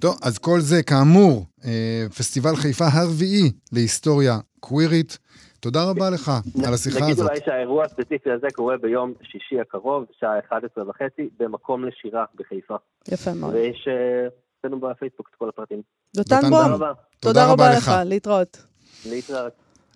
טוב, 0.00 0.16
אז 0.22 0.38
כל 0.38 0.60
זה, 0.60 0.82
כאמור, 0.82 1.46
אה, 1.64 2.04
פסטיבל 2.18 2.56
חיפה 2.56 2.84
הרביעי 2.92 3.52
להיסטוריה 3.72 4.38
קווירית. 4.60 5.18
תודה 5.60 5.90
רבה 5.90 6.10
לך 6.10 6.30
על 6.66 6.74
השיחה 6.74 7.00
נגיד 7.00 7.12
הזאת. 7.12 7.28
אולי 7.30 7.40
שהאירוע 7.44 7.84
הספציפי 7.84 8.30
הזה 8.30 8.46
קורה 8.52 8.76
ביום 8.76 9.14
שישי 9.22 9.60
הקרוב, 9.60 10.04
שעה 10.20 10.38
11 10.38 10.88
וחצי, 10.88 11.28
במקום 11.38 11.84
לשירה 11.84 12.24
בחיפה. 12.34 12.76
יפה 13.08 13.34
מאוד. 13.34 13.54
ויש 13.54 13.88
אה, 13.88 14.28
אצלנו 14.60 14.80
בפייסבוק 14.80 15.28
את 15.30 15.34
כל 15.34 15.48
הפרטים. 15.48 15.82
דותן 16.16 16.40
בום, 16.40 16.50
תודה 16.50 16.74
רבה. 16.74 16.92
תודה 17.20 17.52
רבה 17.52 17.70
לך, 17.76 17.90
להתראות. 18.04 18.62
להתראות. 19.10 19.52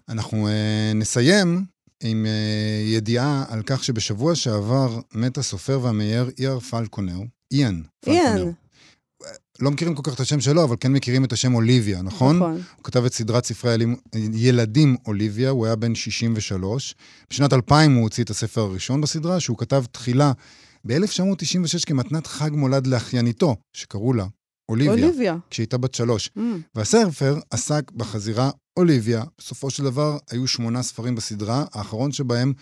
אנחנו 0.08 0.48
אה, 0.48 0.92
נסיים 0.94 1.64
עם 2.02 2.26
אה, 2.26 2.82
ידיעה 2.96 3.44
על 3.48 3.62
כך 3.66 3.84
שבשבוע 3.84 4.34
שעבר 4.34 5.00
מת 5.14 5.38
הסופר 5.38 5.80
והמאייר 5.82 6.30
איאר 6.38 6.60
פלקונר, 6.60 7.20
איאן 7.52 7.82
פלקונר. 8.00 8.36
איאן. 8.36 8.50
לא 9.60 9.70
מכירים 9.70 9.94
כל 9.94 10.02
כך 10.04 10.14
את 10.14 10.20
השם 10.20 10.40
שלו, 10.40 10.64
אבל 10.64 10.76
כן 10.80 10.92
מכירים 10.92 11.24
את 11.24 11.32
השם 11.32 11.54
אוליביה, 11.54 12.02
נכון? 12.02 12.36
נכון. 12.36 12.52
הוא 12.76 12.84
כתב 12.84 13.04
את 13.04 13.12
סדרת 13.12 13.44
ספרי 13.44 13.74
הלימ- 13.74 14.18
ילדים 14.34 14.96
אוליביה, 15.06 15.50
הוא 15.50 15.66
היה 15.66 15.76
בן 15.76 15.94
63. 15.94 16.94
בשנת 17.30 17.52
2000 17.52 17.94
הוא 17.94 18.02
הוציא 18.02 18.24
את 18.24 18.30
הספר 18.30 18.60
הראשון 18.60 19.00
בסדרה, 19.00 19.40
שהוא 19.40 19.58
כתב 19.58 19.84
תחילה 19.92 20.32
ב-1996 20.86 21.84
כמתנת 21.86 22.26
חג 22.26 22.50
מולד 22.52 22.86
לאחייניתו, 22.86 23.56
שקראו 23.72 24.12
לה 24.12 24.26
אוליביה, 24.68 24.92
אוליביה. 24.92 25.36
כשהייתה 25.50 25.78
בת 25.78 25.94
שלוש. 25.94 26.30
Mm, 26.38 26.40
והספר 26.74 27.38
עסק 27.50 27.90
בחזירה 27.90 28.50
אוליביה. 28.76 29.24
בסופו 29.38 29.70
של 29.70 29.84
דבר 29.84 30.18
היו 30.30 30.46
שמונה 30.46 30.82
ספרים 30.82 31.14
בסדרה, 31.14 31.64
האחרון 31.72 32.12
שבהם 32.12 32.52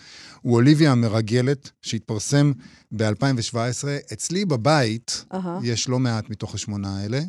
הוא 0.41 0.53
אוליביה 0.53 0.91
המרגלת, 0.91 1.69
שהתפרסם 1.81 2.51
ב-2017. 2.91 3.87
אצלי 4.13 4.45
בבית 4.45 5.25
אהה. 5.33 5.59
יש 5.63 5.89
לא 5.89 5.99
מעט 5.99 6.29
מתוך 6.29 6.55
השמונה 6.55 6.99
האלה. 6.99 7.21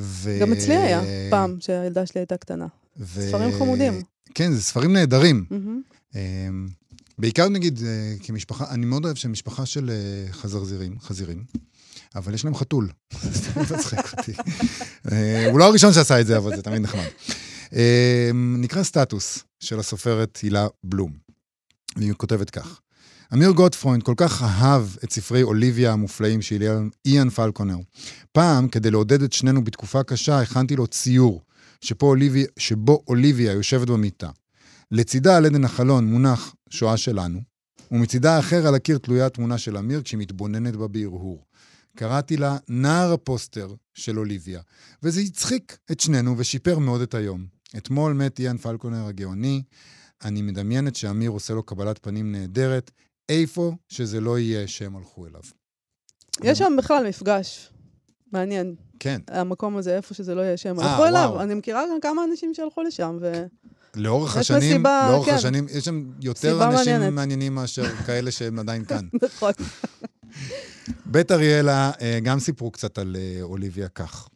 ו... 0.00 0.38
גם 0.40 0.52
אצלי 0.52 0.76
היה, 0.76 1.02
פעם, 1.30 1.56
שהילדה 1.60 2.06
שלי 2.06 2.20
הייתה 2.20 2.36
קטנה. 2.36 2.66
ו... 2.96 3.28
ספרים 3.28 3.58
חמודים. 3.58 4.02
כן, 4.34 4.52
זה 4.52 4.62
ספרים 4.62 4.92
נהדרים. 4.92 5.44
אמ, 6.14 6.68
בעיקר 7.18 7.48
נגיד 7.48 7.80
אה, 7.86 8.14
כמשפחה, 8.22 8.70
אני 8.70 8.86
מאוד 8.86 9.04
אוהב 9.04 9.16
שמשפחה 9.16 9.66
של 9.66 9.90
אה, 9.90 10.32
חזרזירים, 10.32 11.00
חזירים, 11.00 11.44
אבל 12.14 12.34
יש 12.34 12.44
להם 12.44 12.54
חתול. 12.54 12.88
זה 13.68 13.76
מצחיק 13.76 13.98
אותי. 14.18 14.32
אה, 15.12 15.50
הוא 15.50 15.58
לא 15.58 15.64
הראשון 15.64 15.92
שעשה 15.92 16.20
את 16.20 16.26
זה, 16.26 16.36
אבל 16.36 16.56
זה 16.56 16.62
תמיד 16.62 16.82
נחמד. 16.82 17.08
אמ, 17.72 18.56
נקרא 18.60 18.82
סטטוס 18.82 19.44
של 19.60 19.78
הסופרת 19.78 20.36
הילה 20.42 20.66
בלום. 20.84 21.12
והיא 21.96 22.12
כותבת 22.12 22.50
כך: 22.50 22.80
אמיר 23.32 23.50
גוטפרוינד 23.50 24.02
כל 24.02 24.14
כך 24.16 24.42
אהב 24.42 24.82
את 25.04 25.12
ספרי 25.12 25.42
אוליביה 25.42 25.92
המופלאים 25.92 26.42
של 26.42 26.62
איאן- 27.06 27.30
פלקונר. 27.30 27.76
פעם, 28.32 28.68
כדי 28.68 28.90
לעודד 28.90 29.22
את 29.22 29.32
שנינו 29.32 29.64
בתקופה 29.64 30.02
קשה, 30.02 30.40
הכנתי 30.40 30.76
לו 30.76 30.86
ציור, 30.86 31.42
אוליביה, 32.02 32.46
שבו 32.58 33.02
אוליביה 33.08 33.52
יושבת 33.52 33.88
במיטה. 33.88 34.30
לצידה 34.90 35.36
על 35.36 35.46
אדן 35.46 35.64
החלון 35.64 36.04
מונח 36.04 36.54
שואה 36.70 36.96
שלנו, 36.96 37.40
ומצידה 37.90 38.36
האחר 38.36 38.66
על 38.66 38.74
הקיר 38.74 38.98
תלויה 38.98 39.28
תמונה 39.28 39.58
של 39.58 39.76
אמיר 39.76 40.02
כשהיא 40.02 40.18
מתבוננת 40.20 40.76
בה 40.76 40.88
בהרהור. 40.88 41.44
קראתי 41.96 42.36
לה 42.36 42.56
נער 42.68 43.12
הפוסטר 43.12 43.74
של 43.94 44.18
אוליביה, 44.18 44.60
וזה 45.02 45.20
הצחיק 45.20 45.78
את 45.92 46.00
שנינו 46.00 46.38
ושיפר 46.38 46.78
מאוד 46.78 47.00
את 47.00 47.14
היום. 47.14 47.51
אתמול 47.76 48.12
מת 48.12 48.40
איאן 48.40 48.56
פלקונר 48.56 49.06
הגאוני, 49.06 49.62
אני 50.24 50.42
מדמיינת 50.42 50.96
שאמיר 50.96 51.30
עושה 51.30 51.54
לו 51.54 51.62
קבלת 51.62 51.98
פנים 51.98 52.32
נהדרת, 52.32 52.90
איפה 53.28 53.72
שזה 53.88 54.20
לא 54.20 54.38
יהיה 54.38 54.68
שהם 54.68 54.96
הלכו 54.96 55.26
אליו. 55.26 55.40
יש 56.42 56.58
שם 56.58 56.72
בכלל 56.78 57.08
מפגש 57.08 57.70
מעניין. 58.32 58.74
כן, 58.98 59.20
המקום 59.28 59.76
הזה, 59.76 59.96
איפה 59.96 60.14
שזה 60.14 60.34
לא 60.34 60.40
יהיה 60.40 60.56
שם. 60.56 60.80
אה, 60.80 60.90
הלכו 60.90 61.06
אליו. 61.06 61.40
אני 61.40 61.54
מכירה 61.54 61.84
גם 61.92 62.00
כמה 62.00 62.24
אנשים 62.24 62.54
שהלכו 62.54 62.82
לשם, 62.82 63.18
ו... 63.20 63.46
לאורך 63.96 64.36
השנים, 64.36 64.58
מסיבה, 64.58 65.08
לאורך 65.10 65.26
כן. 65.26 65.34
השנים, 65.34 65.66
יש 65.70 65.84
שם 65.84 66.04
יותר 66.20 66.64
אנשים 66.64 66.92
מעניינת. 66.92 67.14
מעניינים 67.14 67.54
מאשר 67.54 67.94
כאלה 68.06 68.30
שהם 68.30 68.58
עדיין 68.58 68.84
כאן. 68.84 69.08
נכון. 69.22 69.52
בית 71.06 71.30
אריאלה 71.30 71.90
אה, 72.00 72.18
גם 72.22 72.40
סיפרו 72.40 72.70
קצת 72.70 72.98
על 72.98 73.16
אה, 73.18 73.42
אוליביה 73.42 73.88
כך. 73.88 74.28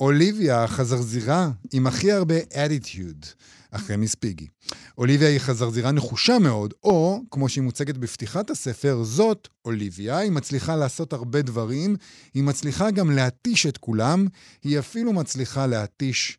אוליביה, 0.00 0.66
חזרזירה 0.66 1.50
עם 1.72 1.86
הכי 1.86 2.12
הרבה 2.12 2.34
attitude, 2.38 3.26
אחרי 3.70 3.96
מיס 3.96 4.14
פיגי. 4.14 4.46
אוליביה 4.98 5.28
היא 5.28 5.38
חזרזירה 5.38 5.92
נחושה 5.92 6.38
מאוד, 6.38 6.74
או, 6.84 7.22
כמו 7.30 7.48
שהיא 7.48 7.64
מוצגת 7.64 7.96
בפתיחת 7.96 8.50
הספר, 8.50 9.02
זאת 9.02 9.48
אוליביה, 9.64 10.18
היא 10.18 10.30
מצליחה 10.30 10.76
לעשות 10.76 11.12
הרבה 11.12 11.42
דברים, 11.42 11.96
היא 12.34 12.42
מצליחה 12.42 12.90
גם 12.90 13.10
להתיש 13.10 13.66
את 13.66 13.78
כולם, 13.78 14.26
היא 14.62 14.78
אפילו 14.78 15.12
מצליחה 15.12 15.66
להתיש 15.66 16.38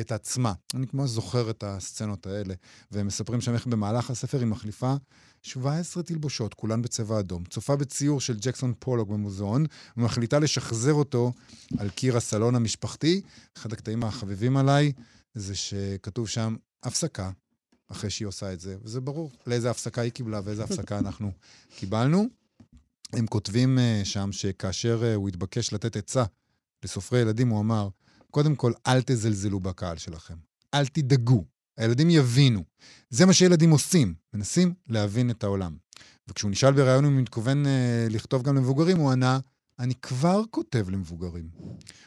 את 0.00 0.12
עצמה. 0.12 0.52
אני 0.74 0.86
כמו 0.86 1.06
זוכר 1.06 1.50
את 1.50 1.64
הסצנות 1.66 2.26
האלה, 2.26 2.54
והם 2.90 3.06
מספרים 3.06 3.40
שם 3.40 3.54
איך 3.54 3.66
במהלך 3.66 4.10
הספר 4.10 4.38
היא 4.38 4.46
מחליפה 4.46 4.94
17 5.42 6.02
תלבושות, 6.02 6.54
כולן 6.54 6.82
בצבע 6.82 7.20
אדום, 7.20 7.44
צופה 7.44 7.76
בציור 7.76 8.20
של 8.20 8.36
ג'קסון 8.40 8.74
פולוק 8.78 9.08
במוזיאון, 9.08 9.66
ומחליטה 9.96 10.38
לשחזר 10.38 10.92
אותו 10.92 11.32
על 11.78 11.90
קיר 11.90 12.16
הסלון 12.16 12.54
המשפחתי. 12.54 13.20
אחד 13.56 13.72
הקטעים 13.72 14.04
החביבים 14.04 14.56
עליי 14.56 14.92
זה 15.34 15.54
שכתוב 15.54 16.28
שם 16.28 16.56
הפסקה, 16.82 17.30
אחרי 17.88 18.10
שהיא 18.10 18.28
עושה 18.28 18.52
את 18.52 18.60
זה, 18.60 18.76
וזה 18.82 19.00
ברור 19.00 19.30
לאיזה 19.46 19.70
הפסקה 19.70 20.02
היא 20.02 20.12
קיבלה 20.12 20.40
ואיזה 20.44 20.64
הפסקה 20.64 20.98
אנחנו 21.04 21.32
קיבלנו. 21.76 22.28
הם 23.12 23.26
כותבים 23.26 23.78
uh, 23.78 24.04
שם 24.04 24.32
שכאשר 24.32 25.02
uh, 25.02 25.16
הוא 25.16 25.28
התבקש 25.28 25.72
לתת 25.72 25.96
עצה 25.96 26.24
לסופרי 26.84 27.20
ילדים, 27.20 27.48
הוא 27.48 27.60
אמר, 27.60 27.88
קודם 28.30 28.54
כל, 28.54 28.72
אל 28.86 29.02
תזלזלו 29.02 29.60
בקהל 29.60 29.96
שלכם. 29.96 30.34
אל 30.74 30.86
תדאגו. 30.86 31.44
הילדים 31.78 32.10
יבינו. 32.10 32.64
זה 33.10 33.26
מה 33.26 33.32
שילדים 33.32 33.70
עושים, 33.70 34.14
מנסים 34.34 34.74
להבין 34.88 35.30
את 35.30 35.44
העולם. 35.44 35.76
וכשהוא 36.28 36.50
נשאל 36.50 36.72
בריאיון 36.72 37.04
אם 37.04 37.12
הוא 37.12 37.20
מתכוון 37.20 37.66
אה, 37.66 38.06
לכתוב 38.10 38.42
גם 38.42 38.56
למבוגרים, 38.56 38.96
הוא 38.96 39.10
ענה, 39.10 39.38
אני 39.78 39.94
כבר 39.94 40.42
כותב 40.50 40.90
למבוגרים. 40.90 41.48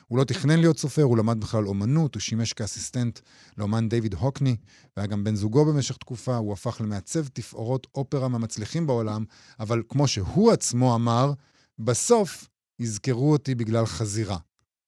הוא 0.07 0.17
לא 0.17 0.24
תכנן 0.24 0.59
להיות 0.59 0.80
סופר, 0.80 1.03
הוא 1.03 1.17
למד 1.17 1.39
בכלל 1.39 1.67
אומנות, 1.67 2.15
הוא 2.15 2.21
שימש 2.21 2.53
כאסיסטנט 2.53 3.19
לאומן 3.57 3.89
דיוויד 3.89 4.13
הוקני, 4.13 4.55
והיה 4.97 5.07
גם 5.07 5.24
בן 5.24 5.36
זוגו 5.36 5.65
במשך 5.65 5.97
תקופה, 5.97 6.36
הוא 6.36 6.53
הפך 6.53 6.82
למעצב 6.82 7.28
תפאורות 7.28 7.88
אופרה 7.95 8.28
מהמצליחים 8.28 8.88
בעולם, 8.88 9.26
אבל 9.59 9.84
כמו 9.89 10.07
שהוא 10.07 10.51
עצמו 10.51 10.95
אמר, 10.95 11.34
בסוף 11.80 12.47
יזכרו 12.80 13.32
אותי 13.32 13.55
בגלל 13.55 13.86
חזירה. 13.86 14.38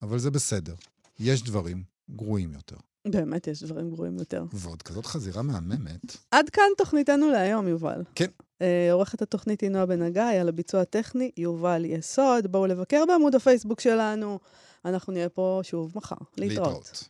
אבל 0.02 0.20
זה 0.20 0.32
בסדר, 0.32 0.76
יש 1.20 1.44
דברים 1.44 1.84
גרועים 2.10 2.54
יותר. 2.54 2.76
באמת 3.08 3.48
יש 3.48 3.64
דברים 3.64 3.90
גרועים 3.90 4.18
יותר. 4.20 4.44
ועוד 4.52 4.82
כזאת 4.82 5.06
חזירה 5.06 5.42
מהממת. 5.42 6.18
עד 6.32 6.50
כאן 6.50 6.64
תוכניתנו 6.78 7.30
להיום, 7.30 7.68
יובל. 7.68 8.04
כן. 8.16 8.30
אה, 8.62 8.92
עורכת 8.92 9.22
התוכנית 9.22 9.62
היא 9.62 9.70
נועה 9.70 9.86
בן 9.86 10.02
הגיא, 10.02 10.22
על 10.22 10.50
הביצוע 10.50 10.82
הטכני, 10.82 11.32
יובל 11.38 11.86
יסוד. 11.86 12.48
בואו 12.48 12.66
לבקר 12.66 13.04
בעמוד 13.08 13.36
הפייסבוק 13.36 13.80
שלנו. 13.80 14.40
אנחנו 14.86 15.14
נהיה 15.14 15.30
פה 15.30 15.60
שוב 15.64 15.92
מחר. 15.96 16.16
להתראות. 16.38 17.10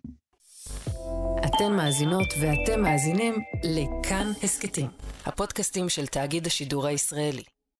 אתן 1.45 1.71
מאזינות 1.71 2.27
ואתם 2.41 2.81
מאזינים 2.81 3.35
לכאן 3.63 4.31
הסכתים, 4.43 4.87
הפודקאסטים 5.25 5.89
של 5.89 6.07
תאגיד 6.07 6.47
השידור 6.47 6.87
הישראלי. 6.87 7.43